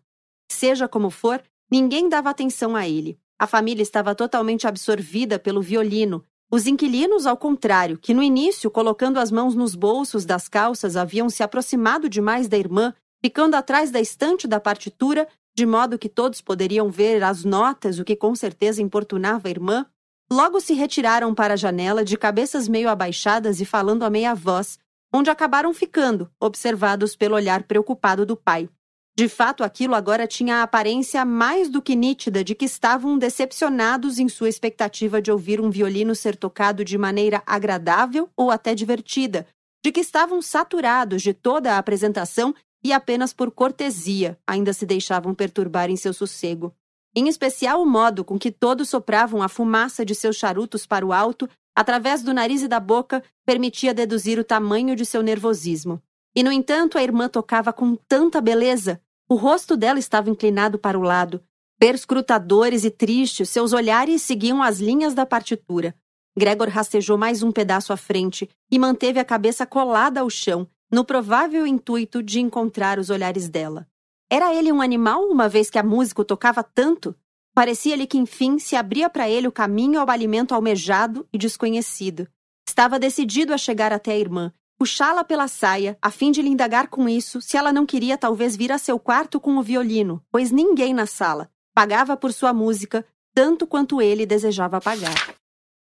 Seja 0.51 0.87
como 0.87 1.11
for, 1.11 1.41
ninguém 1.69 2.09
dava 2.09 2.31
atenção 2.31 2.75
a 2.75 2.87
ele. 2.87 3.19
A 3.37 3.45
família 3.45 3.83
estava 3.83 4.15
totalmente 4.15 4.65
absorvida 4.65 5.37
pelo 5.37 5.61
violino, 5.61 6.25
os 6.55 6.67
inquilinos, 6.67 7.25
ao 7.25 7.35
contrário, 7.35 7.97
que 7.97 8.13
no 8.13 8.23
início, 8.23 8.71
colocando 8.71 9.19
as 9.19 9.29
mãos 9.29 9.55
nos 9.55 9.75
bolsos 9.75 10.23
das 10.23 10.47
calças, 10.47 10.95
haviam 10.95 11.29
se 11.29 11.43
aproximado 11.43 12.07
demais 12.07 12.47
da 12.47 12.57
irmã, 12.57 12.93
ficando 13.21 13.55
atrás 13.55 13.91
da 13.91 13.99
estante 13.99 14.47
da 14.47 14.57
partitura, 14.57 15.27
de 15.53 15.65
modo 15.65 15.99
que 15.99 16.07
todos 16.07 16.39
poderiam 16.39 16.89
ver 16.89 17.21
as 17.21 17.43
notas, 17.43 17.99
o 17.99 18.05
que 18.05 18.15
com 18.15 18.33
certeza 18.33 18.81
importunava 18.81 19.49
a 19.49 19.51
irmã, 19.51 19.85
logo 20.31 20.61
se 20.61 20.73
retiraram 20.73 21.35
para 21.35 21.55
a 21.55 21.57
janela, 21.57 22.05
de 22.05 22.15
cabeças 22.15 22.69
meio 22.69 22.87
abaixadas 22.87 23.59
e 23.59 23.65
falando 23.65 24.03
a 24.03 24.09
meia 24.09 24.33
voz, 24.33 24.79
onde 25.13 25.29
acabaram 25.29 25.73
ficando, 25.73 26.31
observados 26.39 27.17
pelo 27.17 27.35
olhar 27.35 27.63
preocupado 27.63 28.25
do 28.25 28.37
pai. 28.37 28.69
De 29.17 29.29
fato, 29.29 29.63
aquilo 29.63 29.95
agora 29.95 30.27
tinha 30.27 30.57
a 30.57 30.63
aparência 30.63 31.23
mais 31.23 31.69
do 31.69 31.81
que 31.81 31.95
nítida 31.95 32.43
de 32.43 32.53
que 32.53 32.65
estavam 32.65 33.17
decepcionados 33.17 34.19
em 34.19 34.27
sua 34.27 34.49
expectativa 34.49 35.21
de 35.21 35.31
ouvir 35.31 35.61
um 35.61 35.69
violino 35.69 36.13
ser 36.13 36.35
tocado 36.35 36.83
de 36.83 36.97
maneira 36.97 37.41
agradável 37.45 38.29
ou 38.35 38.51
até 38.51 38.75
divertida, 38.75 39.47
de 39.81 39.93
que 39.93 40.01
estavam 40.01 40.41
saturados 40.41 41.21
de 41.21 41.33
toda 41.33 41.73
a 41.73 41.77
apresentação 41.77 42.53
e 42.83 42.91
apenas 42.91 43.31
por 43.31 43.51
cortesia 43.51 44.37
ainda 44.45 44.73
se 44.73 44.85
deixavam 44.85 45.33
perturbar 45.33 45.89
em 45.89 45.95
seu 45.95 46.13
sossego. 46.13 46.75
Em 47.15 47.29
especial 47.29 47.81
o 47.81 47.85
modo 47.85 48.25
com 48.25 48.37
que 48.37 48.51
todos 48.51 48.89
sopravam 48.89 49.41
a 49.41 49.47
fumaça 49.47 50.03
de 50.03 50.13
seus 50.13 50.35
charutos 50.35 50.85
para 50.85 51.05
o 51.05 51.13
alto, 51.13 51.49
através 51.73 52.21
do 52.21 52.33
nariz 52.33 52.61
e 52.61 52.67
da 52.67 52.81
boca, 52.81 53.23
permitia 53.45 53.93
deduzir 53.93 54.37
o 54.37 54.43
tamanho 54.43 54.93
de 54.93 55.05
seu 55.05 55.23
nervosismo. 55.23 56.01
E, 56.35 56.43
no 56.43 56.51
entanto, 56.51 56.97
a 56.97 57.03
irmã 57.03 57.29
tocava 57.29 57.71
com 57.71 57.95
tanta 57.95 58.41
beleza, 58.41 59.01
o 59.27 59.35
rosto 59.35 59.75
dela 59.75 59.99
estava 59.99 60.29
inclinado 60.29 60.77
para 60.77 60.97
o 60.97 61.01
lado. 61.01 61.43
Perscrutadores 61.79 62.85
e 62.85 62.91
tristes, 62.91 63.49
seus 63.49 63.73
olhares 63.73 64.21
seguiam 64.21 64.61
as 64.61 64.79
linhas 64.79 65.13
da 65.13 65.25
partitura. 65.25 65.95
Gregor 66.37 66.69
rastejou 66.69 67.17
mais 67.17 67.41
um 67.41 67.51
pedaço 67.51 67.91
à 67.91 67.97
frente 67.97 68.49
e 68.69 68.77
manteve 68.77 69.19
a 69.19 69.25
cabeça 69.25 69.65
colada 69.65 70.21
ao 70.21 70.29
chão, 70.29 70.67
no 70.91 71.03
provável 71.03 71.65
intuito 71.65 72.21
de 72.21 72.39
encontrar 72.39 72.99
os 72.99 73.09
olhares 73.09 73.49
dela. 73.49 73.87
Era 74.29 74.53
ele 74.53 74.71
um 74.71 74.81
animal, 74.81 75.23
uma 75.23 75.49
vez 75.49 75.69
que 75.69 75.79
a 75.79 75.83
música 75.83 76.21
o 76.21 76.25
tocava 76.25 76.63
tanto? 76.63 77.15
Parecia-lhe 77.53 78.05
que, 78.05 78.17
enfim, 78.17 78.59
se 78.59 78.75
abria 78.75 79.09
para 79.09 79.29
ele 79.29 79.47
o 79.47 79.51
caminho 79.51 79.99
ao 79.99 80.09
alimento 80.09 80.53
almejado 80.53 81.27
e 81.31 81.37
desconhecido. 81.37 82.27
Estava 82.67 82.99
decidido 82.99 83.53
a 83.53 83.57
chegar 83.57 83.93
até 83.93 84.11
a 84.11 84.17
irmã, 84.17 84.51
puxá-la 84.77 85.23
pela 85.23 85.47
saia, 85.47 85.97
a 86.01 86.11
fim 86.11 86.31
de 86.31 86.41
lhe 86.41 86.49
indagar 86.49 86.87
com 86.87 87.07
isso 87.07 87.41
se 87.41 87.57
ela 87.57 87.71
não 87.71 87.85
queria 87.85 88.17
talvez 88.17 88.55
vir 88.55 88.71
a 88.71 88.77
seu 88.77 88.99
quarto 88.99 89.39
com 89.39 89.57
o 89.57 89.63
violino, 89.63 90.21
pois 90.31 90.51
ninguém 90.51 90.93
na 90.93 91.05
sala 91.05 91.49
pagava 91.73 92.15
por 92.15 92.31
sua 92.31 92.53
música 92.53 93.05
tanto 93.33 93.67
quanto 93.67 94.01
ele 94.01 94.25
desejava 94.25 94.79
pagar. 94.79 95.35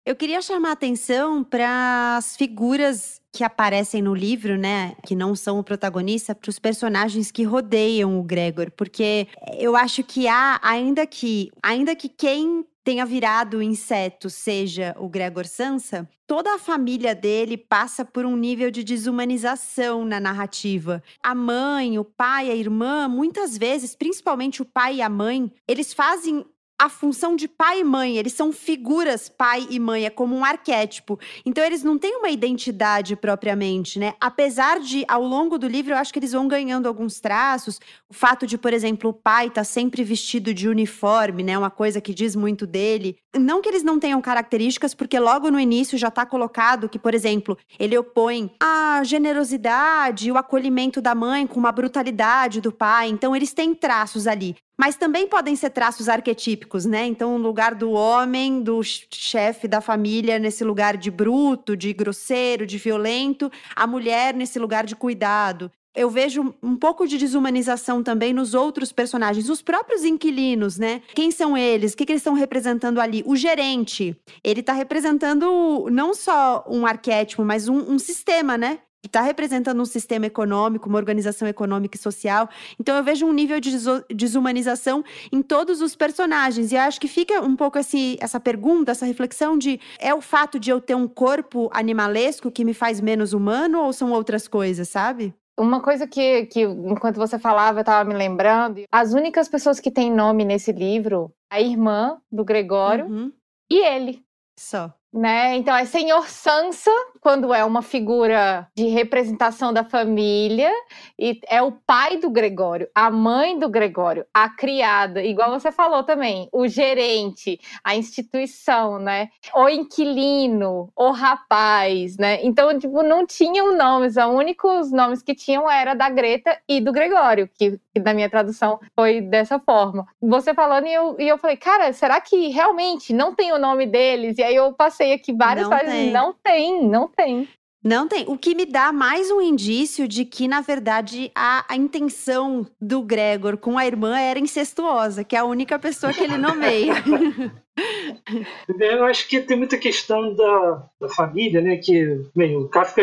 Eu 0.06 0.18
queria 0.18 0.42
chamar 0.42 0.70
a 0.70 0.74
atenção 0.74 1.44
para 1.44 2.18
as 2.18 2.36
figuras 2.36 3.22
que 3.32 3.44
aparecem 3.44 4.02
no 4.02 4.14
livro, 4.14 4.58
né, 4.58 4.96
que 5.06 5.16
não 5.16 5.34
são 5.34 5.60
o 5.60 5.64
protagonista, 5.64 6.36
para 6.36 6.50
os 6.50 6.60
personagens 6.60 7.32
que 7.32 7.44
rodeiam 7.44 8.20
o 8.20 8.24
Gregor, 8.24 8.70
porque 8.72 9.28
eu 9.58 9.76
acho 9.76 10.04
que 10.04 10.28
há, 10.28 10.60
ainda 10.62 11.08
que, 11.08 11.52
ainda 11.64 11.96
que 11.96 12.10
quem 12.10 12.66
tenha 12.84 13.06
virado 13.06 13.62
inseto 13.62 14.30
seja 14.30 14.96
o 15.00 15.08
Gregor 15.08 15.46
Sansa, 15.46 16.08
toda 16.28 16.56
a 16.56 16.60
família 16.60 17.16
dele 17.16 17.58
passa 17.58 18.04
por 18.04 18.26
um 18.26 18.36
nível 18.36 18.70
de 18.70 18.84
desumanização 18.84 20.04
na 20.04 20.20
narrativa. 20.20 21.02
A 21.22 21.34
mãe, 21.34 21.98
o 21.98 22.04
pai, 22.04 22.52
a 22.52 22.56
irmã, 22.56 23.08
muitas 23.08 23.58
vezes, 23.58 23.96
principalmente 23.96 24.62
o 24.62 24.66
pai 24.66 24.96
e 24.96 25.02
a 25.02 25.10
mãe, 25.10 25.52
eles 25.68 25.94
fazem 25.94 26.46
a 26.84 26.90
função 26.90 27.34
de 27.34 27.48
pai 27.48 27.80
e 27.80 27.84
mãe, 27.84 28.18
eles 28.18 28.34
são 28.34 28.52
figuras 28.52 29.30
pai 29.30 29.66
e 29.70 29.80
mãe, 29.80 30.06
é 30.06 30.10
como 30.10 30.36
um 30.36 30.44
arquétipo. 30.44 31.18
Então 31.46 31.64
eles 31.64 31.82
não 31.82 31.98
têm 31.98 32.18
uma 32.18 32.30
identidade 32.30 33.16
propriamente, 33.16 33.98
né? 33.98 34.16
Apesar 34.20 34.82
de 34.82 35.06
ao 35.08 35.24
longo 35.24 35.58
do 35.58 35.66
livro 35.66 35.94
eu 35.94 35.98
acho 35.98 36.12
que 36.12 36.20
eles 36.20 36.34
vão 36.34 36.46
ganhando 36.46 36.86
alguns 36.86 37.22
traços, 37.22 37.80
o 38.10 38.14
fato 38.14 38.46
de, 38.46 38.58
por 38.58 38.74
exemplo, 38.74 39.12
o 39.12 39.14
pai 39.14 39.48
estar 39.48 39.62
tá 39.62 39.64
sempre 39.64 40.04
vestido 40.04 40.54
de 40.54 40.68
uniforme, 40.68 41.42
né, 41.42 41.58
uma 41.58 41.72
coisa 41.72 42.02
que 42.02 42.14
diz 42.14 42.36
muito 42.36 42.68
dele. 42.68 43.16
Não 43.34 43.62
que 43.62 43.70
eles 43.70 43.82
não 43.82 43.98
tenham 43.98 44.22
características, 44.22 44.94
porque 44.94 45.18
logo 45.18 45.50
no 45.50 45.62
início 45.62 45.98
já 45.98 46.10
está 46.10 46.26
colocado 46.26 46.90
que, 46.90 47.00
por 47.00 47.14
exemplo, 47.16 47.58
ele 47.80 47.98
opõe 47.98 48.52
a 48.62 49.02
generosidade, 49.06 50.30
o 50.30 50.38
acolhimento 50.38 51.02
da 51.02 51.16
mãe 51.16 51.48
com 51.48 51.62
uma 51.62 51.72
brutalidade 51.72 52.60
do 52.60 52.74
pai. 52.74 53.08
Então 53.08 53.34
eles 53.34 53.54
têm 53.54 53.74
traços 53.74 54.28
ali. 54.28 54.58
Mas 54.84 54.98
também 54.98 55.26
podem 55.30 55.56
ser 55.56 55.70
traços 55.70 56.10
arquetípicos, 56.10 56.84
né? 56.84 57.06
Então, 57.06 57.36
o 57.36 57.38
lugar 57.38 57.74
do 57.74 57.92
homem, 57.92 58.62
do 58.62 58.82
chefe 58.84 59.66
da 59.66 59.80
família, 59.80 60.38
nesse 60.38 60.62
lugar 60.62 60.98
de 60.98 61.10
bruto, 61.10 61.78
de 61.78 61.94
grosseiro, 61.94 62.66
de 62.66 62.78
violento, 62.78 63.50
a 63.74 63.88
mulher 63.88 64.34
nesse 64.34 64.60
lugar 64.60 64.86
de 64.86 64.94
cuidado. 64.94 65.72
Eu 65.96 66.10
vejo 66.10 66.54
um 66.62 66.76
pouco 66.76 67.08
de 67.08 67.18
desumanização 67.18 68.04
também 68.04 68.34
nos 68.34 68.54
outros 68.54 68.92
personagens, 68.92 69.48
os 69.48 69.62
próprios 69.62 70.04
inquilinos, 70.04 70.78
né? 70.78 71.02
Quem 71.16 71.32
são 71.32 71.56
eles? 71.56 71.94
O 71.94 71.96
que, 71.96 72.06
que 72.06 72.12
eles 72.12 72.20
estão 72.20 72.34
representando 72.34 73.00
ali? 73.00 73.24
O 73.26 73.38
gerente, 73.38 74.14
ele 74.44 74.60
está 74.60 74.74
representando 74.74 75.88
não 75.90 76.14
só 76.14 76.66
um 76.68 76.86
arquétipo, 76.86 77.46
mas 77.46 77.70
um, 77.70 77.94
um 77.94 77.98
sistema, 77.98 78.58
né? 78.58 78.80
Que 79.04 79.08
está 79.08 79.22
representando 79.22 79.82
um 79.82 79.86
sistema 79.86 80.28
econômico, 80.28 80.88
uma 80.88 80.98
organização 80.98 81.46
econômica 81.46 81.98
e 81.98 82.02
social. 82.02 82.50
Então 82.80 82.96
eu 82.96 83.04
vejo 83.04 83.26
um 83.26 83.34
nível 83.34 83.60
de 83.60 83.72
desumanização 84.10 85.04
em 85.30 85.42
todos 85.42 85.82
os 85.82 85.94
personagens. 85.94 86.72
E 86.72 86.78
acho 86.78 87.02
que 87.02 87.10
fica 87.10 87.42
um 87.42 87.54
pouco 87.54 87.78
esse, 87.78 88.18
essa 88.22 88.40
pergunta, 88.40 88.92
essa 88.92 89.06
reflexão 89.06 89.58
de 89.58 89.78
é 90.00 90.16
o 90.16 90.22
fato 90.22 90.58
de 90.58 90.70
eu 90.70 90.80
ter 90.80 90.96
um 90.96 91.06
corpo 91.06 91.70
animalesco 91.74 92.50
que 92.50 92.64
me 92.64 92.74
faz 92.74 93.02
menos 93.02 93.34
humano 93.34 93.84
ou 93.84 93.92
são 93.92 94.14
outras 94.14 94.48
coisas, 94.48 94.88
sabe? 94.88 95.34
Uma 95.60 95.82
coisa 95.82 96.08
que, 96.08 96.46
que 96.46 96.62
enquanto 96.62 97.18
você 97.18 97.38
falava, 97.38 97.80
eu 97.80 97.82
estava 97.82 98.08
me 98.08 98.16
lembrando, 98.16 98.84
as 98.90 99.14
únicas 99.14 99.50
pessoas 99.50 99.82
que 99.82 99.92
têm 99.92 100.10
nome 100.10 100.46
nesse 100.46 100.72
livro, 100.72 101.30
a 101.52 101.60
irmã 101.60 102.22
do 102.32 102.46
Gregório 102.46 103.06
uhum. 103.06 103.34
e 103.70 103.86
ele. 103.86 104.24
Só. 104.58 104.94
Né? 105.14 105.58
Então 105.58 105.76
é 105.76 105.86
Senhor 105.86 106.28
Sansa, 106.28 106.90
quando 107.24 107.54
é 107.54 107.64
uma 107.64 107.82
figura 107.82 108.68
de 108.76 108.88
representação 108.88 109.72
da 109.72 109.86
família, 109.86 110.70
e 111.18 111.40
é 111.48 111.62
o 111.62 111.72
pai 111.72 112.18
do 112.18 112.30
Gregório, 112.30 112.90
a 112.94 113.10
mãe 113.10 113.58
do 113.58 113.70
Gregório, 113.70 114.26
a 114.34 114.50
criada, 114.50 115.24
igual 115.24 115.50
você 115.50 115.72
falou 115.72 116.04
também, 116.04 116.50
o 116.52 116.68
gerente, 116.68 117.62
a 117.82 117.96
instituição, 117.96 119.00
né? 119.00 119.30
O 119.56 119.70
inquilino, 119.70 120.90
o 120.94 121.12
rapaz, 121.12 122.18
né? 122.18 122.44
Então, 122.44 122.78
tipo, 122.78 123.02
não 123.02 123.26
tinham 123.26 123.78
nomes, 123.78 124.18
os 124.18 124.26
únicos 124.26 124.92
nomes 124.92 125.24
que 125.24 125.34
tinham 125.34 125.72
era 125.72 125.94
da 125.94 126.10
Greta 126.10 126.60
e 126.68 126.82
do 126.82 126.92
Gregório, 126.92 127.50
que, 127.58 127.80
que 127.94 128.02
na 128.02 128.14
minha 128.14 128.30
tradução 128.30 128.82
foi 128.94 129.22
dessa 129.22 129.58
forma. 129.60 130.06
Você 130.22 130.54
falando 130.54 130.88
e 130.88 130.94
eu, 130.94 131.16
e 131.18 131.26
eu 131.26 131.38
falei, 131.38 131.56
cara, 131.56 131.94
será 131.94 132.20
que 132.20 132.50
realmente 132.50 133.14
não 133.14 133.34
tem 133.34 133.54
o 133.54 133.58
nome 133.58 133.86
deles? 133.86 134.38
E 134.38 134.44
aí 134.44 134.56
eu 134.56 134.74
passei 134.74 135.14
aqui 135.14 135.32
várias 135.32 135.70
não 135.70 135.78
Tem. 135.94 136.12
Não 136.12 136.34
tem, 136.34 136.86
não 136.86 137.13
tem. 137.16 137.48
Não 137.84 138.08
tem. 138.08 138.24
O 138.30 138.38
que 138.38 138.56
me 138.56 138.66
dá 138.66 138.94
mais 138.94 139.30
um 139.30 139.42
indício 139.42 140.08
de 140.08 140.24
que, 140.24 140.48
na 140.48 140.62
verdade, 140.62 141.30
a, 141.36 141.66
a 141.68 141.76
intenção 141.76 142.66
do 142.80 143.02
Gregor 143.02 143.58
com 143.58 143.78
a 143.78 143.86
irmã 143.86 144.18
era 144.18 144.40
incestuosa, 144.40 145.24
que 145.24 145.36
é 145.36 145.40
a 145.40 145.46
única 145.46 145.78
pessoa 145.78 146.14
que 146.14 146.24
ele 146.24 146.38
nomeia. 146.38 146.94
Eu 148.80 149.04
acho 149.04 149.28
que 149.28 149.42
tem 149.42 149.58
muita 149.58 149.78
questão 149.78 150.34
da, 150.34 150.90
da 151.02 151.10
família, 151.10 151.60
né? 151.60 151.76
Que, 151.76 152.22
bem, 152.34 152.56
o 152.56 152.70
Kafka, 152.70 153.02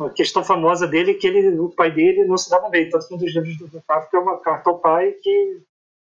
a 0.00 0.08
questão 0.08 0.42
famosa 0.42 0.86
dele 0.86 1.10
é 1.10 1.14
que 1.14 1.26
ele, 1.26 1.58
o 1.58 1.68
pai 1.68 1.90
dele 1.90 2.24
não 2.24 2.38
se 2.38 2.48
dava 2.48 2.70
bem. 2.70 2.88
Tanto 2.88 3.06
que 3.08 3.14
um 3.14 3.18
dos 3.18 3.34
livros 3.34 3.70
do 3.70 3.82
Kafka 3.86 4.16
é 4.16 4.20
uma 4.20 4.38
carta 4.38 4.70
ao 4.70 4.78
pai 4.78 5.12
que, 5.22 5.60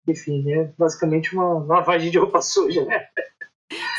enfim, 0.08 0.50
é 0.54 0.72
basicamente 0.78 1.36
uma 1.36 1.66
lavagem 1.66 2.10
de 2.10 2.18
roupa 2.18 2.40
suja, 2.42 2.86
né? 2.86 3.06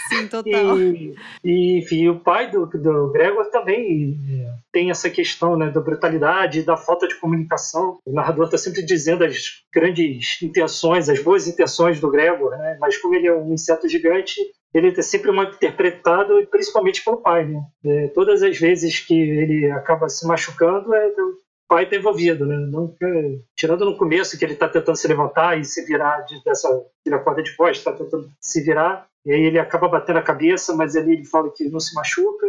Sim, 0.09 0.27
total. 0.27 0.81
E, 0.81 1.15
e 1.45 1.79
enfim, 1.79 2.09
o 2.09 2.19
pai 2.21 2.51
do, 2.51 2.67
do 2.67 3.13
Gregor 3.13 3.47
também 3.51 4.19
é, 4.31 4.55
tem 4.73 4.91
essa 4.91 5.11
questão 5.11 5.57
né, 5.57 5.71
da 5.71 5.81
brutalidade, 5.81 6.63
da 6.63 6.77
falta 6.77 7.07
de 7.07 7.17
comunicação. 7.17 7.99
O 8.07 8.13
narrador 8.13 8.47
está 8.47 8.59
sempre 8.59 8.83
dizendo 8.83 9.25
as 9.25 9.63
grandes 9.73 10.41
intenções, 10.43 11.09
as 11.09 11.23
boas 11.23 11.47
intenções 11.47 12.01
do 12.01 12.11
Gregor, 12.11 12.51
né? 12.51 12.79
mas 12.81 12.97
como 12.97 13.15
ele 13.15 13.27
é 13.27 13.35
um 13.35 13.53
inseto 13.53 13.89
gigante, 13.89 14.41
ele 14.73 14.89
é 14.89 15.03
sempre 15.03 15.31
mal 15.33 15.45
interpretado, 15.45 16.47
principalmente 16.51 17.03
pelo 17.05 17.19
pai. 17.19 17.47
Né? 17.47 17.61
É, 17.85 18.09
todas 18.09 18.43
as 18.43 18.59
vezes 18.59 19.01
que 19.01 19.15
ele 19.15 19.71
acaba 19.71 20.09
se 20.09 20.27
machucando, 20.27 20.95
é, 20.95 21.07
o 21.09 21.37
pai 21.69 21.85
está 21.85 21.97
envolvido. 21.97 22.47
Né? 22.47 22.57
Não, 22.71 22.95
é, 23.03 23.39
tirando 23.57 23.85
no 23.85 23.97
começo 23.97 24.39
que 24.39 24.45
ele 24.45 24.55
está 24.55 24.69
tentando 24.69 24.97
se 24.97 25.09
levantar 25.09 25.59
e 25.59 25.65
se 25.65 25.85
virar 25.85 26.21
de, 26.23 26.43
dessa 26.45 26.69
ele 27.05 27.15
acorda 27.15 27.43
de 27.43 27.55
voz, 27.57 27.79
está 27.79 27.93
tentando 27.93 28.31
se 28.41 28.63
virar, 28.63 29.07
e 29.29 29.33
aí 29.33 29.43
ele 29.43 29.59
acaba 29.59 29.89
batendo 29.89 30.19
a 30.19 30.23
cabeça, 30.23 30.75
mas 30.75 30.97
ali 30.97 31.13
ele 31.13 31.25
fala 31.27 31.53
que 31.53 31.69
não 31.69 31.79
se 31.79 31.95
machuca. 31.95 32.47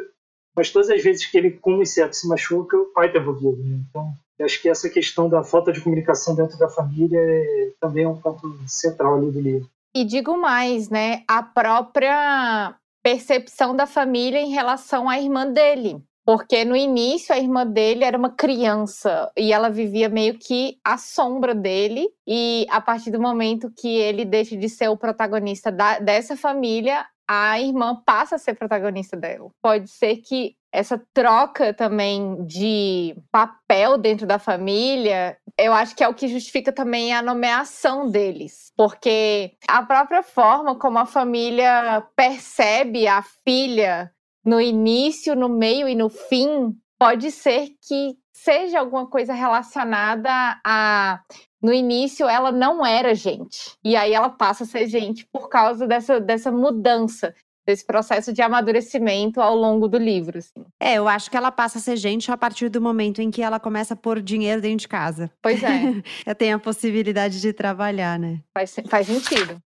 Mas 0.55 0.71
todas 0.71 0.89
as 0.89 1.03
vezes 1.03 1.25
que 1.25 1.37
ele, 1.37 1.51
como 1.51 1.81
inseto, 1.81 2.15
se 2.15 2.25
machuca, 2.25 2.77
o 2.77 2.85
pai 2.93 3.07
está 3.07 3.19
envolvido. 3.19 3.61
Né? 3.61 3.81
Então, 3.89 4.13
acho 4.41 4.61
que 4.61 4.69
essa 4.69 4.89
questão 4.89 5.27
da 5.27 5.43
falta 5.43 5.73
de 5.73 5.81
comunicação 5.81 6.35
dentro 6.35 6.57
da 6.57 6.69
família 6.69 7.19
é 7.19 7.71
também 7.81 8.07
um 8.07 8.15
ponto 8.15 8.57
central 8.65 9.17
ali 9.17 9.29
do 9.29 9.41
livro. 9.41 9.69
E 9.93 10.05
digo 10.05 10.37
mais, 10.37 10.89
né? 10.89 11.23
A 11.27 11.43
própria 11.43 12.73
percepção 13.03 13.75
da 13.75 13.85
família 13.85 14.39
em 14.39 14.51
relação 14.51 15.09
à 15.09 15.19
irmã 15.19 15.51
dele. 15.51 16.01
Porque 16.29 16.63
no 16.63 16.75
início 16.75 17.33
a 17.33 17.39
irmã 17.39 17.65
dele 17.65 18.03
era 18.03 18.15
uma 18.15 18.29
criança 18.29 19.31
e 19.35 19.51
ela 19.51 19.67
vivia 19.67 20.07
meio 20.07 20.37
que 20.37 20.77
à 20.85 20.95
sombra 20.95 21.55
dele. 21.55 22.07
E 22.27 22.67
a 22.69 22.79
partir 22.79 23.09
do 23.09 23.19
momento 23.19 23.73
que 23.75 23.97
ele 23.97 24.23
deixa 24.23 24.55
de 24.55 24.69
ser 24.69 24.89
o 24.89 24.95
protagonista 24.95 25.71
da, 25.71 25.97
dessa 25.97 26.37
família, 26.37 27.03
a 27.27 27.59
irmã 27.59 27.99
passa 28.05 28.35
a 28.35 28.37
ser 28.37 28.53
protagonista 28.53 29.17
dela. 29.17 29.49
Pode 29.59 29.87
ser 29.89 30.17
que 30.17 30.55
essa 30.71 31.01
troca 31.15 31.73
também 31.73 32.45
de 32.45 33.15
papel 33.31 33.97
dentro 33.97 34.27
da 34.27 34.37
família, 34.37 35.35
eu 35.57 35.73
acho 35.73 35.95
que 35.95 36.03
é 36.03 36.07
o 36.07 36.13
que 36.13 36.27
justifica 36.27 36.71
também 36.71 37.11
a 37.11 37.23
nomeação 37.23 38.07
deles, 38.07 38.71
porque 38.77 39.53
a 39.67 39.81
própria 39.81 40.21
forma 40.21 40.77
como 40.77 40.99
a 40.99 41.07
família 41.07 42.05
percebe 42.15 43.07
a 43.07 43.23
filha 43.23 44.11
no 44.45 44.59
início, 44.59 45.35
no 45.35 45.49
meio 45.49 45.87
e 45.87 45.95
no 45.95 46.09
fim, 46.09 46.75
pode 46.97 47.31
ser 47.31 47.69
que 47.81 48.15
seja 48.33 48.79
alguma 48.79 49.07
coisa 49.07 49.33
relacionada 49.33 50.29
a. 50.65 51.21
No 51.61 51.73
início, 51.73 52.25
ela 52.25 52.53
não 52.53 52.85
era 52.85 53.13
gente. 53.13 53.75
E 53.83 53.93
aí 53.93 54.13
ela 54.13 54.29
passa 54.29 54.63
a 54.63 54.67
ser 54.67 54.87
gente 54.87 55.27
por 55.29 55.49
causa 55.49 55.85
dessa, 55.85 56.17
dessa 56.17 56.49
mudança 56.49 57.35
desse 57.69 57.85
processo 57.85 58.33
de 58.33 58.41
amadurecimento 58.41 59.39
ao 59.39 59.55
longo 59.55 59.87
do 59.87 59.97
livro. 59.97 60.39
Assim. 60.39 60.65
É, 60.79 60.95
eu 60.95 61.07
acho 61.07 61.29
que 61.29 61.37
ela 61.37 61.51
passa 61.51 61.77
a 61.77 61.81
ser 61.81 61.97
gente 61.97 62.31
a 62.31 62.37
partir 62.37 62.67
do 62.69 62.81
momento 62.81 63.21
em 63.21 63.29
que 63.29 63.43
ela 63.43 63.59
começa 63.59 63.93
a 63.93 63.97
pôr 63.97 64.21
dinheiro 64.21 64.61
dentro 64.61 64.79
de 64.79 64.87
casa. 64.87 65.31
Pois 65.41 65.61
é. 65.61 65.67
ela 66.25 66.35
tem 66.35 66.51
a 66.51 66.57
possibilidade 66.57 67.39
de 67.39 67.53
trabalhar, 67.53 68.17
né? 68.17 68.39
Faz, 68.53 68.75
faz 68.89 69.05
sentido. 69.05 69.61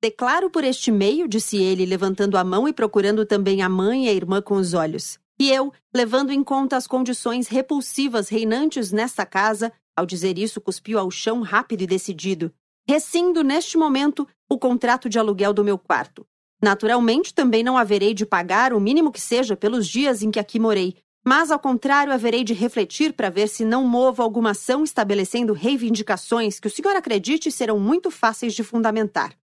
Declaro 0.00 0.48
por 0.48 0.62
este 0.62 0.92
meio, 0.92 1.26
disse 1.26 1.56
ele, 1.56 1.84
levantando 1.84 2.38
a 2.38 2.44
mão 2.44 2.68
e 2.68 2.72
procurando 2.72 3.26
também 3.26 3.62
a 3.62 3.68
mãe 3.68 4.06
e 4.06 4.08
a 4.08 4.12
irmã 4.12 4.40
com 4.40 4.54
os 4.54 4.72
olhos. 4.72 5.18
E 5.40 5.50
eu, 5.50 5.72
levando 5.92 6.30
em 6.30 6.44
conta 6.44 6.76
as 6.76 6.86
condições 6.86 7.48
repulsivas 7.48 8.28
reinantes 8.28 8.92
nesta 8.92 9.26
casa, 9.26 9.72
ao 9.96 10.06
dizer 10.06 10.38
isso, 10.38 10.60
cuspiu 10.60 11.00
ao 11.00 11.10
chão 11.10 11.42
rápido 11.42 11.82
e 11.82 11.86
decidido. 11.86 12.52
Rescindo 12.88 13.42
neste 13.42 13.76
momento 13.76 14.26
o 14.48 14.56
contrato 14.56 15.08
de 15.08 15.18
aluguel 15.18 15.52
do 15.52 15.64
meu 15.64 15.76
quarto. 15.76 16.24
Naturalmente, 16.62 17.34
também 17.34 17.64
não 17.64 17.76
haverei 17.76 18.14
de 18.14 18.24
pagar 18.24 18.72
o 18.72 18.80
mínimo 18.80 19.10
que 19.10 19.20
seja 19.20 19.56
pelos 19.56 19.88
dias 19.88 20.22
em 20.22 20.30
que 20.30 20.38
aqui 20.38 20.60
morei, 20.60 20.96
mas, 21.26 21.50
ao 21.50 21.58
contrário, 21.58 22.12
haverei 22.12 22.44
de 22.44 22.54
refletir 22.54 23.12
para 23.14 23.30
ver 23.30 23.48
se 23.48 23.64
não 23.64 23.84
movo 23.84 24.22
alguma 24.22 24.50
ação 24.50 24.84
estabelecendo 24.84 25.52
reivindicações 25.52 26.60
que 26.60 26.68
o 26.68 26.70
senhor 26.70 26.94
acredite 26.94 27.50
serão 27.50 27.80
muito 27.80 28.12
fáceis 28.12 28.54
de 28.54 28.62
fundamentar. 28.62 29.36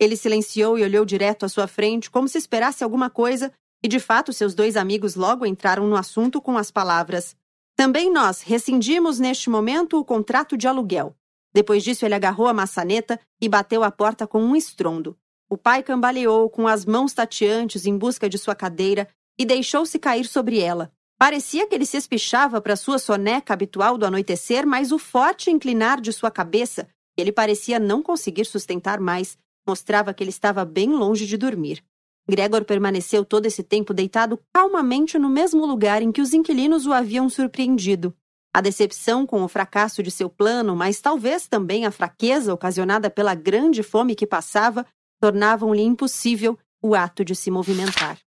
Ele 0.00 0.16
silenciou 0.16 0.78
e 0.78 0.82
olhou 0.82 1.04
direto 1.04 1.44
à 1.44 1.48
sua 1.48 1.66
frente, 1.66 2.10
como 2.10 2.26
se 2.26 2.38
esperasse 2.38 2.82
alguma 2.82 3.10
coisa, 3.10 3.52
e 3.82 3.88
de 3.88 4.00
fato 4.00 4.32
seus 4.32 4.54
dois 4.54 4.74
amigos 4.74 5.14
logo 5.14 5.44
entraram 5.44 5.86
no 5.86 5.94
assunto 5.94 6.40
com 6.40 6.56
as 6.56 6.70
palavras: 6.70 7.36
Também 7.76 8.10
nós 8.10 8.40
rescindimos 8.40 9.18
neste 9.18 9.50
momento 9.50 9.98
o 9.98 10.04
contrato 10.04 10.56
de 10.56 10.66
aluguel. 10.66 11.14
Depois 11.52 11.84
disso, 11.84 12.06
ele 12.06 12.14
agarrou 12.14 12.46
a 12.46 12.54
maçaneta 12.54 13.20
e 13.40 13.48
bateu 13.48 13.84
a 13.84 13.90
porta 13.90 14.26
com 14.26 14.42
um 14.42 14.56
estrondo. 14.56 15.18
O 15.50 15.58
pai 15.58 15.82
cambaleou 15.82 16.48
com 16.48 16.66
as 16.66 16.86
mãos 16.86 17.12
tateantes 17.12 17.84
em 17.84 17.98
busca 17.98 18.28
de 18.28 18.38
sua 18.38 18.54
cadeira 18.54 19.08
e 19.38 19.44
deixou-se 19.44 19.98
cair 19.98 20.26
sobre 20.26 20.60
ela. 20.60 20.92
Parecia 21.18 21.66
que 21.66 21.74
ele 21.74 21.84
se 21.84 21.98
espichava 21.98 22.60
para 22.60 22.76
sua 22.76 22.98
soneca 22.98 23.52
habitual 23.52 23.98
do 23.98 24.06
anoitecer, 24.06 24.66
mas 24.66 24.92
o 24.92 24.98
forte 24.98 25.50
inclinar 25.50 26.00
de 26.00 26.12
sua 26.12 26.30
cabeça, 26.30 26.88
que 27.14 27.20
ele 27.20 27.32
parecia 27.32 27.78
não 27.78 28.02
conseguir 28.02 28.46
sustentar 28.46 29.00
mais, 29.00 29.36
mostrava 29.66 30.12
que 30.14 30.22
ele 30.22 30.30
estava 30.30 30.64
bem 30.64 30.90
longe 30.90 31.26
de 31.26 31.36
dormir. 31.36 31.82
Gregor 32.28 32.64
permaneceu 32.64 33.24
todo 33.24 33.46
esse 33.46 33.62
tempo 33.62 33.92
deitado 33.92 34.38
calmamente 34.52 35.18
no 35.18 35.28
mesmo 35.28 35.66
lugar 35.66 36.02
em 36.02 36.12
que 36.12 36.20
os 36.20 36.32
inquilinos 36.32 36.86
o 36.86 36.92
haviam 36.92 37.28
surpreendido. 37.28 38.14
A 38.52 38.60
decepção 38.60 39.26
com 39.26 39.42
o 39.42 39.48
fracasso 39.48 40.02
de 40.02 40.10
seu 40.10 40.28
plano, 40.28 40.74
mas 40.74 41.00
talvez 41.00 41.46
também 41.46 41.86
a 41.86 41.90
fraqueza 41.90 42.52
ocasionada 42.52 43.08
pela 43.08 43.34
grande 43.34 43.82
fome 43.82 44.14
que 44.14 44.26
passava, 44.26 44.86
tornavam-lhe 45.20 45.82
impossível 45.82 46.58
o 46.82 46.94
ato 46.94 47.24
de 47.24 47.34
se 47.36 47.50
movimentar. 47.50 48.18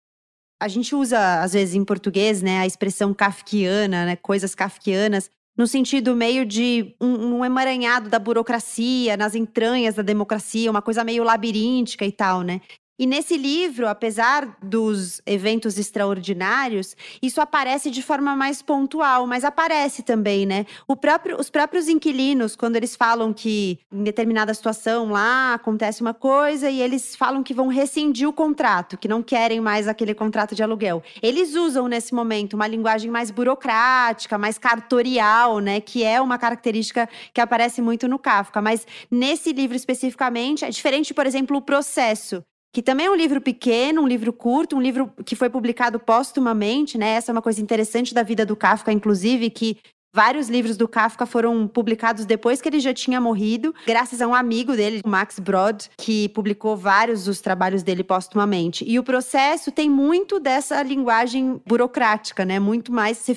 A 0.61 0.67
gente 0.69 0.95
usa, 0.95 1.41
às 1.41 1.53
vezes, 1.53 1.75
em 1.75 1.83
português, 1.83 2.41
né, 2.41 2.59
a 2.59 2.65
expressão 2.65 3.13
kafkiana, 3.13 4.05
né, 4.05 4.15
coisas 4.15 4.55
kafkianas, 4.55 5.29
no 5.55 5.67
sentido 5.67 6.15
meio 6.15 6.45
de 6.45 6.95
um, 6.99 7.37
um, 7.37 7.45
emaranhado 7.45 8.09
da 8.09 8.17
burocracia, 8.19 9.15
nas 9.15 9.35
entranhas 9.35 9.95
da 9.95 10.01
democracia, 10.01 10.69
uma 10.69 10.81
coisa 10.81 11.03
meio 11.03 11.23
labiríntica 11.23 12.05
e 12.05 12.11
tal, 12.11 12.41
né? 12.41 12.61
E 12.97 13.07
nesse 13.07 13.37
livro, 13.37 13.87
apesar 13.87 14.57
dos 14.61 15.19
eventos 15.25 15.79
extraordinários, 15.79 16.95
isso 17.21 17.41
aparece 17.41 17.89
de 17.89 18.03
forma 18.03 18.35
mais 18.35 18.61
pontual, 18.61 19.25
mas 19.25 19.43
aparece 19.43 20.03
também, 20.03 20.45
né? 20.45 20.65
Próprio, 21.01 21.37
os 21.37 21.49
próprios 21.49 21.89
inquilinos, 21.89 22.55
quando 22.55 22.77
eles 22.77 22.95
falam 22.95 23.33
que 23.33 23.79
em 23.91 24.03
determinada 24.03 24.53
situação 24.53 25.09
lá 25.09 25.55
acontece 25.55 26.01
uma 26.01 26.13
coisa 26.13 26.69
e 26.69 26.81
eles 26.81 27.13
falam 27.13 27.43
que 27.43 27.53
vão 27.53 27.67
rescindir 27.67 28.29
o 28.29 28.31
contrato, 28.31 28.97
que 28.97 29.07
não 29.07 29.21
querem 29.21 29.59
mais 29.59 29.87
aquele 29.87 30.13
contrato 30.13 30.55
de 30.55 30.63
aluguel. 30.63 31.03
Eles 31.21 31.55
usam 31.55 31.89
nesse 31.89 32.13
momento 32.13 32.53
uma 32.53 32.67
linguagem 32.67 33.11
mais 33.11 33.31
burocrática, 33.31 34.37
mais 34.37 34.57
cartorial, 34.57 35.59
né? 35.59 35.81
Que 35.81 36.03
é 36.03 36.21
uma 36.21 36.37
característica 36.37 37.09
que 37.33 37.41
aparece 37.41 37.81
muito 37.81 38.07
no 38.07 38.17
Kafka. 38.17 38.61
Mas 38.61 38.87
nesse 39.11 39.51
livro 39.51 39.75
especificamente, 39.75 40.63
é 40.63 40.69
diferente, 40.69 41.13
por 41.13 41.25
exemplo, 41.25 41.57
o 41.57 41.61
processo 41.61 42.43
que 42.73 42.81
também 42.81 43.05
é 43.05 43.11
um 43.11 43.15
livro 43.15 43.39
pequeno, 43.39 44.01
um 44.01 44.07
livro 44.07 44.33
curto, 44.33 44.75
um 44.75 44.81
livro 44.81 45.13
que 45.23 45.35
foi 45.35 45.47
publicado 45.47 45.99
póstumamente, 45.99 46.97
né? 46.97 47.11
Essa 47.11 47.31
é 47.31 47.33
uma 47.33 47.41
coisa 47.41 47.61
interessante 47.61 48.15
da 48.15 48.23
vida 48.23 48.43
do 48.43 48.55
Kafka, 48.55 48.91
inclusive, 48.91 49.51
que 49.51 49.77
Vários 50.15 50.47
livros 50.47 50.77
do 50.77 50.87
Kafka 50.87 51.25
foram 51.25 51.67
publicados 51.67 52.23
depois 52.23 52.61
que 52.61 52.69
ele 52.69 52.79
já 52.79 52.93
tinha 52.93 53.19
morrido, 53.19 53.73
graças 53.87 54.21
a 54.21 54.27
um 54.27 54.35
amigo 54.35 54.75
dele, 54.75 55.01
Max 55.03 55.39
Brod, 55.39 55.85
que 55.97 56.29
publicou 56.29 56.77
vários 56.77 57.25
dos 57.25 57.41
trabalhos 57.41 57.81
dele 57.81 58.03
póstumamente. 58.03 58.85
E 58.87 58.99
o 58.99 59.03
processo 59.03 59.71
tem 59.71 59.89
muito 59.89 60.39
dessa 60.39 60.83
linguagem 60.83 61.59
burocrática, 61.65 62.45
né? 62.45 62.59
Muito 62.59 62.91
mais. 62.91 63.27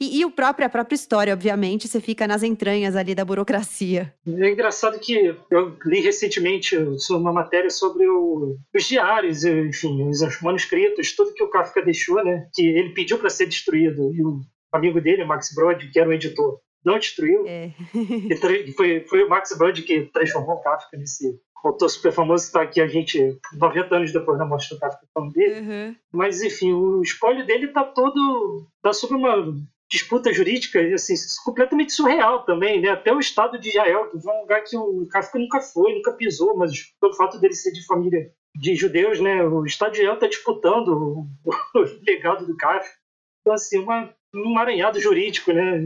E, 0.00 0.18
e 0.18 0.24
o 0.24 0.30
próprio, 0.30 0.66
a 0.66 0.68
própria 0.68 0.96
história, 0.96 1.32
obviamente, 1.32 1.86
você 1.86 2.00
fica 2.00 2.26
nas 2.26 2.42
entranhas 2.42 2.96
ali 2.96 3.14
da 3.14 3.24
burocracia. 3.24 4.12
É 4.26 4.50
engraçado 4.50 4.98
que 4.98 5.36
eu 5.50 5.76
li 5.84 6.00
recentemente 6.00 6.76
uma 7.10 7.32
matéria 7.32 7.70
sobre 7.70 8.08
o, 8.08 8.56
os 8.74 8.84
diários, 8.84 9.44
enfim, 9.44 10.08
os 10.08 10.20
manuscritos, 10.42 11.12
tudo 11.12 11.32
que 11.32 11.44
o 11.44 11.48
Kafka 11.48 11.80
deixou, 11.80 12.24
né? 12.24 12.48
Que 12.52 12.66
ele 12.66 12.90
pediu 12.90 13.18
para 13.18 13.30
ser 13.30 13.46
destruído. 13.46 14.12
E 14.12 14.24
o 14.24 14.40
amigo 14.76 15.00
dele, 15.00 15.24
Max 15.24 15.54
Brod, 15.54 15.82
que 15.90 15.98
era 15.98 16.08
o 16.08 16.12
editor, 16.12 16.60
não 16.84 16.98
destruiu. 16.98 17.46
É. 17.46 17.72
foi, 18.76 19.00
foi 19.04 19.24
o 19.24 19.28
Max 19.28 19.56
Brod 19.56 19.80
que 19.82 20.02
transformou 20.12 20.56
o 20.56 20.60
Kafka 20.60 20.96
nesse 20.96 21.40
autor 21.64 21.88
super 21.88 22.12
famoso 22.12 22.44
que 22.44 22.48
está 22.48 22.62
aqui 22.62 22.80
a 22.80 22.86
gente 22.86 23.38
90 23.54 23.96
anos 23.96 24.12
depois 24.12 24.38
da 24.38 24.44
morte 24.44 24.68
do 24.68 24.78
Kafka 24.78 25.06
falando 25.14 25.32
dele. 25.32 25.60
Uhum. 25.60 25.96
Mas, 26.12 26.42
enfim, 26.42 26.72
o 26.72 27.00
espólio 27.02 27.46
dele 27.46 27.66
está 27.66 27.84
todo... 27.84 28.68
está 28.76 28.92
sob 28.92 29.14
uma 29.14 29.54
disputa 29.90 30.32
jurídica 30.32 30.80
assim, 30.94 31.14
completamente 31.44 31.92
surreal 31.92 32.44
também, 32.44 32.80
né? 32.80 32.90
Até 32.90 33.12
o 33.12 33.20
Estado 33.20 33.58
de 33.58 33.68
Israel, 33.68 34.10
que 34.10 34.20
foi 34.20 34.32
um 34.32 34.40
lugar 34.40 34.62
que 34.64 34.76
o 34.76 35.06
Kafka 35.08 35.38
nunca 35.38 35.60
foi, 35.60 35.94
nunca 35.94 36.12
pisou, 36.12 36.56
mas 36.56 36.72
pelo 37.00 37.14
fato 37.14 37.38
dele 37.38 37.54
ser 37.54 37.72
de 37.72 37.86
família 37.86 38.30
de 38.56 38.74
judeus, 38.74 39.20
né? 39.20 39.42
O 39.44 39.64
Estado 39.64 39.92
de 39.92 39.98
Israel 39.98 40.14
está 40.14 40.26
disputando 40.26 40.88
o, 40.88 41.26
o 41.78 42.04
legado 42.06 42.46
do 42.46 42.56
Kafka. 42.56 42.92
Então, 43.40 43.54
assim, 43.54 43.78
uma 43.78 44.12
um 44.34 44.58
aranhado 44.58 45.00
jurídico, 45.00 45.52
né? 45.52 45.78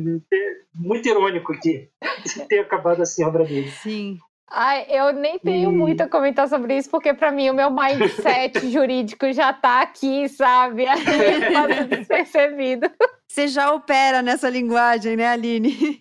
Muito 0.74 1.09
irônico 1.09 1.53
aqui, 1.53 1.88
ter 2.49 2.61
acabado 2.61 3.03
assim 3.03 3.22
a 3.22 3.28
obra 3.28 3.44
dele. 3.44 3.70
Sim. 3.70 4.18
Ai, 4.51 4.86
eu 4.88 5.12
nem 5.12 5.38
tenho 5.38 5.70
e... 5.70 5.74
muito 5.74 6.01
a 6.01 6.09
comentar 6.09 6.49
sobre 6.49 6.76
isso, 6.76 6.90
porque 6.90 7.12
para 7.12 7.30
mim 7.30 7.51
o 7.51 7.55
meu 7.55 7.70
mindset 7.70 8.59
jurídico 8.70 9.30
já 9.32 9.53
tá 9.53 9.82
aqui, 9.82 10.28
sabe? 10.28 10.86
Aí 10.88 11.53
passa 11.53 11.84
despercebido. 11.84 12.90
Você 13.28 13.46
já 13.46 13.72
opera 13.72 14.22
nessa 14.22 14.49
linguagem, 14.49 15.16
né, 15.16 15.28
Aline? 15.28 16.01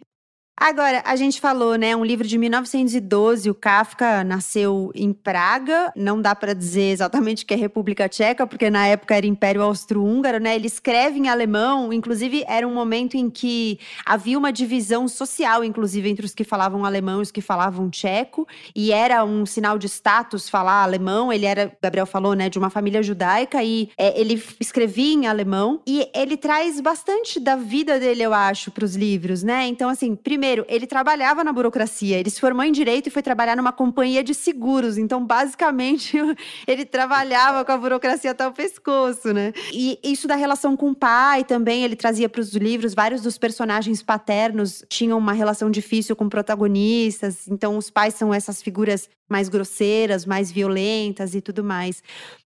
Agora, 0.59 1.03
a 1.05 1.15
gente 1.15 1.39
falou, 1.39 1.75
né, 1.75 1.95
um 1.95 2.03
livro 2.03 2.27
de 2.27 2.35
1912, 2.35 3.47
o 3.47 3.53
Kafka 3.53 4.23
nasceu 4.23 4.91
em 4.95 5.13
Praga, 5.13 5.93
não 5.95 6.19
dá 6.19 6.33
para 6.33 6.51
dizer 6.51 6.93
exatamente 6.93 7.45
que 7.45 7.53
é 7.53 7.57
República 7.57 8.09
Tcheca, 8.09 8.47
porque 8.47 8.67
na 8.67 8.87
época 8.87 9.15
era 9.15 9.27
Império 9.27 9.61
Austro-Húngaro, 9.61 10.39
né? 10.39 10.55
Ele 10.55 10.65
escreve 10.65 11.19
em 11.19 11.29
alemão, 11.29 11.93
inclusive 11.93 12.43
era 12.47 12.67
um 12.67 12.73
momento 12.73 13.15
em 13.15 13.29
que 13.29 13.79
havia 14.03 14.35
uma 14.35 14.51
divisão 14.51 15.07
social, 15.07 15.63
inclusive 15.63 16.09
entre 16.09 16.25
os 16.25 16.33
que 16.33 16.43
falavam 16.43 16.83
alemão 16.83 17.19
e 17.19 17.21
os 17.21 17.31
que 17.31 17.39
falavam 17.39 17.87
tcheco, 17.87 18.47
e 18.75 18.91
era 18.91 19.23
um 19.23 19.45
sinal 19.45 19.77
de 19.77 19.85
status 19.85 20.49
falar 20.49 20.81
alemão. 20.81 21.31
Ele 21.31 21.45
era, 21.45 21.71
Gabriel 21.79 22.07
falou, 22.07 22.33
né, 22.33 22.49
de 22.49 22.57
uma 22.57 22.71
família 22.71 23.03
judaica 23.03 23.63
e 23.63 23.91
é, 23.95 24.19
ele 24.19 24.43
escrevia 24.59 25.13
em 25.13 25.27
alemão 25.27 25.83
e 25.85 26.09
ele 26.15 26.35
traz 26.35 26.81
bastante 26.81 27.39
da 27.39 27.55
vida 27.55 27.99
dele, 27.99 28.23
eu 28.23 28.33
acho, 28.33 28.71
para 28.71 28.83
os 28.83 28.95
livros, 28.95 29.43
né? 29.43 29.67
Então, 29.67 29.87
assim, 29.87 30.15
primeiro 30.15 30.46
Primeiro, 30.47 30.65
ele 30.69 30.87
trabalhava 30.87 31.43
na 31.43 31.51
burocracia, 31.51 32.17
ele 32.17 32.29
se 32.29 32.39
formou 32.39 32.63
em 32.63 32.71
direito 32.71 33.07
e 33.07 33.09
foi 33.09 33.21
trabalhar 33.21 33.57
numa 33.57 33.73
companhia 33.73 34.23
de 34.23 34.33
seguros. 34.33 34.97
Então, 34.97 35.25
basicamente, 35.25 36.17
ele 36.65 36.85
trabalhava 36.85 37.65
com 37.65 37.71
a 37.73 37.77
burocracia 37.77 38.31
até 38.31 38.47
o 38.47 38.53
pescoço, 38.53 39.33
né? 39.33 39.51
E 39.73 39.99
isso 40.01 40.25
da 40.25 40.35
relação 40.35 40.77
com 40.77 40.91
o 40.91 40.95
pai 40.95 41.43
também, 41.43 41.83
ele 41.83 41.97
trazia 41.97 42.29
para 42.29 42.39
os 42.39 42.53
livros, 42.53 42.93
vários 42.93 43.21
dos 43.21 43.37
personagens 43.37 44.01
paternos 44.01 44.85
tinham 44.87 45.17
uma 45.17 45.33
relação 45.33 45.69
difícil 45.69 46.15
com 46.15 46.29
protagonistas. 46.29 47.45
Então, 47.49 47.77
os 47.77 47.89
pais 47.89 48.13
são 48.13 48.33
essas 48.33 48.61
figuras 48.61 49.09
mais 49.27 49.49
grosseiras, 49.49 50.25
mais 50.25 50.49
violentas 50.49 51.35
e 51.35 51.41
tudo 51.41 51.61
mais. 51.61 52.01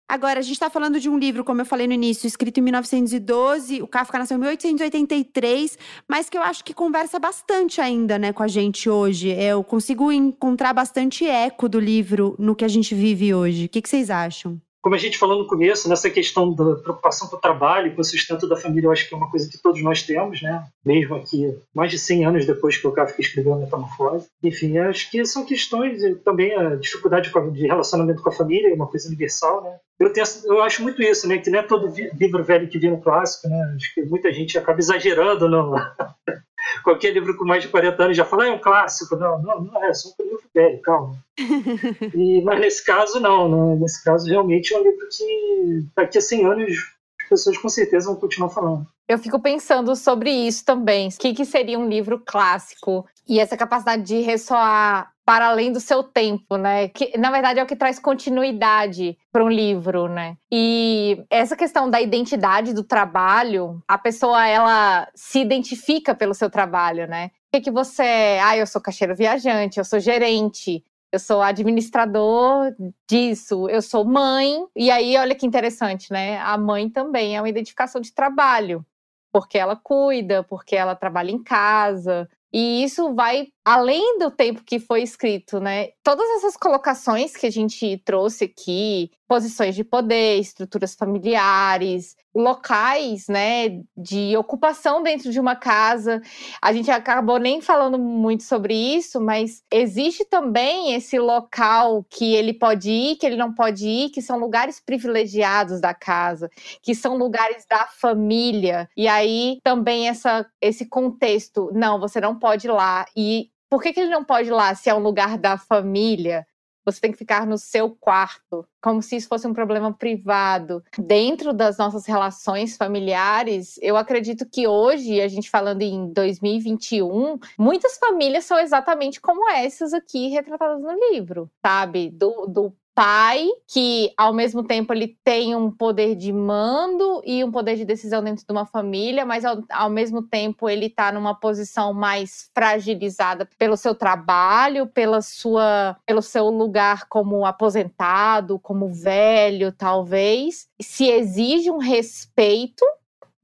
Agora, 0.09 0.39
a 0.39 0.43
gente 0.43 0.53
está 0.53 0.71
falando 0.71 1.01
de 1.01 1.09
um 1.09 1.19
livro, 1.19 1.43
como 1.43 1.61
eu 1.61 1.67
falei 1.67 1.89
no 1.89 1.93
início, 1.93 2.29
escrito 2.29 2.59
em 2.59 2.63
1912, 2.63 3.83
o 3.83 3.89
Kafka 3.89 4.19
nasceu 4.19 4.37
em 4.37 4.41
1883, 4.41 5.77
mas 6.07 6.31
que 6.31 6.39
eu 6.39 6.43
acho 6.43 6.65
que 6.65 6.73
conversa 6.73 7.19
bastante 7.19 7.81
ainda, 7.81 8.17
né, 8.17 8.33
com 8.33 8.43
a 8.45 8.49
gente 8.49 8.89
hoje. 8.89 9.31
Eu 9.31 9.65
consigo 9.65 10.13
encontrar 10.13 10.73
bastante 10.73 11.27
eco 11.27 11.69
do 11.69 11.81
livro 11.81 12.37
no 12.39 12.55
que 12.55 12.65
a 12.65 12.69
gente 12.69 12.95
vive 12.95 13.35
hoje. 13.35 13.67
O 13.67 13.69
que, 13.69 13.83
que 13.83 13.89
vocês 13.89 14.09
acham? 14.09 14.61
Como 14.87 14.95
a 14.95 14.99
gente 14.99 15.19
falou 15.19 15.37
no 15.37 15.49
começo, 15.49 15.89
nessa 15.89 16.09
questão 16.09 16.55
da 16.55 16.77
preocupação 16.77 17.27
com 17.27 17.35
o 17.35 17.41
trabalho, 17.41 17.93
com 17.93 18.03
o 18.03 18.05
sustento 18.05 18.49
da 18.49 18.57
família, 18.57 18.87
eu 18.87 18.93
acho 18.93 19.09
que 19.09 19.13
é 19.13 19.17
uma 19.17 19.29
coisa 19.29 19.51
que 19.51 19.61
todos 19.61 19.83
nós 19.83 20.05
temos, 20.05 20.41
né? 20.41 20.65
Mesmo 20.85 21.17
aqui, 21.17 21.59
mais 21.75 21.91
de 21.91 21.99
100 21.99 22.25
anos 22.25 22.47
depois 22.47 22.77
que 22.77 22.87
o 22.87 22.93
Kafka 22.93 23.21
escreveu 23.21 23.55
a 23.55 23.59
Metamorfose. 23.59 24.29
Enfim, 24.45 24.79
acho 24.79 25.11
que 25.11 25.27
são 25.27 25.45
questões, 25.45 26.01
também 26.25 26.55
a 26.55 26.77
dificuldade 26.77 27.33
de 27.53 27.67
relacionamento 27.67 28.23
com 28.23 28.29
a 28.29 28.33
família 28.33 28.71
é 28.71 28.75
uma 28.75 28.87
coisa 28.87 29.09
universal, 29.09 29.65
né? 29.65 29.77
Eu, 29.99 30.13
tenho, 30.13 30.25
eu 30.45 30.63
acho 30.63 30.85
muito 30.85 31.03
isso, 31.03 31.27
né? 31.27 31.39
Que 31.39 31.51
não 31.51 31.59
é 31.59 31.63
todo 31.65 31.93
livro 32.15 32.45
velho 32.45 32.69
que 32.69 32.79
vira 32.79 32.95
um 32.95 33.01
clássico, 33.01 33.49
né? 33.49 33.75
Acho 33.75 33.93
que 33.93 34.03
muita 34.03 34.33
gente 34.33 34.57
acaba 34.57 34.79
exagerando 34.79 35.49
no, 35.49 35.75
qualquer 36.83 37.13
livro 37.13 37.37
com 37.37 37.45
mais 37.45 37.63
de 37.63 37.69
40 37.69 38.03
anos 38.03 38.17
já 38.17 38.25
fala, 38.25 38.45
ah, 38.45 38.49
é 38.49 38.53
um 38.53 38.59
clássico. 38.59 39.17
Não, 39.17 39.41
não, 39.43 39.61
não 39.63 39.85
é, 39.85 39.93
só 39.93 40.09
um 40.09 40.25
livro 40.25 40.43
velho, 40.55 40.81
calma. 40.83 41.17
e, 42.15 42.43
mas 42.43 42.61
nesse 42.61 42.85
caso, 42.85 43.21
não, 43.21 43.49
né? 43.49 43.81
Nesse 43.81 44.03
caso, 44.03 44.29
realmente 44.29 44.75
é 44.75 44.79
um 44.79 44.83
livro 44.83 45.07
que 45.11 45.87
daqui 45.95 46.19
a 46.19 46.21
100 46.21 46.47
anos 46.47 46.96
as 47.27 47.41
pessoas 47.41 47.59
com 47.59 47.69
certeza 47.69 48.07
vão 48.07 48.17
continuar 48.17 48.51
falando. 48.51 48.87
Eu 49.09 49.19
fico 49.19 49.41
pensando 49.41 49.95
sobre 49.95 50.31
isso 50.31 50.65
também. 50.65 51.09
O 51.09 51.19
que, 51.19 51.35
que 51.35 51.45
seria 51.45 51.79
um 51.79 51.89
livro 51.89 52.23
clássico? 52.25 53.07
E 53.29 53.39
essa 53.39 53.57
capacidade 53.57 54.03
de 54.03 54.21
ressoar 54.21 55.13
para 55.25 55.49
além 55.49 55.73
do 55.73 55.81
seu 55.81 56.05
tempo, 56.05 56.57
né? 56.57 56.89
Que 56.89 57.19
na 57.19 57.33
verdade 57.33 57.59
é 57.59 57.63
o 57.63 57.67
que 57.67 57.75
traz 57.75 57.99
continuidade 57.99 59.19
para 59.33 59.45
um 59.45 59.49
livro, 59.49 60.09
né? 60.09 60.37
E 60.51 61.25
essa 61.29 61.57
questão 61.57 61.91
da 61.91 62.01
identidade 62.01 62.73
do 62.73 62.85
trabalho, 62.85 63.83
a 63.89 63.99
pessoa 63.99 64.47
ela 64.47 65.09
se 65.15 65.41
identifica 65.41 66.15
pelo 66.15 66.33
seu 66.33 66.49
trabalho, 66.49 67.09
né? 67.09 67.33
Que, 67.53 67.61
que 67.61 67.71
você 67.71 68.03
é? 68.03 68.41
Ah, 68.41 68.57
eu 68.57 68.67
sou 68.67 68.81
caixeiro 68.81 69.17
viajante, 69.17 69.79
eu 69.79 69.85
sou 69.85 69.99
gerente, 69.99 70.85
eu 71.17 71.21
sou 71.21 71.41
administrador 71.41 72.75
disso, 73.09 73.69
eu 73.69 73.81
sou 73.81 74.05
mãe. 74.05 74.65
E 74.77 74.91
aí, 74.91 75.17
olha 75.17 75.35
que 75.35 75.47
interessante, 75.47 76.13
né? 76.13 76.39
A 76.39 76.59
mãe 76.59 76.91
também 76.91 77.37
é 77.37 77.41
uma 77.41 77.49
identificação 77.49 78.01
de 78.01 78.13
trabalho, 78.13 78.85
porque 79.33 79.59
ela 79.59 79.75
cuida, 79.77 80.45
porque 80.45 80.77
ela 80.77 80.95
trabalha 80.95 81.31
em 81.31 81.43
casa. 81.43 82.29
E 82.53 82.85
isso 82.85 83.15
vai 83.15 83.49
além 83.67 84.17
do 84.21 84.31
tempo 84.31 84.63
que 84.63 84.79
foi 84.79 85.03
escrito, 85.03 85.59
né? 85.59 85.89
Todas 86.05 86.25
essas 86.37 86.57
colocações 86.57 87.37
que 87.37 87.49
a 87.49 87.51
gente 87.51 88.01
trouxe 88.05 88.45
aqui, 88.45 89.11
posições 89.27 89.75
de 89.75 89.83
poder, 89.83 90.39
estruturas 90.39 90.95
familiares, 90.95 92.17
locais, 92.33 93.27
né, 93.27 93.83
de 93.97 94.37
ocupação 94.37 95.03
dentro 95.03 95.33
de 95.33 95.41
uma 95.41 95.57
casa. 95.57 96.23
A 96.63 96.73
gente 96.73 96.93
acabou 96.93 97.39
nem 97.39 97.61
falando 97.61 97.99
muito 97.99 98.45
sobre 98.45 98.73
isso, 98.73 99.21
mas 99.21 99.65
existe 99.69 100.25
também 100.25 100.95
esse 100.95 101.19
local 101.19 102.07
que 102.09 102.37
ele 102.37 102.55
pode 102.55 102.89
ir, 102.89 103.17
que 103.17 103.27
ele 103.27 103.37
não 103.37 103.53
pode 103.53 103.89
ir, 103.89 104.11
que 104.11 104.23
são 104.23 104.39
lugares 104.39 104.79
privilegiados 104.79 105.81
da 105.81 105.93
casa, 105.93 106.49
que 106.81 106.95
são 106.95 107.17
lugares 107.17 107.67
da 107.69 107.87
família. 107.87 108.89
E 108.97 109.09
aí 109.09 109.59
também 109.65 110.09
essa 110.09 110.47
esse 110.61 110.87
contexto, 110.87 111.71
não, 111.75 111.99
você 111.99 112.21
não 112.21 112.39
pode 112.39 112.69
ir 112.69 112.71
lá 112.71 113.07
e 113.17 113.51
por 113.69 113.83
que, 113.83 113.93
que 113.93 114.01
ele 114.01 114.11
não 114.11 114.25
pode 114.25 114.49
ir 114.49 114.53
lá 114.53 114.75
se 114.75 114.89
é 114.89 114.95
um 114.95 115.01
lugar 115.01 115.39
da 115.39 115.59
família? 115.59 116.47
Você 116.85 117.01
tem 117.01 117.11
que 117.11 117.19
ficar 117.19 117.45
no 117.45 117.59
seu 117.59 117.91
quarto, 117.91 118.65
como 118.81 119.03
se 119.03 119.17
isso 119.17 119.27
fosse 119.27 119.45
um 119.45 119.53
problema 119.53 119.93
privado. 119.93 120.85
Dentro 120.97 121.53
das 121.53 121.77
nossas 121.77 122.07
relações 122.07 122.77
familiares, 122.77 123.77
eu 123.83 123.97
acredito 123.97 124.47
que 124.49 124.69
hoje, 124.69 125.21
a 125.21 125.27
gente 125.27 125.51
falando 125.51 125.83
em 125.83 126.13
2021, 126.13 127.41
muitas 127.59 127.99
famílias 127.99 128.45
são 128.45 128.57
exatamente 128.57 129.21
como 129.21 129.51
essas 129.51 129.93
aqui 129.93 130.29
retratadas 130.29 130.81
no 130.81 130.93
livro, 131.11 131.51
sabe? 131.61 132.09
Do, 132.09 132.47
do 132.47 132.73
pai 132.97 133.47
que 133.69 134.11
ao 134.17 134.33
mesmo 134.33 134.65
tempo 134.65 134.91
ele 134.91 135.19
tem 135.23 135.55
um 135.55 135.71
poder 135.71 136.15
de 136.15 136.33
mando 136.33 137.21
e 137.27 137.45
um 137.45 137.53
poder 137.53 137.77
de 137.77 137.85
decisão 137.85 138.25
dentro 138.25 138.43
de 138.47 138.51
uma 138.51 138.65
família, 138.65 139.27
mas 139.27 139.45
ao, 139.45 139.63
ao 139.71 139.91
mesmo 139.91 140.23
tempo 140.23 140.67
ele 140.67 140.87
está 140.87 141.13
numa 141.13 141.35
posição 141.35 141.93
mais 141.93 142.51
fragilizada 142.55 143.47
pelo 143.59 143.77
seu 143.77 143.95
trabalho, 143.95 144.87
pela 144.87 145.21
sua, 145.21 145.95
pelo 146.07 146.23
seu 146.23 146.49
lugar 146.49 147.07
como 147.07 147.45
aposentado, 147.45 148.59
como 148.59 148.89
velho, 148.89 149.71
talvez. 149.73 150.67
Se 150.81 151.05
exige 151.05 151.71
um 151.71 151.79
respeito 151.79 152.83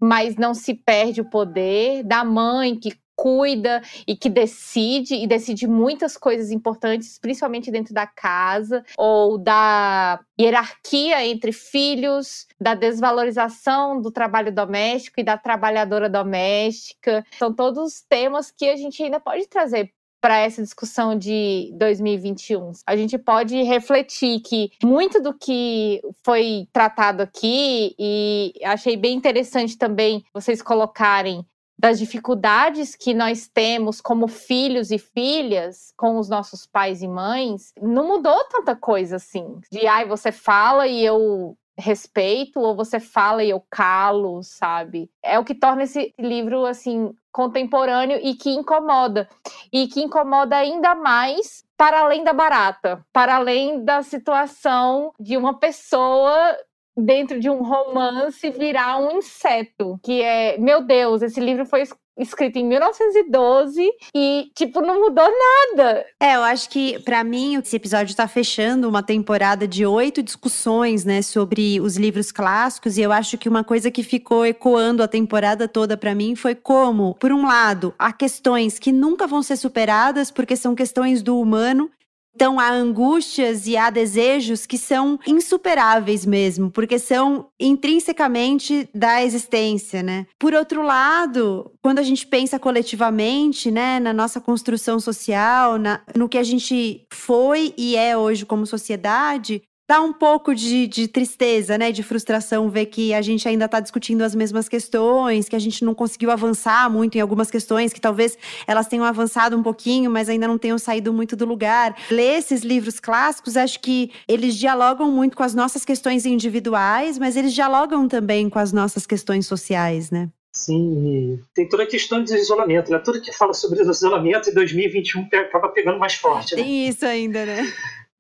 mas 0.05 0.35
não 0.35 0.53
se 0.53 0.75
perde 0.75 1.21
o 1.21 1.31
poder 1.31 2.03
da 2.03 2.25
mãe 2.25 2.75
que 2.75 2.93
cuida 3.23 3.81
e 4.05 4.17
que 4.17 4.29
decide 4.29 5.15
e 5.15 5.29
decide 5.29 5.69
muitas 5.69 6.17
coisas 6.17 6.51
importantes, 6.51 7.21
principalmente 7.21 7.71
dentro 7.71 7.95
da 7.95 8.05
casa 8.05 8.85
ou 8.99 9.39
da 9.39 10.19
hierarquia 10.41 11.25
entre 11.25 11.53
filhos, 11.53 12.49
da 12.61 12.75
desvalorização 12.75 14.03
do 14.03 14.11
trabalho 14.11 14.51
doméstico 14.51 15.21
e 15.21 15.23
da 15.23 15.39
trabalhadora 15.39 16.09
doméstica. 16.09 17.25
São 17.39 17.55
todos 17.55 18.03
temas 18.09 18.51
que 18.51 18.69
a 18.69 18.75
gente 18.75 19.01
ainda 19.01 19.21
pode 19.21 19.47
trazer 19.47 19.93
para 20.21 20.39
essa 20.39 20.63
discussão 20.63 21.17
de 21.17 21.73
2021. 21.77 22.73
A 22.87 22.97
gente 22.97 23.19
pode 23.19 23.61
refletir 23.63 24.41
que 24.41 24.71
muito 24.83 25.21
do 25.21 25.33
que 25.33 26.01
foi 26.25 26.69
tratado 26.73 27.23
aqui, 27.23 27.95
e 27.99 28.53
achei 28.65 28.97
bem 28.97 29.17
interessante 29.17 29.77
também 29.77 30.25
vocês 30.33 30.61
colocarem 30.63 31.45
das 31.83 31.99
dificuldades 31.99 32.95
que 32.95 33.13
nós 33.13 33.49
temos 33.49 34.01
como 34.01 34.29
filhos 34.29 34.93
e 34.93 34.99
filhas 34.99 35.93
com 35.97 36.17
os 36.17 36.29
nossos 36.29 36.65
pais 36.65 37.03
e 37.03 37.09
mães, 37.09 37.73
não 37.83 38.07
mudou 38.07 38.45
tanta 38.45 38.77
coisa 38.77 39.17
assim. 39.17 39.59
De 39.69 39.85
ai, 39.89 40.07
você 40.07 40.31
fala 40.31 40.87
e 40.87 41.05
eu 41.05 41.57
respeito 41.77 42.61
ou 42.61 42.77
você 42.77 43.01
fala 43.01 43.43
e 43.43 43.51
eu 43.51 43.61
calo, 43.69 44.45
sabe? 44.45 45.11
É 45.21 45.41
o 45.41 45.45
que 45.45 45.57
torna 45.57 45.83
esse 45.83 46.15
livro 46.17 46.65
assim 46.67 47.13
contemporâneo 47.33 48.21
e 48.23 48.35
que 48.35 48.51
incomoda. 48.51 49.29
E 49.73 49.89
que 49.89 50.03
incomoda 50.03 50.57
ainda 50.57 50.95
mais 50.95 51.65
para 51.77 52.03
além 52.03 52.23
da 52.23 52.33
barata, 52.33 53.05
para 53.13 53.35
além 53.35 53.85
da 53.85 54.05
situação 54.05 55.13
de 55.19 55.37
uma 55.37 55.59
pessoa 55.59 56.57
dentro 56.97 57.41
de 57.41 57.49
um 57.49 57.63
romance 57.63 58.51
virar 58.51 58.99
um 58.99 59.19
inseto, 59.19 59.99
que 60.03 60.23
é, 60.23 60.59
meu 60.59 60.83
Deus, 60.85 61.23
esse 61.23 61.41
livro 61.41 61.65
foi 61.65 61.85
escrito 62.19 62.59
em 62.59 62.67
1912 62.67 63.91
e, 64.15 64.51
tipo, 64.55 64.81
não 64.81 65.01
mudou 65.01 65.25
nada. 65.25 66.05
É, 66.21 66.37
eu 66.37 66.43
acho 66.43 66.69
que, 66.69 66.99
para 67.01 67.25
mim, 67.25 67.57
esse 67.57 67.75
episódio 67.75 68.15
tá 68.15 68.29
fechando 68.29 68.89
uma 68.89 69.03
temporada 69.03 69.67
de 69.67 69.87
oito 69.87 70.23
discussões, 70.23 71.05
né, 71.05 71.23
sobre 71.23 71.81
os 71.81 71.97
livros 71.97 72.31
clássicos, 72.31 72.99
e 72.99 73.03
eu 73.03 73.13
acho 73.13 73.39
que 73.39 73.49
uma 73.49 73.65
coisa 73.65 73.91
que 73.91 74.03
ficou 74.03 74.45
ecoando 74.45 75.03
a 75.03 75.09
temporada 75.09 75.67
toda 75.67 75.97
para 75.97 76.15
mim 76.15 76.35
foi 76.35 76.55
como, 76.55 77.15
por 77.15 77.33
um 77.33 77.47
lado, 77.47 77.95
há 77.99 78.13
questões 78.13 78.79
que 78.79 78.93
nunca 78.93 79.27
vão 79.27 79.43
ser 79.43 79.57
superadas 79.57 80.31
porque 80.31 80.57
são 80.57 80.75
questões 80.75 81.23
do 81.23 81.39
humano 81.41 81.91
então, 82.35 82.59
há 82.59 82.71
angústias 82.71 83.67
e 83.67 83.77
há 83.77 83.91
desejos 83.91 84.67
que 84.67 84.79
são 84.79 85.19
insuperáveis 85.27 86.25
mesmo, 86.25 86.71
porque 86.71 86.99
são 86.99 87.49
intrinsecamente 87.61 88.89
da 88.95 89.23
existência, 89.23 90.03
né? 90.03 90.27
Por 90.39 90.55
outro 90.55 90.83
lado, 90.83 91.71
quando 91.83 91.99
a 91.99 92.03
gente 92.03 92.27
pensa 92.27 92.59
coletivamente, 92.59 93.71
né, 93.71 94.01
na 94.01 94.13
nossa 94.13 94.41
construção 94.41 94.99
social, 94.99 95.79
na, 95.79 96.01
no 96.17 96.29
que 96.29 96.39
a 96.39 96.43
gente 96.43 97.07
foi 97.13 97.75
e 97.77 97.97
é 97.97 98.17
hoje 98.17 98.47
como 98.47 98.67
sociedade, 98.67 99.63
dá 99.93 100.01
um 100.01 100.11
pouco 100.11 100.55
de, 100.55 100.87
de, 100.87 101.07
tristeza, 101.07 101.77
né, 101.77 101.93
de 101.93 102.03
frustração 102.03 102.71
ver 102.71 102.87
que 102.87 103.13
a 103.13 103.21
gente 103.21 103.47
ainda 103.47 103.67
está 103.67 103.79
discutindo 103.79 104.23
as 104.23 104.35
mesmas 104.35 104.67
questões, 104.67 105.51
que 105.51 105.55
a 105.55 105.59
gente 105.59 105.85
não 105.85 105.95
conseguiu 105.95 106.31
avançar 106.31 106.89
muito 106.89 107.19
em 107.19 107.21
algumas 107.21 107.51
questões, 107.51 107.93
que 107.93 108.01
talvez 108.01 108.39
elas 108.67 108.87
tenham 108.87 109.05
avançado 109.05 109.55
um 109.55 109.63
pouquinho, 109.63 110.11
mas 110.11 110.31
ainda 110.31 110.49
não 110.49 110.57
tenham 110.57 110.79
saído 110.79 111.13
muito 111.13 111.37
do 111.37 111.45
lugar. 111.45 111.95
Ler 112.11 112.39
esses 112.39 112.63
livros 112.63 112.99
clássicos, 112.99 113.55
acho 113.55 113.81
que 113.81 114.11
eles 114.27 114.57
dialogam 114.57 115.11
muito 115.11 115.37
com 115.37 115.43
as 115.43 115.55
nossas 115.55 115.85
questões 115.85 116.25
individuais, 116.25 117.19
mas 117.19 117.37
eles 117.37 117.53
dialogam 117.53 118.09
também 118.09 118.49
com 118.49 118.59
as 118.59 118.73
nossas 118.73 119.07
questões 119.07 119.47
sociais, 119.47 120.11
né? 120.11 120.31
Sim, 120.55 121.39
tem 121.55 121.69
toda 121.69 121.83
a 121.83 121.87
questão 121.87 122.25
de 122.25 122.35
isolamento, 122.35 122.91
né? 122.91 122.99
Tudo 122.99 123.21
que 123.21 123.33
fala 123.33 123.53
sobre 123.53 123.83
isolamento 123.83 124.49
em 124.49 124.55
2021 124.55 125.29
acaba 125.35 125.69
pegando 125.69 125.99
mais 125.99 126.15
forte. 126.15 126.57
Né? 126.57 126.63
Tem 126.63 126.89
isso 126.89 127.05
ainda, 127.05 127.45
né? 127.45 127.71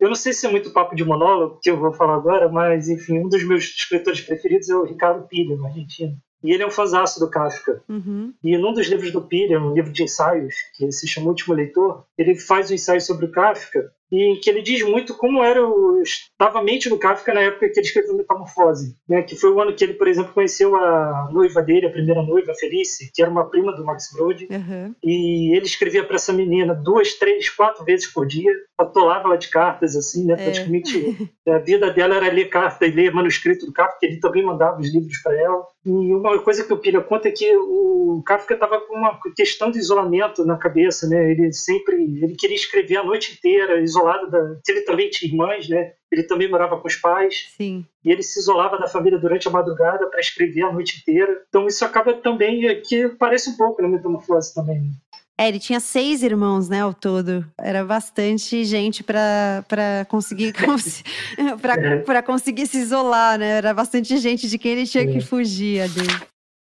Eu 0.02 0.08
não 0.08 0.16
sei 0.16 0.32
se 0.32 0.44
é 0.44 0.50
muito 0.50 0.72
papo 0.72 0.96
de 0.96 1.04
monólogo 1.04 1.60
que 1.62 1.70
eu 1.70 1.78
vou 1.78 1.92
falar 1.92 2.16
agora, 2.16 2.48
mas 2.48 2.88
enfim, 2.88 3.20
um 3.20 3.28
dos 3.28 3.44
meus 3.44 3.62
escritores 3.62 4.20
preferidos 4.20 4.68
é 4.68 4.74
o 4.74 4.82
Ricardo 4.82 5.28
Pilha, 5.28 5.56
argentino. 5.64 6.16
E 6.42 6.52
ele 6.52 6.64
é 6.64 6.66
um 6.66 6.72
fãzaço 6.72 7.20
do 7.20 7.30
Kafka. 7.30 7.84
Uhum. 7.88 8.34
E 8.42 8.58
num 8.58 8.72
dos 8.72 8.88
livros 8.88 9.12
do 9.12 9.22
Pilha, 9.22 9.60
um 9.60 9.72
livro 9.72 9.92
de 9.92 10.02
ensaios, 10.02 10.56
que 10.76 10.90
se 10.90 11.06
chama 11.06 11.28
Último 11.28 11.54
Leitor, 11.54 12.04
ele 12.18 12.34
faz 12.34 12.68
um 12.68 12.74
ensaio 12.74 13.00
sobre 13.00 13.26
o 13.26 13.30
Kafka 13.30 13.92
e 14.12 14.36
que 14.36 14.50
ele 14.50 14.60
diz 14.60 14.82
muito 14.82 15.16
como 15.16 15.42
era 15.42 15.66
o 15.66 16.02
estava 16.02 16.58
a 16.58 16.62
mente 16.62 16.88
do 16.88 16.98
Kafka 16.98 17.32
na 17.32 17.40
época 17.40 17.68
que 17.68 17.80
ele 17.80 17.86
escreveu 17.86 18.16
Metamorfose, 18.16 18.96
né? 19.08 19.22
Que 19.22 19.34
foi 19.34 19.50
o 19.50 19.60
ano 19.60 19.74
que 19.74 19.84
ele, 19.84 19.94
por 19.94 20.06
exemplo, 20.06 20.34
conheceu 20.34 20.76
a 20.76 21.30
noiva 21.32 21.62
dele, 21.62 21.86
a 21.86 21.90
primeira 21.90 22.22
noiva, 22.22 22.52
Felice, 22.54 23.10
que 23.14 23.22
era 23.22 23.30
uma 23.30 23.48
prima 23.48 23.74
do 23.74 23.84
Max 23.84 24.12
Brod, 24.12 24.42
uhum. 24.50 24.94
e 25.02 25.56
ele 25.56 25.64
escrevia 25.64 26.04
para 26.04 26.16
essa 26.16 26.32
menina 26.32 26.74
duas, 26.74 27.14
três, 27.14 27.48
quatro 27.48 27.84
vezes 27.84 28.06
por 28.06 28.26
dia, 28.26 28.52
atolava 28.78 29.28
ela 29.28 29.38
de 29.38 29.48
cartas 29.48 29.96
assim, 29.96 30.26
né? 30.26 30.34
É. 30.34 30.44
Praticamente 30.44 31.30
a 31.48 31.58
vida 31.58 31.90
dela 31.90 32.16
era 32.16 32.32
ler 32.32 32.48
carta 32.50 32.86
e 32.86 32.90
ler 32.90 33.14
manuscrito 33.14 33.64
do 33.64 33.72
Kafka, 33.72 33.98
que 34.00 34.06
ele 34.06 34.20
também 34.20 34.44
mandava 34.44 34.80
os 34.80 34.92
livros 34.92 35.16
para 35.22 35.34
ela. 35.38 35.64
E 35.84 35.90
uma 35.90 36.38
coisa 36.40 36.64
que 36.64 36.72
o 36.72 36.78
Pira 36.78 37.00
conta 37.00 37.28
é 37.28 37.32
que 37.32 37.56
o 37.56 38.22
Kafka 38.26 38.54
estava 38.54 38.80
com 38.80 38.94
uma 38.94 39.18
questão 39.34 39.70
de 39.70 39.78
isolamento 39.78 40.44
na 40.44 40.56
cabeça, 40.56 41.08
né? 41.08 41.30
Ele 41.30 41.52
sempre 41.52 41.96
ele 41.96 42.34
queria 42.34 42.56
escrever 42.56 42.98
a 42.98 43.04
noite 43.04 43.34
inteira, 43.34 43.80
isolado 43.80 44.01
isolado 44.02 44.30
da. 44.30 44.56
Ele 44.68 44.82
também 44.82 45.08
tinha 45.08 45.30
irmãs, 45.30 45.68
né? 45.68 45.92
Ele 46.10 46.24
também 46.24 46.50
morava 46.50 46.78
com 46.78 46.86
os 46.86 46.96
pais. 46.96 47.48
Sim. 47.56 47.84
E 48.04 48.10
ele 48.10 48.22
se 48.22 48.38
isolava 48.38 48.78
da 48.78 48.88
família 48.88 49.18
durante 49.18 49.48
a 49.48 49.50
madrugada 49.50 50.06
para 50.08 50.20
escrever 50.20 50.62
a 50.62 50.72
noite 50.72 51.00
inteira. 51.00 51.42
Então 51.48 51.66
isso 51.66 51.84
acaba 51.84 52.12
também 52.14 52.66
é, 52.66 52.74
que 52.74 53.08
parece 53.10 53.50
um 53.50 53.56
pouco 53.56 53.80
na 53.80 53.88
né, 53.88 53.96
metamorfose 53.96 54.54
também. 54.54 54.80
Né? 54.80 54.90
É, 55.38 55.48
ele 55.48 55.58
tinha 55.58 55.80
seis 55.80 56.22
irmãos, 56.22 56.68
né, 56.68 56.82
ao 56.82 56.92
todo. 56.92 57.44
Era 57.58 57.84
bastante 57.84 58.64
gente 58.64 59.02
para 59.02 59.64
conseguir 60.08 60.52
para 61.60 62.18
é. 62.18 62.22
conseguir 62.22 62.66
se 62.66 62.78
isolar, 62.78 63.38
né? 63.38 63.48
Era 63.56 63.72
bastante 63.72 64.16
gente 64.18 64.48
de 64.48 64.58
quem 64.58 64.72
ele 64.72 64.86
tinha 64.86 65.04
é. 65.04 65.06
que 65.06 65.20
fugir 65.20 65.88
dele. 65.88 66.31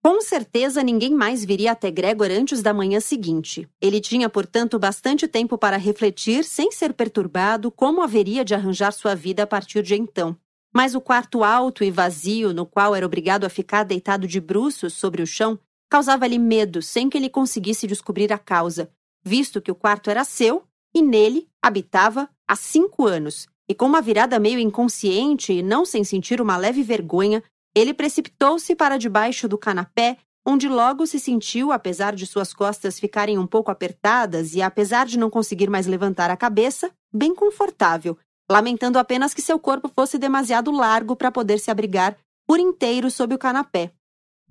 Com 0.07 0.21
certeza 0.21 0.85
ninguém 0.85 1.13
mais 1.13 1.45
viria 1.45 1.73
até 1.73 1.91
Gregor 1.91 2.31
antes 2.31 2.63
da 2.63 2.73
manhã 2.73 3.01
seguinte. 3.01 3.69
Ele 3.81 4.01
tinha, 4.01 4.31
portanto, 4.31 4.79
bastante 4.79 5.27
tempo 5.27 5.59
para 5.59 5.77
refletir, 5.77 6.45
sem 6.45 6.71
ser 6.71 6.93
perturbado, 6.93 7.73
como 7.73 8.01
haveria 8.01 8.45
de 8.45 8.55
arranjar 8.55 8.93
sua 8.93 9.17
vida 9.17 9.43
a 9.43 9.47
partir 9.49 9.83
de 9.83 9.97
então. 9.97 10.37
Mas 10.73 10.95
o 10.95 11.01
quarto 11.01 11.43
alto 11.43 11.83
e 11.83 11.91
vazio, 11.91 12.55
no 12.55 12.65
qual 12.65 12.95
era 12.95 13.05
obrigado 13.05 13.43
a 13.47 13.49
ficar 13.49 13.83
deitado 13.83 14.29
de 14.29 14.41
bruços 14.41 14.95
sobre 14.95 15.23
o 15.23 15.27
chão, 15.27 15.59
causava-lhe 15.91 16.39
medo 16.39 16.81
sem 16.81 17.11
que 17.11 17.19
ele 17.19 17.29
conseguisse 17.29 17.89
descobrir 17.89 18.33
a 18.33 18.39
causa, 18.39 18.89
visto 19.25 19.61
que 19.61 19.73
o 19.73 19.75
quarto 19.75 20.09
era 20.09 20.23
seu 20.23 20.63
e 20.95 21.03
nele 21.03 21.49
habitava 21.61 22.31
há 22.47 22.55
cinco 22.55 23.09
anos 23.09 23.49
e, 23.69 23.75
com 23.75 23.87
uma 23.87 24.01
virada 24.01 24.39
meio 24.39 24.61
inconsciente 24.61 25.53
e 25.53 25.65
não 25.65 25.85
sem 25.85 26.05
sentir 26.05 26.41
uma 26.41 26.57
leve 26.57 26.85
vergonha, 26.85 27.43
ele 27.77 27.93
precipitou-se 27.93 28.75
para 28.75 28.97
debaixo 28.97 29.47
do 29.47 29.59
canapé, 29.59 30.17
onde 30.47 30.67
logo 30.67 31.07
se 31.07 31.21
sentiu, 31.21 31.71
apesar 31.71 32.15
de 32.15 32.27
suas 32.27 32.55
costas 32.55 32.99
ficarem 32.99 33.37
um 33.37 33.47
pouco 33.47 33.71
apertadas 33.71 34.55
e 34.55 34.63
apesar 34.63 35.05
de 35.05 35.19
não 35.19 35.29
conseguir 35.29 35.69
mais 35.69 35.87
levantar 35.87 36.31
a 36.31 36.39
cabeça, 36.39 36.91
bem 37.13 37.35
confortável, 37.35 38.17
lamentando 38.51 38.99
apenas 38.99 39.35
que 39.35 39.43
seu 39.43 39.59
corpo 39.59 39.91
fosse 39.95 40.17
demasiado 40.17 40.71
largo 40.71 41.15
para 41.15 41.31
poder 41.31 41.59
se 41.59 41.71
abrigar 41.71 42.17
por 42.47 42.59
inteiro 42.59 43.11
sob 43.11 43.35
o 43.35 43.39
canapé. 43.39 43.93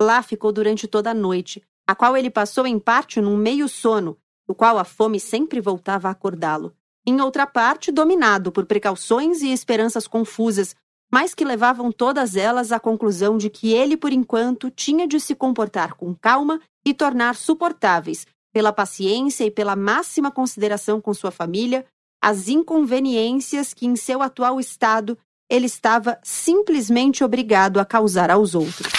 Lá 0.00 0.22
ficou 0.22 0.52
durante 0.52 0.86
toda 0.86 1.10
a 1.10 1.14
noite, 1.14 1.60
a 1.84 1.96
qual 1.96 2.16
ele 2.16 2.30
passou 2.30 2.64
em 2.64 2.78
parte 2.78 3.20
num 3.20 3.36
meio 3.36 3.68
sono, 3.68 4.16
do 4.46 4.54
qual 4.54 4.78
a 4.78 4.84
fome 4.84 5.18
sempre 5.18 5.60
voltava 5.60 6.06
a 6.06 6.12
acordá-lo. 6.12 6.72
Em 7.04 7.20
outra 7.20 7.44
parte, 7.44 7.90
dominado 7.90 8.52
por 8.52 8.66
precauções 8.66 9.42
e 9.42 9.50
esperanças 9.52 10.06
confusas, 10.06 10.76
mas 11.16 11.34
que 11.34 11.46
levavam 11.46 11.90
todas 11.90 12.36
elas 12.36 12.70
à 12.70 12.78
conclusão 12.78 13.38
de 13.38 13.48
que 13.48 13.72
ele, 13.72 13.96
por 13.96 14.12
enquanto, 14.12 14.70
tinha 14.70 15.08
de 15.08 15.18
se 15.18 15.34
comportar 15.34 15.94
com 15.94 16.14
calma 16.14 16.60
e 16.86 16.92
tornar 16.92 17.36
suportáveis, 17.36 18.26
pela 18.52 18.70
paciência 18.70 19.42
e 19.42 19.50
pela 19.50 19.74
máxima 19.74 20.30
consideração 20.30 21.00
com 21.00 21.14
sua 21.14 21.30
família, 21.30 21.86
as 22.22 22.48
inconveniências 22.48 23.72
que, 23.72 23.86
em 23.86 23.96
seu 23.96 24.20
atual 24.20 24.60
estado, 24.60 25.16
ele 25.50 25.64
estava 25.64 26.18
simplesmente 26.22 27.24
obrigado 27.24 27.80
a 27.80 27.86
causar 27.86 28.30
aos 28.30 28.54
outros. 28.54 28.92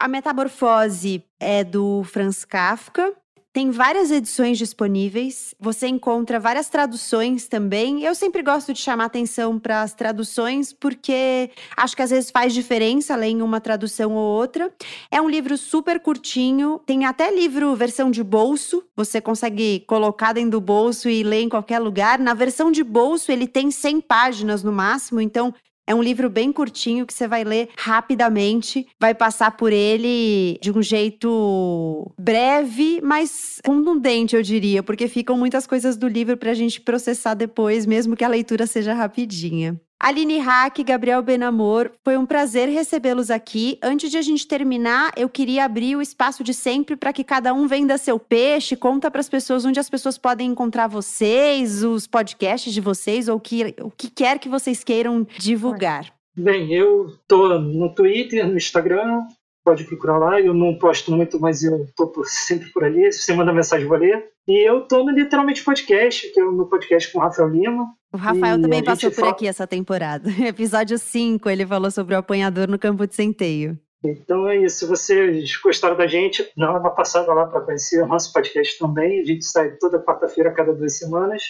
A 0.00 0.06
Metamorfose 0.06 1.24
é 1.40 1.64
do 1.64 2.04
Franz 2.04 2.44
Kafka, 2.44 3.12
tem 3.54 3.70
várias 3.70 4.10
edições 4.10 4.58
disponíveis. 4.58 5.54
Você 5.60 5.86
encontra 5.86 6.40
várias 6.40 6.68
traduções 6.68 7.46
também. 7.46 8.02
Eu 8.02 8.12
sempre 8.12 8.42
gosto 8.42 8.72
de 8.72 8.80
chamar 8.80 9.04
atenção 9.04 9.60
para 9.60 9.82
as 9.82 9.94
traduções, 9.94 10.72
porque 10.72 11.48
acho 11.76 11.94
que 11.94 12.02
às 12.02 12.10
vezes 12.10 12.32
faz 12.32 12.52
diferença 12.52 13.14
ler 13.14 13.28
em 13.28 13.42
uma 13.42 13.60
tradução 13.60 14.12
ou 14.16 14.36
outra. 14.36 14.74
É 15.08 15.22
um 15.22 15.30
livro 15.30 15.56
super 15.56 16.00
curtinho. 16.00 16.80
Tem 16.84 17.04
até 17.04 17.32
livro 17.32 17.76
versão 17.76 18.10
de 18.10 18.24
bolso. 18.24 18.82
Você 18.96 19.20
consegue 19.20 19.84
colocar 19.86 20.32
dentro 20.32 20.50
do 20.50 20.60
bolso 20.60 21.08
e 21.08 21.22
ler 21.22 21.42
em 21.42 21.48
qualquer 21.48 21.78
lugar. 21.78 22.18
Na 22.18 22.34
versão 22.34 22.72
de 22.72 22.82
bolso, 22.82 23.30
ele 23.30 23.46
tem 23.46 23.70
100 23.70 24.00
páginas 24.00 24.64
no 24.64 24.72
máximo, 24.72 25.20
então 25.20 25.54
é 25.86 25.94
um 25.94 26.02
livro 26.02 26.30
bem 26.30 26.52
curtinho 26.52 27.06
que 27.06 27.12
você 27.12 27.28
vai 27.28 27.44
ler 27.44 27.68
rapidamente, 27.76 28.86
vai 28.98 29.14
passar 29.14 29.56
por 29.56 29.72
ele 29.72 30.58
de 30.62 30.70
um 30.70 30.82
jeito 30.82 32.10
breve, 32.18 33.00
mas 33.02 33.60
contundente, 33.64 34.34
eu 34.34 34.42
diria, 34.42 34.82
porque 34.82 35.08
ficam 35.08 35.36
muitas 35.36 35.66
coisas 35.66 35.96
do 35.96 36.08
livro 36.08 36.36
para 36.36 36.50
a 36.50 36.54
gente 36.54 36.80
processar 36.80 37.34
depois, 37.34 37.86
mesmo 37.86 38.16
que 38.16 38.24
a 38.24 38.28
leitura 38.28 38.66
seja 38.66 38.94
rapidinha. 38.94 39.80
Aline 40.04 40.38
Hack, 40.38 40.84
Gabriel 40.84 41.22
Benamor, 41.22 41.90
foi 42.04 42.18
um 42.18 42.26
prazer 42.26 42.68
recebê-los 42.68 43.30
aqui. 43.30 43.78
Antes 43.82 44.10
de 44.10 44.18
a 44.18 44.20
gente 44.20 44.46
terminar, 44.46 45.10
eu 45.16 45.30
queria 45.30 45.64
abrir 45.64 45.96
o 45.96 46.02
espaço 46.02 46.44
de 46.44 46.52
sempre 46.52 46.94
para 46.94 47.10
que 47.10 47.24
cada 47.24 47.54
um 47.54 47.66
venda 47.66 47.96
seu 47.96 48.18
peixe, 48.18 48.76
conta 48.76 49.10
para 49.10 49.20
as 49.20 49.30
pessoas 49.30 49.64
onde 49.64 49.80
as 49.80 49.88
pessoas 49.88 50.18
podem 50.18 50.50
encontrar 50.50 50.88
vocês, 50.88 51.82
os 51.82 52.06
podcasts 52.06 52.74
de 52.74 52.82
vocês, 52.82 53.28
ou 53.28 53.40
que, 53.40 53.74
o 53.80 53.90
que 53.90 54.10
quer 54.10 54.38
que 54.38 54.46
vocês 54.46 54.84
queiram 54.84 55.26
divulgar. 55.38 56.12
Bem, 56.36 56.70
eu 56.70 57.06
tô 57.26 57.58
no 57.58 57.94
Twitter, 57.94 58.46
no 58.46 58.58
Instagram, 58.58 59.22
pode 59.64 59.84
procurar 59.84 60.18
lá. 60.18 60.38
Eu 60.38 60.52
não 60.52 60.76
posto 60.76 61.10
muito, 61.12 61.40
mas 61.40 61.62
eu 61.62 61.86
tô 61.96 62.12
sempre 62.24 62.70
por 62.72 62.84
ali. 62.84 63.10
Se 63.10 63.22
você 63.22 63.32
manda 63.32 63.54
mensagem, 63.54 63.88
vou 63.88 63.96
ler. 63.96 64.22
E 64.46 64.68
eu 64.68 64.82
tô 64.82 65.02
no 65.02 65.12
Literalmente 65.12 65.64
Podcast, 65.64 66.30
que 66.30 66.38
é 66.38 66.44
o 66.44 66.52
meu 66.52 66.66
podcast 66.66 67.10
com 67.10 67.18
o 67.18 67.22
Rafael 67.22 67.48
Lima. 67.48 67.86
O 68.14 68.16
Rafael 68.16 68.62
também 68.62 68.80
passou 68.80 69.10
por 69.10 69.16
fala... 69.16 69.32
aqui 69.32 69.48
essa 69.48 69.66
temporada. 69.66 70.30
Episódio 70.46 70.96
5, 70.96 71.50
ele 71.50 71.66
falou 71.66 71.90
sobre 71.90 72.14
o 72.14 72.18
apanhador 72.18 72.68
no 72.68 72.78
campo 72.78 73.04
de 73.08 73.12
centeio. 73.12 73.76
Então 74.04 74.48
é 74.48 74.56
isso. 74.56 74.78
Se 74.78 74.86
vocês 74.86 75.56
gostaram 75.56 75.96
da 75.96 76.06
gente, 76.06 76.48
dá 76.56 76.78
uma 76.78 76.90
passada 76.90 77.34
lá 77.34 77.44
para 77.44 77.62
conhecer 77.62 78.00
o 78.00 78.06
nosso 78.06 78.32
podcast 78.32 78.78
também. 78.78 79.20
A 79.20 79.24
gente 79.24 79.44
sai 79.44 79.72
toda 79.80 79.98
quarta-feira, 79.98 80.50
a 80.50 80.52
cada 80.52 80.72
duas 80.72 80.96
semanas. 80.96 81.42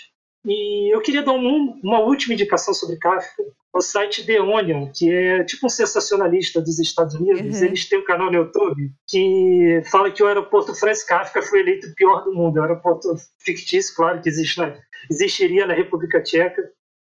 E 0.46 0.94
eu 0.94 1.02
queria 1.02 1.22
dar 1.22 1.32
um, 1.32 1.78
uma 1.82 2.00
última 2.00 2.32
indicação 2.32 2.72
sobre 2.72 2.96
Kafka. 2.96 3.42
O 3.70 3.82
site 3.82 4.24
The 4.24 4.40
Onion, 4.40 4.90
que 4.90 5.12
é 5.12 5.44
tipo 5.44 5.66
um 5.66 5.70
sensacionalista 5.70 6.62
dos 6.62 6.78
Estados 6.78 7.14
Unidos, 7.14 7.58
uhum. 7.58 7.64
eles 7.66 7.86
têm 7.86 7.98
um 7.98 8.04
canal 8.04 8.30
no 8.30 8.38
YouTube 8.38 8.90
que 9.06 9.82
fala 9.90 10.10
que 10.10 10.22
o 10.22 10.26
aeroporto 10.26 10.74
Franz 10.74 11.04
Kafka 11.04 11.42
foi 11.42 11.60
eleito 11.60 11.88
o 11.88 11.94
pior 11.94 12.24
do 12.24 12.32
mundo. 12.32 12.56
É 12.56 12.60
um 12.62 12.64
aeroporto 12.64 13.14
fictício, 13.38 13.94
claro, 13.94 14.22
que 14.22 14.28
existe 14.30 14.58
na, 14.58 14.74
existiria 15.10 15.66
na 15.66 15.74
República 15.74 16.22
Tcheca. 16.22 16.62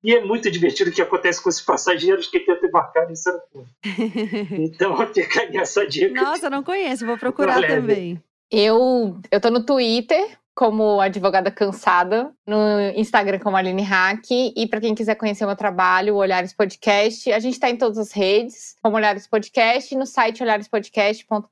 E 0.04 0.14
é 0.14 0.24
muito 0.24 0.50
divertido 0.50 0.90
o 0.90 0.92
que 0.92 1.02
acontece 1.02 1.42
com 1.42 1.48
os 1.48 1.60
passageiros 1.60 2.28
que 2.28 2.38
tentam 2.38 2.68
embarcar 2.68 3.08
nesse 3.08 3.28
aeroporto. 3.30 3.70
então 4.52 5.12
fica 5.12 5.40
aí 5.40 5.56
essa 5.56 5.86
dica. 5.86 6.22
Nossa, 6.22 6.50
não 6.50 6.62
conheço, 6.62 7.06
vou 7.06 7.18
procurar 7.18 7.66
também. 7.66 8.22
Eu, 8.50 9.18
eu 9.30 9.40
tô 9.40 9.50
no 9.50 9.64
Twitter 9.64 10.38
como 10.56 11.02
advogada 11.02 11.50
cansada, 11.50 12.32
no 12.46 12.80
Instagram 12.96 13.38
como 13.38 13.58
Aline 13.58 13.82
Hack. 13.82 14.24
E 14.30 14.66
para 14.66 14.80
quem 14.80 14.94
quiser 14.94 15.14
conhecer 15.14 15.44
o 15.44 15.48
meu 15.48 15.56
trabalho, 15.56 16.14
o 16.14 16.16
Olhares 16.16 16.54
Podcast, 16.54 17.30
a 17.30 17.38
gente 17.38 17.52
está 17.52 17.68
em 17.68 17.76
todas 17.76 17.98
as 17.98 18.10
redes, 18.10 18.74
como 18.82 18.96
Olhares 18.96 19.26
Podcast, 19.26 19.94
no 19.94 20.06
site 20.06 20.42
olharespodcast.com.br. 20.42 21.44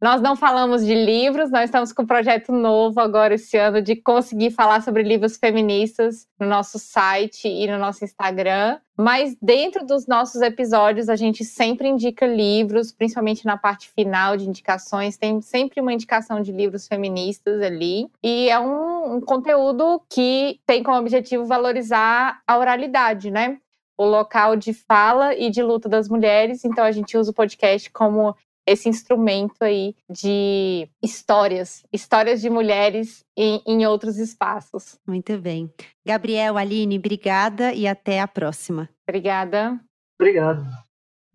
Nós 0.00 0.22
não 0.22 0.34
falamos 0.34 0.84
de 0.84 0.94
livros, 0.94 1.50
nós 1.50 1.64
estamos 1.64 1.92
com 1.92 2.02
um 2.02 2.06
projeto 2.06 2.52
novo 2.52 2.98
agora 3.00 3.34
esse 3.34 3.58
ano 3.58 3.82
de 3.82 3.94
conseguir 3.96 4.50
falar 4.50 4.82
sobre 4.82 5.02
livros 5.02 5.36
feministas 5.36 6.26
no 6.38 6.46
nosso 6.46 6.78
site 6.78 7.48
e 7.48 7.66
no 7.66 7.78
nosso 7.78 8.02
Instagram. 8.02 8.78
Mas 8.96 9.34
dentro 9.40 9.86
dos 9.86 10.06
nossos 10.06 10.42
episódios, 10.42 11.08
a 11.08 11.16
gente 11.16 11.44
sempre 11.44 11.88
indica 11.88 12.26
livros, 12.26 12.92
principalmente 12.92 13.46
na 13.46 13.56
parte 13.56 13.88
final 13.88 14.36
de 14.36 14.48
indicações, 14.48 15.16
tem 15.16 15.40
sempre 15.40 15.80
uma 15.80 15.92
indicação 15.92 16.42
de 16.42 16.52
livros 16.52 16.86
feministas 16.86 17.62
ali. 17.62 18.10
E 18.22 18.50
é 18.50 18.58
um, 18.58 19.16
um 19.16 19.20
conteúdo 19.20 20.02
que 20.08 20.60
tem 20.66 20.82
como 20.82 20.98
objetivo 20.98 21.44
valorizar 21.46 22.42
a 22.46 22.58
oralidade, 22.58 23.30
né? 23.30 23.58
O 23.96 24.04
local 24.04 24.56
de 24.56 24.72
fala 24.72 25.34
e 25.34 25.50
de 25.50 25.62
luta 25.62 25.88
das 25.88 26.08
mulheres. 26.08 26.64
Então 26.64 26.84
a 26.84 26.92
gente 26.92 27.16
usa 27.16 27.30
o 27.30 27.34
podcast 27.34 27.90
como 27.90 28.34
esse 28.70 28.88
instrumento 28.88 29.56
aí 29.62 29.96
de 30.08 30.88
histórias, 31.02 31.82
histórias 31.92 32.40
de 32.40 32.48
mulheres 32.48 33.24
em, 33.36 33.60
em, 33.66 33.84
outros 33.84 34.16
espaços. 34.16 34.98
Muito 35.06 35.36
bem. 35.38 35.72
Gabriel, 36.06 36.56
Aline, 36.56 36.98
obrigada 36.98 37.74
e 37.74 37.86
até 37.86 38.20
a 38.20 38.28
próxima. 38.28 38.88
Obrigada. 39.08 39.80
Obrigado. 40.20 40.64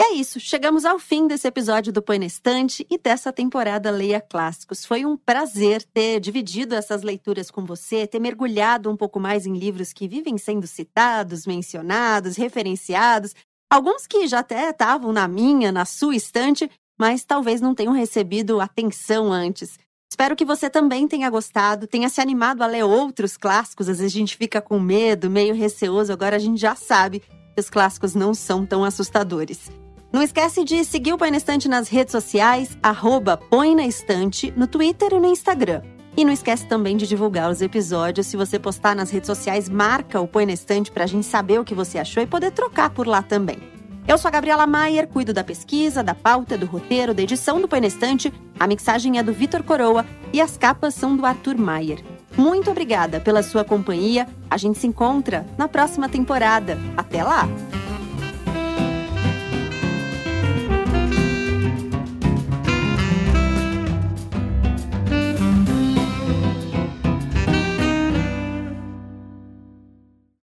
É 0.01 0.13
isso, 0.13 0.39
chegamos 0.39 0.86
ao 0.86 0.99
fim 0.99 1.25
desse 1.25 1.47
episódio 1.47 1.91
do 1.91 2.01
Põe 2.01 2.19
na 2.19 2.25
Estante 2.25 2.86
e 2.89 2.97
dessa 2.97 3.31
temporada 3.31 3.89
Leia 3.89 4.21
Clássicos. 4.21 4.86
Foi 4.86 5.05
um 5.05 5.15
prazer 5.17 5.83
ter 5.83 6.19
dividido 6.19 6.75
essas 6.75 7.01
leituras 7.01 7.49
com 7.49 7.65
você, 7.65 8.05
ter 8.05 8.19
mergulhado 8.19 8.91
um 8.91 8.95
pouco 8.97 9.19
mais 9.19 9.45
em 9.45 9.57
livros 9.57 9.93
que 9.93 10.07
vivem 10.07 10.38
sendo 10.38 10.67
citados, 10.67 11.45
mencionados, 11.45 12.36
referenciados, 12.36 13.33
alguns 13.71 14.05
que 14.05 14.27
já 14.27 14.39
até 14.39 14.69
estavam 14.69 15.13
na 15.13 15.27
minha, 15.27 15.71
na 15.71 15.86
sua 15.86 16.15
estante, 16.15 16.69
mas 16.97 17.23
talvez 17.23 17.61
não 17.61 17.75
tenham 17.75 17.93
recebido 17.93 18.59
atenção 18.59 19.31
antes. 19.31 19.77
Espero 20.09 20.35
que 20.35 20.45
você 20.45 20.69
também 20.69 21.07
tenha 21.07 21.29
gostado, 21.29 21.87
tenha 21.87 22.07
se 22.07 22.21
animado 22.21 22.61
a 22.61 22.67
ler 22.67 22.83
outros 22.83 23.35
clássicos. 23.35 23.89
Às 23.89 23.97
vezes 23.99 24.13
a 24.15 24.19
gente 24.19 24.37
fica 24.37 24.61
com 24.61 24.79
medo, 24.79 25.29
meio 25.29 25.53
receoso, 25.53 26.13
agora 26.13 26.35
a 26.35 26.39
gente 26.39 26.59
já 26.59 26.75
sabe 26.75 27.19
que 27.19 27.59
os 27.59 27.69
clássicos 27.69 28.15
não 28.15 28.33
são 28.33 28.65
tão 28.65 28.83
assustadores. 28.83 29.69
Não 30.13 30.21
esquece 30.21 30.63
de 30.63 30.85
seguir 30.85 31.11
o 31.11 31.17
Põe 31.17 31.31
na 31.31 31.37
Estante 31.37 31.67
nas 31.67 31.89
redes 31.89 32.13
sociais, 32.13 32.77
arroba 32.81 33.35
Põe 33.35 33.75
na 33.75 33.85
Estante, 33.85 34.53
no 34.55 34.67
Twitter 34.67 35.11
e 35.11 35.19
no 35.19 35.27
Instagram. 35.27 35.81
E 36.15 36.23
não 36.23 36.31
esquece 36.31 36.65
também 36.65 36.95
de 36.95 37.05
divulgar 37.05 37.51
os 37.51 37.61
episódios. 37.61 38.27
Se 38.27 38.37
você 38.37 38.57
postar 38.57 38.95
nas 38.95 39.09
redes 39.09 39.27
sociais, 39.27 39.67
marca 39.67 40.21
o 40.21 40.27
Põe 40.27 40.45
na 40.45 40.53
Estante 40.53 40.89
para 40.89 41.03
a 41.03 41.07
gente 41.07 41.25
saber 41.25 41.59
o 41.59 41.65
que 41.65 41.75
você 41.75 41.97
achou 41.97 42.23
e 42.23 42.27
poder 42.27 42.51
trocar 42.51 42.89
por 42.91 43.05
lá 43.05 43.21
também. 43.21 43.74
Eu 44.08 44.20
sou 44.20 44.30
a 44.30 44.32
Gabriela 44.32 44.68
Maier, 44.68 45.08
cuido 45.08 45.34
da 45.34 45.43
pesquisa, 45.43 46.03
da 46.03 46.14
pauta, 46.14 46.56
do 46.56 46.68
roteiro, 46.68 47.12
da 47.12 47.24
edição 47.24 47.60
do 47.60 47.68
Painestante. 47.68 48.32
A 48.60 48.68
mixagem 48.68 49.18
é 49.18 49.24
do 49.24 49.34
Vitor 49.34 49.64
Coroa 49.64 50.06
e 50.32 50.39
as 50.39 50.56
capas 50.56 50.93
são 50.93 51.18
do 51.18 51.26
Arthur 51.26 51.58
Maier. 51.58 52.03
Muito 52.38 52.70
obrigada 52.70 53.20
pela 53.20 53.41
sua 53.41 53.64
companhia. 53.64 54.28
A 54.47 54.58
gente 54.58 54.78
se 54.78 54.86
encontra 54.86 55.43
na 55.58 55.68
próxima 55.68 56.08
temporada. 56.08 56.78
Até 56.95 57.24
lá! 57.24 57.49